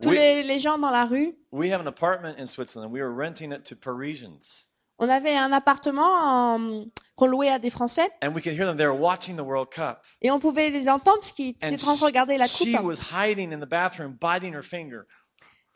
Tous 0.00 0.08
We, 0.08 0.16
les, 0.16 0.42
les 0.42 0.58
gens 0.58 0.78
dans 0.78 0.90
la 0.90 1.04
rue. 1.04 1.34
we 1.52 1.70
have 1.70 1.80
an 1.80 1.86
apartment 1.86 2.38
in 2.38 2.46
Switzerland. 2.46 2.90
We 2.92 3.00
were 3.02 3.12
renting 3.12 3.52
it 3.52 3.64
to 3.66 3.76
Parisians. 3.76 4.66
On 5.00 5.08
avait 5.08 5.34
un 5.34 5.50
appartement 5.52 6.02
en- 6.04 6.84
qu'on 7.16 7.26
louait 7.26 7.48
à 7.50 7.58
des 7.58 7.70
Français 7.70 8.08
And 8.22 8.28
we 8.34 8.42
could 8.42 8.54
hear 8.54 8.66
them. 8.66 8.76
They 8.76 8.86
were 8.86 8.98
watching 9.00 9.36
the 9.36 9.40
World 9.40 9.68
Cup. 9.70 9.98
et 10.22 10.30
on 10.30 10.38
pouvait 10.38 10.70
les 10.70 10.88
entendre 10.88 11.18
parce 11.20 11.32
qu'ils 11.32 11.50
étaient 11.50 11.72
en 11.72 11.76
train 11.76 11.96
de 11.96 12.04
regarder 12.04 12.36
la 12.38 12.46
she 12.46 12.72
coupe. 12.74 12.84
was 12.84 13.00
hiding 13.12 13.52
in 13.52 13.58
the 13.60 13.68
bathroom, 13.68 14.16
biting 14.20 14.54
her 14.54 14.62
finger. 14.62 15.00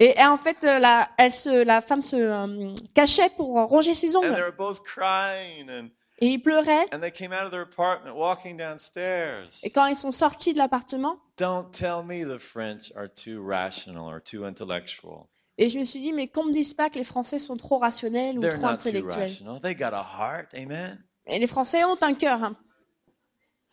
Et, 0.00 0.18
et 0.18 0.24
en 0.26 0.36
fait, 0.36 0.56
euh, 0.64 0.78
la, 0.78 1.08
elle 1.18 1.32
se, 1.32 1.64
la 1.64 1.80
femme 1.80 2.02
se 2.02 2.16
euh, 2.16 2.74
cachait 2.94 3.30
pour 3.36 3.54
ronger 3.68 3.94
ses 3.94 4.16
And 4.16 4.20
they 4.22 4.28
ongles. 4.30 4.40
were 4.40 4.52
both 4.56 4.82
crying. 4.82 5.70
And, 5.70 5.88
Et 6.20 6.28
ils 6.28 6.38
pleuraient. 6.42 6.86
and 6.92 7.00
they 7.00 7.10
came 7.12 7.32
out 7.32 7.44
of 7.44 7.50
their 7.50 7.62
apartment 7.62 8.14
walking 8.16 8.56
downstairs. 8.56 9.48
Et 9.62 9.70
quand 9.70 9.86
ils 9.86 9.96
sont 9.96 10.10
sortis 10.12 10.52
de 10.52 10.58
l'appartement, 10.58 11.16
Don't 11.38 11.70
tell 11.72 12.02
me 12.04 12.24
the 12.24 12.38
French 12.38 12.92
are 12.96 13.08
too 13.08 13.40
rational 13.44 14.04
or 14.12 14.20
too 14.22 14.44
intellectual. 14.44 15.28
Et 15.58 15.68
je 15.68 15.78
me 15.78 15.84
suis 15.84 16.00
dit, 16.00 16.12
mais 16.12 16.28
qu'on 16.28 16.44
me 16.44 16.52
dise 16.52 16.74
pas 16.74 16.90
que 16.90 16.96
les 16.98 17.04
Français 17.04 17.38
sont 17.38 17.56
trop 17.56 17.78
rationnels 17.78 18.38
ou 18.38 18.42
They're 18.42 18.54
trop 18.58 18.66
intellectuels. 18.66 19.38
They 19.62 19.74
got 19.74 19.92
a 19.92 20.02
heart. 20.02 20.52
Amen. 20.54 21.02
Et 21.26 21.38
les 21.38 21.46
Français 21.46 21.84
ont 21.84 21.96
un 22.02 22.14
cœur. 22.14 22.42
hein. 22.42 22.56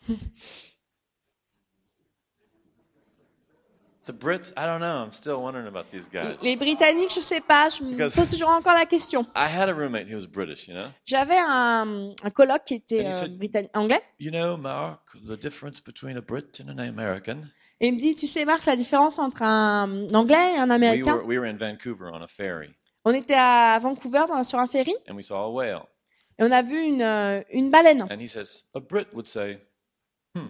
The 4.04 4.14
Brits, 4.14 4.52
I 4.58 4.66
don't 4.66 4.80
know. 4.80 5.04
I'm 5.04 5.12
still 5.12 5.44
wondering 5.44 5.68
about 5.68 5.90
these 5.92 6.08
guys. 6.10 6.36
Les 6.42 6.56
Britanniques, 6.56 7.14
je 7.14 7.20
sais 7.20 7.40
pas, 7.40 7.70
je 7.70 7.84
me 7.84 7.92
Because- 7.96 8.16
pose 8.16 8.32
toujours 8.32 8.50
encore 8.50 8.74
la 8.74 8.88
question. 8.88 9.28
I 9.36 9.46
had 9.48 9.70
a 9.70 9.74
roommate 9.76 10.08
who 10.10 10.16
was 10.16 10.26
British, 10.26 10.68
you 10.68 10.74
know? 10.74 10.88
J'avais 11.06 11.38
un, 11.38 12.10
un 12.24 12.30
coloc 12.32 12.64
qui 12.66 12.74
était 12.74 13.06
euh, 13.06 13.12
said- 13.12 13.38
britannique, 13.38 13.70
anglais, 13.76 14.02
You 14.20 14.32
know, 14.32 14.58
Mark, 14.58 15.02
the 15.24 15.38
difference 15.40 15.80
between 15.80 16.18
a 16.18 16.22
Brit 16.22 16.60
and 16.60 16.70
an 16.72 16.80
American. 16.80 17.52
Et 17.82 17.88
il 17.88 17.96
me 17.96 18.00
dit, 18.00 18.16
tu 18.16 18.28
sais 18.28 18.46
Marc, 18.46 18.66
la 18.66 18.76
différence 18.78 19.20
entre 19.20 19.42
un 19.42 20.08
anglais 20.14 20.54
et 20.56 20.58
un 20.60 20.68
We 20.68 20.72
américain? 20.76 21.16
were, 21.16 21.26
we 21.26 21.38
were 21.38 21.50
in 21.50 21.58
Vancouver 21.58 22.10
on 22.14 22.22
a 22.22 22.28
ferry, 22.28 22.72
On 23.04 23.14
était 23.14 23.34
à 23.36 23.78
Vancouver 23.82 24.24
dans- 24.30 24.44
sur 24.46 24.60
un 24.60 24.68
ferry 24.68 24.94
and 25.10 25.16
we 25.16 25.26
saw 25.26 25.36
a 25.46 25.50
whale. 25.50 25.82
et 26.40 26.44
on 26.44 26.52
a 26.52 26.62
vu 26.62 26.80
une, 26.80 27.02
euh, 27.02 27.42
une 27.52 27.70
baleine. 27.72 28.04
And 28.10 28.20
he 28.22 28.28
says, 28.30 28.64
a 28.76 28.80
Brit 28.80 29.08
would 29.14 29.28
say, 29.28 29.60
hmm, 30.36 30.48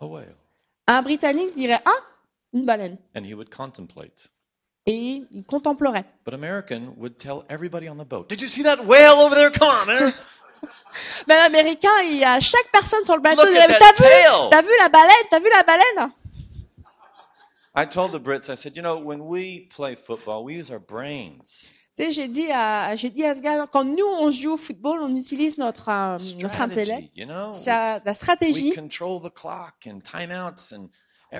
a 0.00 0.06
whale. 0.06 0.34
Un 0.88 1.00
Britannique 1.02 1.54
dirait, 1.54 1.80
ah, 1.84 1.90
une 2.52 2.64
baleine. 2.66 2.98
And 3.16 3.22
he 3.24 3.32
would 3.34 3.48
contemplate. 3.54 4.28
Et 4.84 5.22
il 5.30 5.44
contemplerait. 5.46 6.04
But 6.26 6.34
American 6.34 6.94
would 6.96 7.16
tell 7.16 7.44
everybody 7.48 7.88
on 7.88 7.96
the 7.96 8.04
boat, 8.04 8.28
Did 8.28 8.40
you 8.42 8.48
see 8.48 8.64
that 8.64 8.78
whale 8.84 9.20
over 9.20 9.36
there? 9.36 9.50
Come 9.52 9.68
on, 9.68 9.86
man. 9.86 10.12
Mais 11.28 11.36
l'américain, 11.42 12.02
il 12.04 12.16
y 12.18 12.24
a 12.24 12.40
chaque 12.40 12.68
personne 12.72 13.04
sur 13.04 13.14
le 13.14 13.22
bateau. 13.22 13.42
T'as 13.42 13.66
vu, 13.68 13.74
tail." 13.96 14.48
t'as 14.50 14.62
vu 14.62 14.68
la 14.80 14.88
baleine? 14.88 15.26
T'as 15.30 15.38
vu 15.38 15.48
la 15.50 15.62
baleine? 15.62 16.12
I 17.74 17.86
told 17.86 18.12
the 18.12 18.18
Brits, 18.20 18.50
I 18.50 18.54
said, 18.54 18.76
you 18.76 18.82
know, 18.82 18.98
when 18.98 19.20
we 19.26 19.60
play 19.74 19.94
football, 19.94 20.44
we 20.44 20.54
use 20.58 20.70
our 20.70 20.78
brains. 20.80 21.66
Tu 21.96 22.04
sais, 22.04 22.12
j'ai 22.12 22.28
dit 22.28 22.50
à, 22.50 22.94
j'ai 22.96 23.10
dit 23.10 23.24
à 23.24 23.34
ce 23.34 23.40
gars, 23.40 23.66
quand 23.66 23.84
nous 23.84 24.06
on 24.20 24.30
joue 24.30 24.52
au 24.52 24.56
football, 24.56 25.00
on 25.02 25.14
utilise 25.14 25.58
notre, 25.58 25.88
euh, 25.90 26.18
notre 26.40 26.60
intellect. 26.60 27.10
You 27.14 27.26
know? 27.26 27.52
Euh, 27.52 27.64
la 27.66 28.00
We 28.04 28.14
stratégie. 28.14 28.72
control 28.72 29.20
the 29.22 29.30
clock 29.32 29.86
and 29.86 30.00
timeouts 30.00 30.72
and 30.74 30.88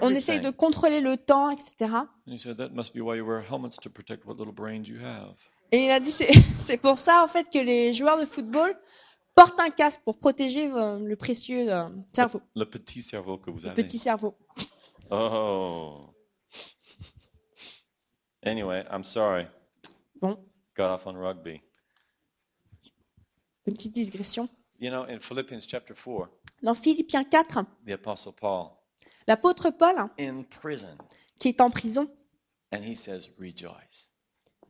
On 0.01 0.09
essaye 0.11 0.41
de 0.41 0.49
contrôler 0.51 1.01
le 1.03 1.19
temps, 1.19 1.51
etc. 1.51 1.75
And 2.27 2.33
he 2.33 2.39
said, 2.39 2.57
That 2.57 2.71
must 2.73 2.95
be 2.95 3.01
why 3.03 3.17
you 3.17 3.27
wear 3.27 3.43
helmets 3.43 3.77
to 3.83 3.91
protect 3.91 4.25
what 4.27 4.37
little 4.39 4.55
brains 4.55 4.85
you 4.89 4.99
have. 5.05 5.35
Et 5.71 5.85
il 5.85 5.91
a 5.91 6.01
dit, 6.01 6.11
c'est 6.11 6.77
pour 6.81 6.97
ça, 6.97 7.23
en 7.25 7.29
fait, 7.29 7.51
que 7.51 7.59
les 7.59 7.93
joueurs 7.93 8.19
de 8.19 8.25
football 8.25 8.75
portent 9.35 9.59
un 9.61 9.71
casque 9.71 10.01
pour 10.05 10.19
protéger 10.19 10.71
euh, 10.73 10.99
le 10.99 11.17
précieux 11.17 11.71
euh, 11.73 11.89
cerveau, 12.13 12.41
Le 12.55 12.65
petit 12.65 13.03
cerveau 13.03 13.37
que 13.39 13.51
vous 13.51 13.61
le 13.61 13.69
avez. 13.71 13.83
petit 13.83 13.99
cerveau. 13.99 14.35
Oh. 15.11 16.07
Anyway, 18.45 18.85
I'm 18.91 19.05
sorry. 19.05 19.47
Bon, 20.21 20.37
Got 20.77 20.91
off 20.91 21.07
on 21.07 21.15
rugby. 21.17 21.63
une 23.67 23.75
petite 23.75 23.93
digression. 23.95 24.49
You 24.81 24.91
know, 24.91 25.05
in 25.05 25.21
Philippians 25.21 25.67
chapter 25.67 25.95
4, 25.95 26.29
Dans 26.63 26.75
Philippiens 26.75 27.23
4, 27.25 27.65
the 27.87 27.93
Apostle 27.93 28.33
Paul 28.33 28.79
l'apôtre 29.29 29.71
Paul, 29.71 30.11
in 30.19 30.43
prison, 30.43 30.97
qui 31.39 31.49
est 31.49 31.61
en 31.61 31.71
prison, 31.71 32.09
and 32.73 32.83
he 32.83 32.97
says, 32.97 33.29
Rejoice. 33.39 34.09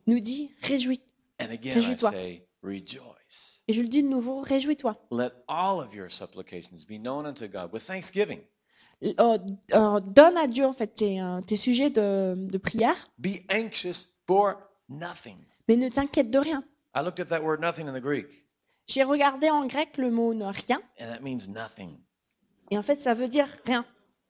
nous 0.06 0.20
dit, 0.20 0.50
réjouis. 0.62 1.00
And 1.40 1.50
again, 1.50 1.72
I 1.72 1.80
Réjouis-toi. 1.80 2.10
say, 2.10 2.46
Rejoice. 2.62 3.62
Et 3.66 3.72
je 3.72 3.80
le 3.80 3.88
dis 3.88 4.02
de 4.02 4.08
nouveau, 4.08 4.40
réjouis-toi. 4.42 4.94
Let 5.10 5.32
all 5.48 5.80
of 5.80 5.94
your 5.94 6.10
supplications 6.10 6.84
be 6.86 6.98
known 6.98 7.24
unto 7.26 7.46
God 7.48 7.72
with 7.72 7.82
thanksgiving. 7.82 8.40
Euh, 9.02 9.38
euh, 9.74 10.00
donne 10.00 10.36
à 10.36 10.46
Dieu, 10.46 10.64
en 10.64 10.72
fait, 10.72 10.94
tes, 10.94 11.20
euh, 11.20 11.40
tes 11.40 11.56
sujets 11.56 11.90
de, 11.90 12.34
de 12.36 12.58
prière, 12.58 13.10
Be 13.18 13.38
anxious 13.52 14.06
for 14.26 14.54
nothing. 14.88 15.38
mais 15.68 15.76
ne 15.76 15.88
t'inquiète 15.88 16.30
de 16.30 16.38
rien. 16.38 16.62
I 16.94 17.00
looked 17.02 17.18
up 17.20 17.28
that 17.28 17.42
word 17.42 17.60
nothing 17.60 17.88
in 17.88 17.92
the 17.98 18.02
Greek, 18.02 18.28
J'ai 18.86 19.02
regardé 19.02 19.50
en 19.50 19.66
grec 19.66 19.96
le 19.96 20.10
mot 20.10 20.34
ne- 20.34 20.44
rien, 20.44 20.80
and 21.00 21.06
that 21.12 21.20
means 21.20 21.48
nothing. 21.48 21.98
et 22.70 22.78
en 22.78 22.82
fait, 22.82 23.00
ça 23.00 23.12
veut 23.14 23.28
dire 23.28 23.48
rien. 23.66 23.84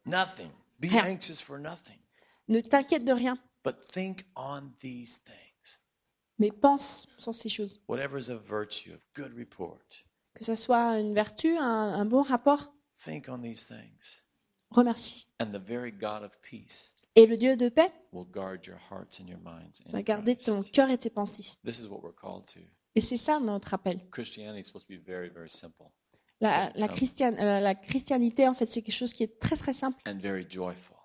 Nothing. 0.06 0.50
Be 0.80 0.86
Rien. 0.90 1.04
anxious 1.16 1.42
for 1.44 1.58
nothing. 1.58 1.98
Ne 2.48 2.60
t'inquiète 2.60 3.04
de 3.04 3.12
rien, 3.12 3.36
But 3.64 3.86
think 3.92 4.24
on 4.36 4.70
these 4.80 5.22
things. 5.22 5.80
mais 6.38 6.50
pense 6.50 7.08
sur 7.18 7.34
ces 7.34 7.48
choses. 7.50 7.80
Whatever 7.88 8.18
is 8.18 8.30
of 8.30 8.42
virtue, 8.48 8.92
of 8.94 9.00
good 9.14 9.36
report. 9.36 10.04
Que 10.34 10.44
ce 10.46 10.54
soit 10.54 10.98
une 10.98 11.12
vertu, 11.14 11.56
un, 11.58 11.62
un 11.94 12.04
bon 12.06 12.22
rapport, 12.22 12.72
Think 13.04 13.28
on 13.28 13.40
these 13.42 13.66
things. 13.68 14.21
Remercie. 14.72 15.28
And 15.40 15.52
the 15.52 15.62
very 15.64 15.92
God 15.92 16.22
of 16.24 16.38
peace 16.42 16.94
Et 17.14 17.26
le 17.26 17.36
Dieu 17.36 17.56
de 17.56 17.68
paix 17.68 17.90
will 18.12 18.24
guard 18.24 18.64
your 18.66 18.78
hearts 18.90 19.20
and 19.20 19.26
your 19.28 19.40
minds. 19.40 19.82
in 19.86 19.90
va 19.92 20.02
garder 20.02 20.34
Christ. 20.34 20.46
ton 20.46 20.62
cœur 20.62 20.88
et 20.90 20.98
tes 20.98 21.10
pensées. 21.10 21.54
This 21.64 21.78
is 21.80 21.88
what 21.88 22.00
we're 22.02 22.14
called 22.14 22.46
to. 22.54 22.60
Et 22.94 23.00
c'est 23.00 23.16
ça 23.16 23.38
notre 23.40 23.74
appel. 23.74 23.98
Christianity 24.10 24.60
is 24.60 24.64
supposed 24.64 24.86
to 24.88 24.94
be 24.94 25.00
very, 25.06 25.28
very 25.30 25.50
simple 25.50 25.90
La, 26.40 26.72
la, 26.74 26.88
christiane- 26.88 27.38
euh, 27.38 27.60
la 27.60 27.74
christianité, 27.76 28.48
en 28.48 28.54
fait, 28.54 28.68
c'est 28.70 28.82
quelque 28.82 28.94
chose 28.96 29.12
qui 29.12 29.22
est 29.22 29.38
très 29.38 29.56
très 29.56 29.72
simple 29.74 29.96
and 30.06 30.18
very 30.20 30.44
joyful. 30.50 30.96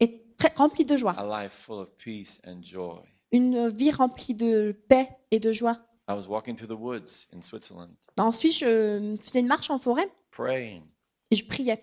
et 0.00 0.26
très 0.36 0.52
rempli 0.56 0.84
de 0.84 0.96
joie. 0.96 1.12
A 1.12 1.44
life 1.44 1.52
full 1.52 1.78
of 1.78 1.96
peace 1.96 2.40
and 2.46 2.60
joy. 2.62 3.00
Une 3.32 3.68
vie 3.68 3.90
remplie 3.92 4.34
de 4.34 4.72
paix 4.88 5.08
et 5.30 5.40
de 5.40 5.52
joie. 5.52 5.78
I 6.08 6.12
was 6.12 6.26
walking 6.28 6.54
through 6.54 6.68
the 6.68 6.78
woods 6.78 7.28
in 7.32 7.40
Switzerland, 7.42 7.94
Ensuite, 8.18 8.58
je 8.58 9.16
faisais 9.22 9.40
une 9.40 9.46
marche 9.46 9.70
en 9.70 9.78
forêt 9.78 10.08
praying, 10.30 10.82
et 11.30 11.36
je 11.36 11.46
priais. 11.46 11.80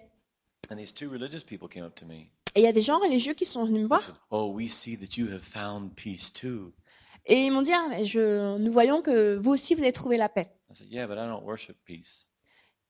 And 0.70 0.78
these 0.78 0.94
two 0.94 1.10
religious 1.10 1.44
people 1.44 1.68
came 1.68 1.84
up 1.84 1.96
to 1.96 2.06
me. 2.06 2.28
Et 2.56 2.60
il 2.62 2.64
y 2.64 2.68
a 2.68 2.74
des 2.74 2.82
gens 2.82 3.00
religieux 3.00 3.34
qui 3.34 3.46
sont 3.46 3.64
venus 3.64 3.82
me 3.84 3.86
They 3.86 3.88
voir 3.88 4.02
said, 4.02 4.16
Oh, 4.30 4.52
we 4.54 4.70
see 4.70 4.98
that 4.98 5.18
you 5.18 5.28
have 5.32 5.42
found 5.42 5.96
peace 5.96 6.32
too. 6.32 6.74
et 7.26 7.46
ils 7.46 7.52
m'ont 7.52 7.62
dit 7.62 7.72
ah, 7.74 7.88
mais 7.90 8.04
je, 8.06 8.58
Nous 8.58 8.72
voyons 8.72 9.02
que 9.02 9.36
vous 9.38 9.52
aussi 9.52 9.74
vous 9.76 9.82
avez 9.84 9.92
trouvé 9.94 10.18
la 10.18 10.28
paix. 10.30 10.52
I 10.70 10.76
said, 10.76 10.88
Yeah, 10.90 11.08
but 11.08 11.18
I 11.18 11.28
don't 11.28 11.44
worship 11.44 11.78
peace. 11.86 12.28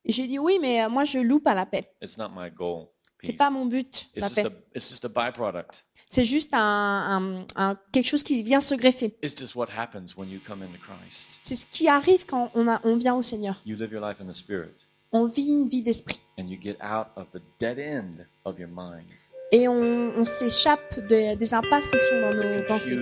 J'ai 0.05 0.28
dit 0.28 0.39
Oui, 0.39 0.57
mais 0.59 0.84
euh, 0.84 0.89
moi 0.89 1.05
je 1.05 1.19
loue 1.19 1.39
pas 1.39 1.53
la 1.53 1.65
paix. 1.67 1.91
It's 2.01 2.17
not 2.17 2.30
my 2.36 2.49
goal. 2.49 2.88
C'est 3.24 3.34
pas 3.34 3.51
mon 3.51 3.65
but, 3.67 4.09
It's 4.15 4.15
la 4.15 4.28
just 4.30 4.36
paix. 4.41 4.47
a 4.47 4.51
it's 4.76 4.89
just 4.89 5.05
a 5.05 5.09
byproduct. 5.09 5.86
C'est 6.09 6.24
juste 6.24 6.53
un, 6.55 6.57
un- 6.59 7.45
un- 7.55 7.78
quelque 7.93 8.07
chose 8.07 8.24
qui 8.24 8.41
vient 8.41 8.59
se 8.61 8.74
greffer. 8.74 9.15
It's 9.22 9.36
just 9.39 9.53
what 9.55 9.67
happens 9.69 10.15
when 10.17 10.28
you 10.30 10.39
come 10.45 10.63
into 10.63 10.80
Christ. 10.80 11.39
C'est 11.43 11.55
ce 11.55 11.67
qui 11.67 11.88
arrive 11.88 12.26
quand 12.26 12.51
on, 12.55 12.67
a, 12.67 12.82
on 12.84 12.97
vient 12.97 13.13
au 13.15 13.22
Seigneur. 13.22 13.61
You 13.63 13.78
live 13.78 13.91
your 13.93 14.01
life 14.05 14.19
in 14.19 14.26
the 14.26 14.34
Spirit, 14.36 14.74
On 15.14 15.26
vit 15.26 15.49
une 15.49 15.68
vie 15.68 15.82
d'esprit. 15.82 16.22
and 16.39 16.45
you 16.47 16.57
get 16.62 16.78
out 16.82 17.07
of 17.18 17.30
the 17.32 17.41
dead 17.59 17.78
end 17.80 18.26
of 18.45 18.57
your 18.59 18.70
mind, 18.70 19.05
Et 19.51 19.68
on, 19.68 20.14
on 20.18 20.24
s'échappe 20.24 20.97
de- 21.09 21.36
des 21.36 21.53
impasses 21.53 21.88
qui 21.89 21.97
sont 21.99 22.22
dans 22.22 22.34
nos 22.34 22.64
pensées. 22.66 22.97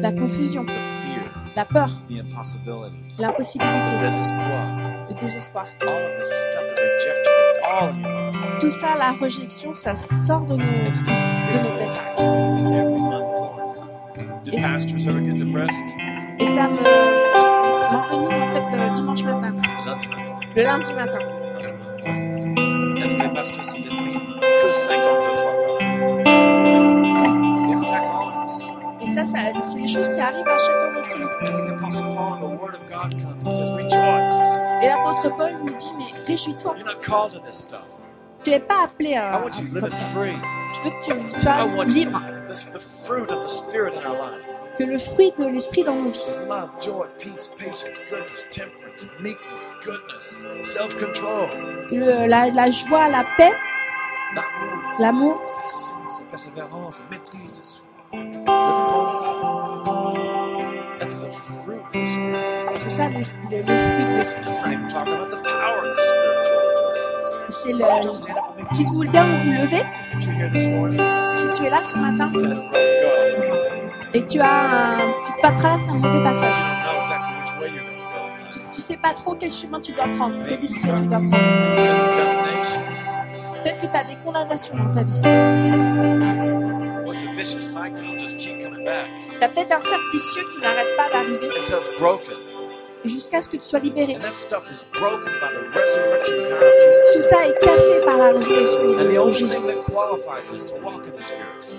La 0.00 0.10
confusion, 0.12 0.64
the 0.64 0.70
fear, 0.80 1.44
la 1.54 1.66
peur, 1.66 1.90
l'impossibilité, 2.08 3.92
le 3.94 4.00
désespoir. 5.20 5.66
all 5.82 6.02
of 6.02 6.18
this 6.18 6.28
stuff, 6.28 6.66
the 6.68 6.76
rejection. 6.80 7.32
It's 7.42 7.52
all 7.62 7.88
in 7.90 8.00
your 8.00 8.32
mind. 8.32 8.60
Tout 8.60 8.70
ça, 8.70 8.96
la 8.98 9.12
rejection, 9.12 9.74
ça 9.74 9.94
sort 9.94 10.46
de 10.46 10.56
nos, 10.56 10.62
de 10.62 11.58
nos 11.62 11.76
têtes. 11.76 12.00
Et 16.40 16.46
ça 16.46 16.68
me 16.68 16.82
m'envenime 17.92 18.42
en 18.42 18.46
fait 18.46 18.76
le 18.76 18.94
dimanche 18.94 19.24
matin. 19.24 19.52
le 20.56 20.62
lundi 20.62 20.94
matin. 20.94 21.18
Est-ce 23.12 23.20
que 23.20 23.26
les 23.28 23.34
pasteurs 23.34 23.64
sont 23.64 23.78
déprimés? 23.78 24.20
Que 24.40 24.72
52 24.72 25.36
fois 25.36 25.52
par 25.52 25.76
minute. 25.82 26.26
It 27.68 27.82
attacks 27.84 28.08
all 28.08 28.28
of 28.28 28.46
us. 28.46 28.62
Et 29.02 29.06
ça, 29.06 29.24
ça 29.26 29.38
c'est 29.70 29.80
des 29.82 29.86
choses 29.86 30.10
qui 30.10 30.18
arrivent 30.18 30.48
à 30.48 30.56
chacun 30.56 30.92
d'entre 30.94 31.18
nous. 31.18 31.46
And 31.46 31.66
the 31.66 31.78
Apostle 31.78 32.14
Paul, 32.14 32.38
the 32.38 32.58
Word 32.58 32.74
of 32.74 32.88
God 32.88 33.20
comes 33.20 33.46
and 33.46 33.52
says, 33.52 33.70
Rejoice. 33.74 34.32
Et 34.82 34.86
l'apôtre 34.88 35.28
Paul 35.36 35.52
nous 35.62 35.76
dit, 35.76 35.94
mais 35.98 36.22
réjouis-toi. 36.26 36.74
You're 36.78 36.86
not 36.86 37.02
called 37.02 37.34
to 37.34 37.40
this 37.40 37.58
stuff. 37.58 37.84
Tu 38.44 38.50
n'es 38.50 38.60
pas 38.60 38.84
appelé 38.84 39.10
I 39.10 39.16
à, 39.16 39.40
want 39.42 39.58
you 39.60 39.68
to 39.68 39.74
live 39.74 39.80
comme 39.80 39.88
it 39.88 39.94
ça. 39.94 40.04
free. 40.06 40.36
Je 40.72 40.80
veux 40.80 40.90
que 40.90 41.04
tu, 41.04 41.12
I 41.12 41.42
sois 41.74 41.84
libre, 41.84 42.22
this, 42.48 42.64
the 42.64 42.80
fruit 42.80 43.30
of 43.30 43.44
the 43.44 43.50
Spirit 43.50 43.92
in 43.92 44.06
our 44.06 44.16
life. 44.16 44.51
Que 44.82 44.90
le 44.90 44.98
fruit 44.98 45.32
de 45.38 45.44
l'esprit 45.44 45.84
dans 45.84 45.94
nos 45.94 46.10
vies, 46.10 46.18
is 46.18 46.48
love, 46.48 46.70
joy, 46.80 47.06
peace, 47.18 47.48
patience, 47.56 48.00
goodness, 48.10 48.48
temperance, 48.50 49.06
meekness, 49.20 49.68
goodness, 49.84 50.44
self-control, 50.62 51.48
que 51.88 51.94
le- 51.94 52.26
la, 52.26 52.48
la 52.50 52.70
joie, 52.70 53.08
la 53.08 53.24
paix, 53.38 53.52
l'amour, 54.34 54.82
l'amour, 54.98 55.40
patience, 55.54 56.20
la 56.20 56.26
persévérance, 56.30 57.00
la 57.10 57.16
maîtrise 57.16 57.52
de 57.52 57.62
soi, 57.62 57.84
le 58.12 58.18
bonté. 58.90 59.28
That's 60.98 61.20
the 61.20 61.30
fruit 61.32 61.78
of 61.84 61.92
the 61.92 62.06
Spirit. 62.06 62.76
c'est 62.76 62.90
ça 62.90 63.08
l'esprit- 63.08 63.48
le, 63.50 63.58
le 63.58 63.76
fruit 63.76 64.04
de 64.04 64.18
l'esprit. 64.18 64.40
It's 64.50 64.60
not 64.62 64.72
even 64.72 64.88
talking 64.88 65.12
about 65.14 65.30
the 65.30 65.42
power 65.44 65.78
of 65.78 65.96
the 65.96 66.02
Spirit 66.02 66.44
flowing 66.48 66.74
through 66.74 67.22
us. 67.22 67.54
C'est 67.62 67.72
le. 67.72 68.74
Si 68.74 68.84
vous 68.84 69.04
bien 69.10 69.26
vous 69.38 69.50
lever, 69.50 69.84
If 70.14 70.24
you're 70.26 70.34
here 70.34 70.50
this 70.52 70.66
morning, 70.68 71.00
si 71.36 71.48
tu 71.52 71.64
es 71.66 71.70
là 71.70 71.82
ce 71.84 71.96
matin 71.96 72.30
et 74.14 74.26
tu 74.26 74.40
as 74.40 74.94
un, 74.94 74.98
tu 75.24 75.32
pas 75.40 75.52
traverses 75.52 75.88
un 75.88 75.94
mauvais 75.94 76.22
passage, 76.22 76.54
go. 77.58 77.66
tu 78.70 78.80
sais 78.80 78.96
pas 78.96 79.12
trop 79.14 79.34
quel 79.34 79.50
chemin 79.50 79.80
tu 79.80 79.92
dois 79.92 80.06
prendre, 80.18 80.34
quelle 80.48 80.60
décision 80.60 80.94
tu 80.94 81.06
dois 81.06 81.18
prendre. 81.18 81.36
Peut-être 83.62 83.80
que 83.80 83.86
tu 83.86 83.96
as 83.96 84.04
des 84.04 84.16
condamnations 84.22 84.76
dans 84.76 84.90
ta 84.90 85.02
vie. 85.04 85.22
What's 87.06 87.22
a 87.22 87.32
vicious 87.34 87.60
cycle? 87.60 87.98
It'll 87.98 88.18
just 88.18 88.36
keep 88.38 88.62
coming 88.62 88.84
back 88.84 89.06
Tu 89.38 89.44
as 89.44 89.48
peut-être 89.48 89.72
un 89.72 89.82
cercle 89.82 90.10
vicieux 90.12 90.42
qui 90.54 90.60
n'arrête 90.60 90.96
pas 90.96 91.10
d'arriver 91.10 91.48
until 91.58 91.74
it's 91.74 91.90
broken. 91.98 92.36
jusqu'à 93.04 93.42
ce 93.42 93.48
que 93.48 93.56
tu 93.56 93.62
sois 93.62 93.78
libéré. 93.78 94.14
And 94.14 94.20
that 94.20 94.34
stuff 94.34 94.70
is 94.70 94.84
broken 94.92 95.32
by 95.40 95.48
the 95.52 95.62
resurrection 95.74 96.36
power 96.48 96.66
of 96.66 96.74
Jesus 96.80 97.12
Tout 97.14 97.22
ça 97.22 97.46
est 97.46 97.58
cassé 97.60 98.00
par 98.04 98.18
la 98.18 98.32
résurrection 98.32 98.82
de, 98.84 99.32
Jésus. 99.32 99.56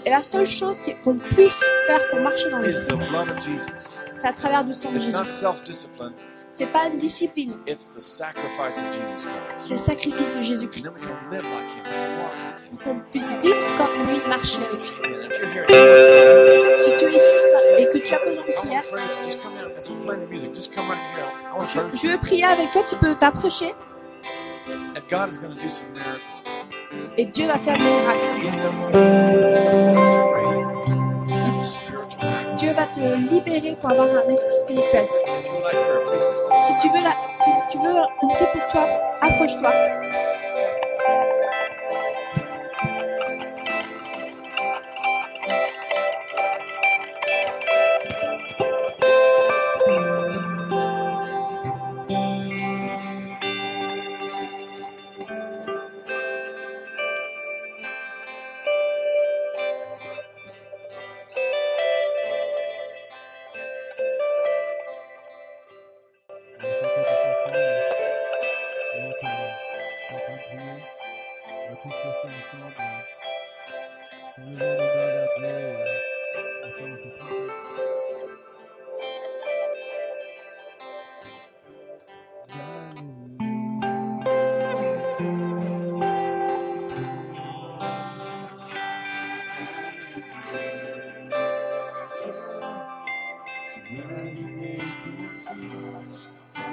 Et 0.05 0.09
la 0.09 0.21
seule 0.21 0.45
chose 0.45 0.81
qu'on 1.03 1.15
puisse 1.15 1.63
faire 1.87 2.09
pour 2.09 2.19
marcher 2.19 2.49
dans 2.49 2.57
of 2.57 2.65
Jesus. 3.41 3.97
c'est 4.15 4.27
à 4.27 4.33
travers 4.33 4.65
du 4.65 4.73
sang 4.73 4.91
de 4.91 4.99
Jésus. 4.99 5.17
C'est 6.51 6.65
pas 6.67 6.87
une 6.87 6.97
discipline, 6.99 7.55
c'est 7.65 7.95
le 9.73 9.79
sacrifice 9.79 10.35
de 10.35 10.41
Jésus-Christ. 10.41 10.87
Pour 12.69 12.79
qu'on 12.83 12.99
puisse 13.11 13.31
vivre 13.41 13.57
comme 13.77 14.07
lui, 14.07 14.19
marcher 14.27 14.59
avec 14.59 14.81
lui. 14.81 14.89
Si 16.77 16.95
tu 16.95 17.05
es 17.05 17.09
ici 17.09 17.49
et 17.79 17.89
que 17.89 17.97
tu 17.97 18.13
as 18.13 18.19
besoin 18.19 18.45
de 18.45 18.51
prière, 18.53 18.83
je 21.95 22.07
veux 22.07 22.19
prier 22.19 22.45
avec 22.45 22.69
toi, 22.71 22.83
tu 22.87 22.95
peux 22.97 23.15
t'approcher 23.15 23.73
et 27.17 27.25
Dieu 27.25 27.47
va 27.47 27.57
faire 27.57 27.77
des 27.77 27.83
miracles. 27.83 28.19
Dieu 32.57 32.71
va 32.73 32.85
te 32.85 32.99
libérer 33.33 33.75
pour 33.79 33.89
avoir 33.91 34.07
un 34.07 34.29
esprit 34.29 34.59
spirituel. 34.61 35.05
Si 36.61 36.77
tu 36.81 36.87
veux, 36.89 37.03
la, 37.03 37.11
si 37.11 37.49
tu 37.69 37.77
veux 37.77 37.93
qu'on 38.19 38.27
prie 38.27 38.45
pour 38.53 38.67
toi, 38.67 38.87
approche-toi. 39.21 39.71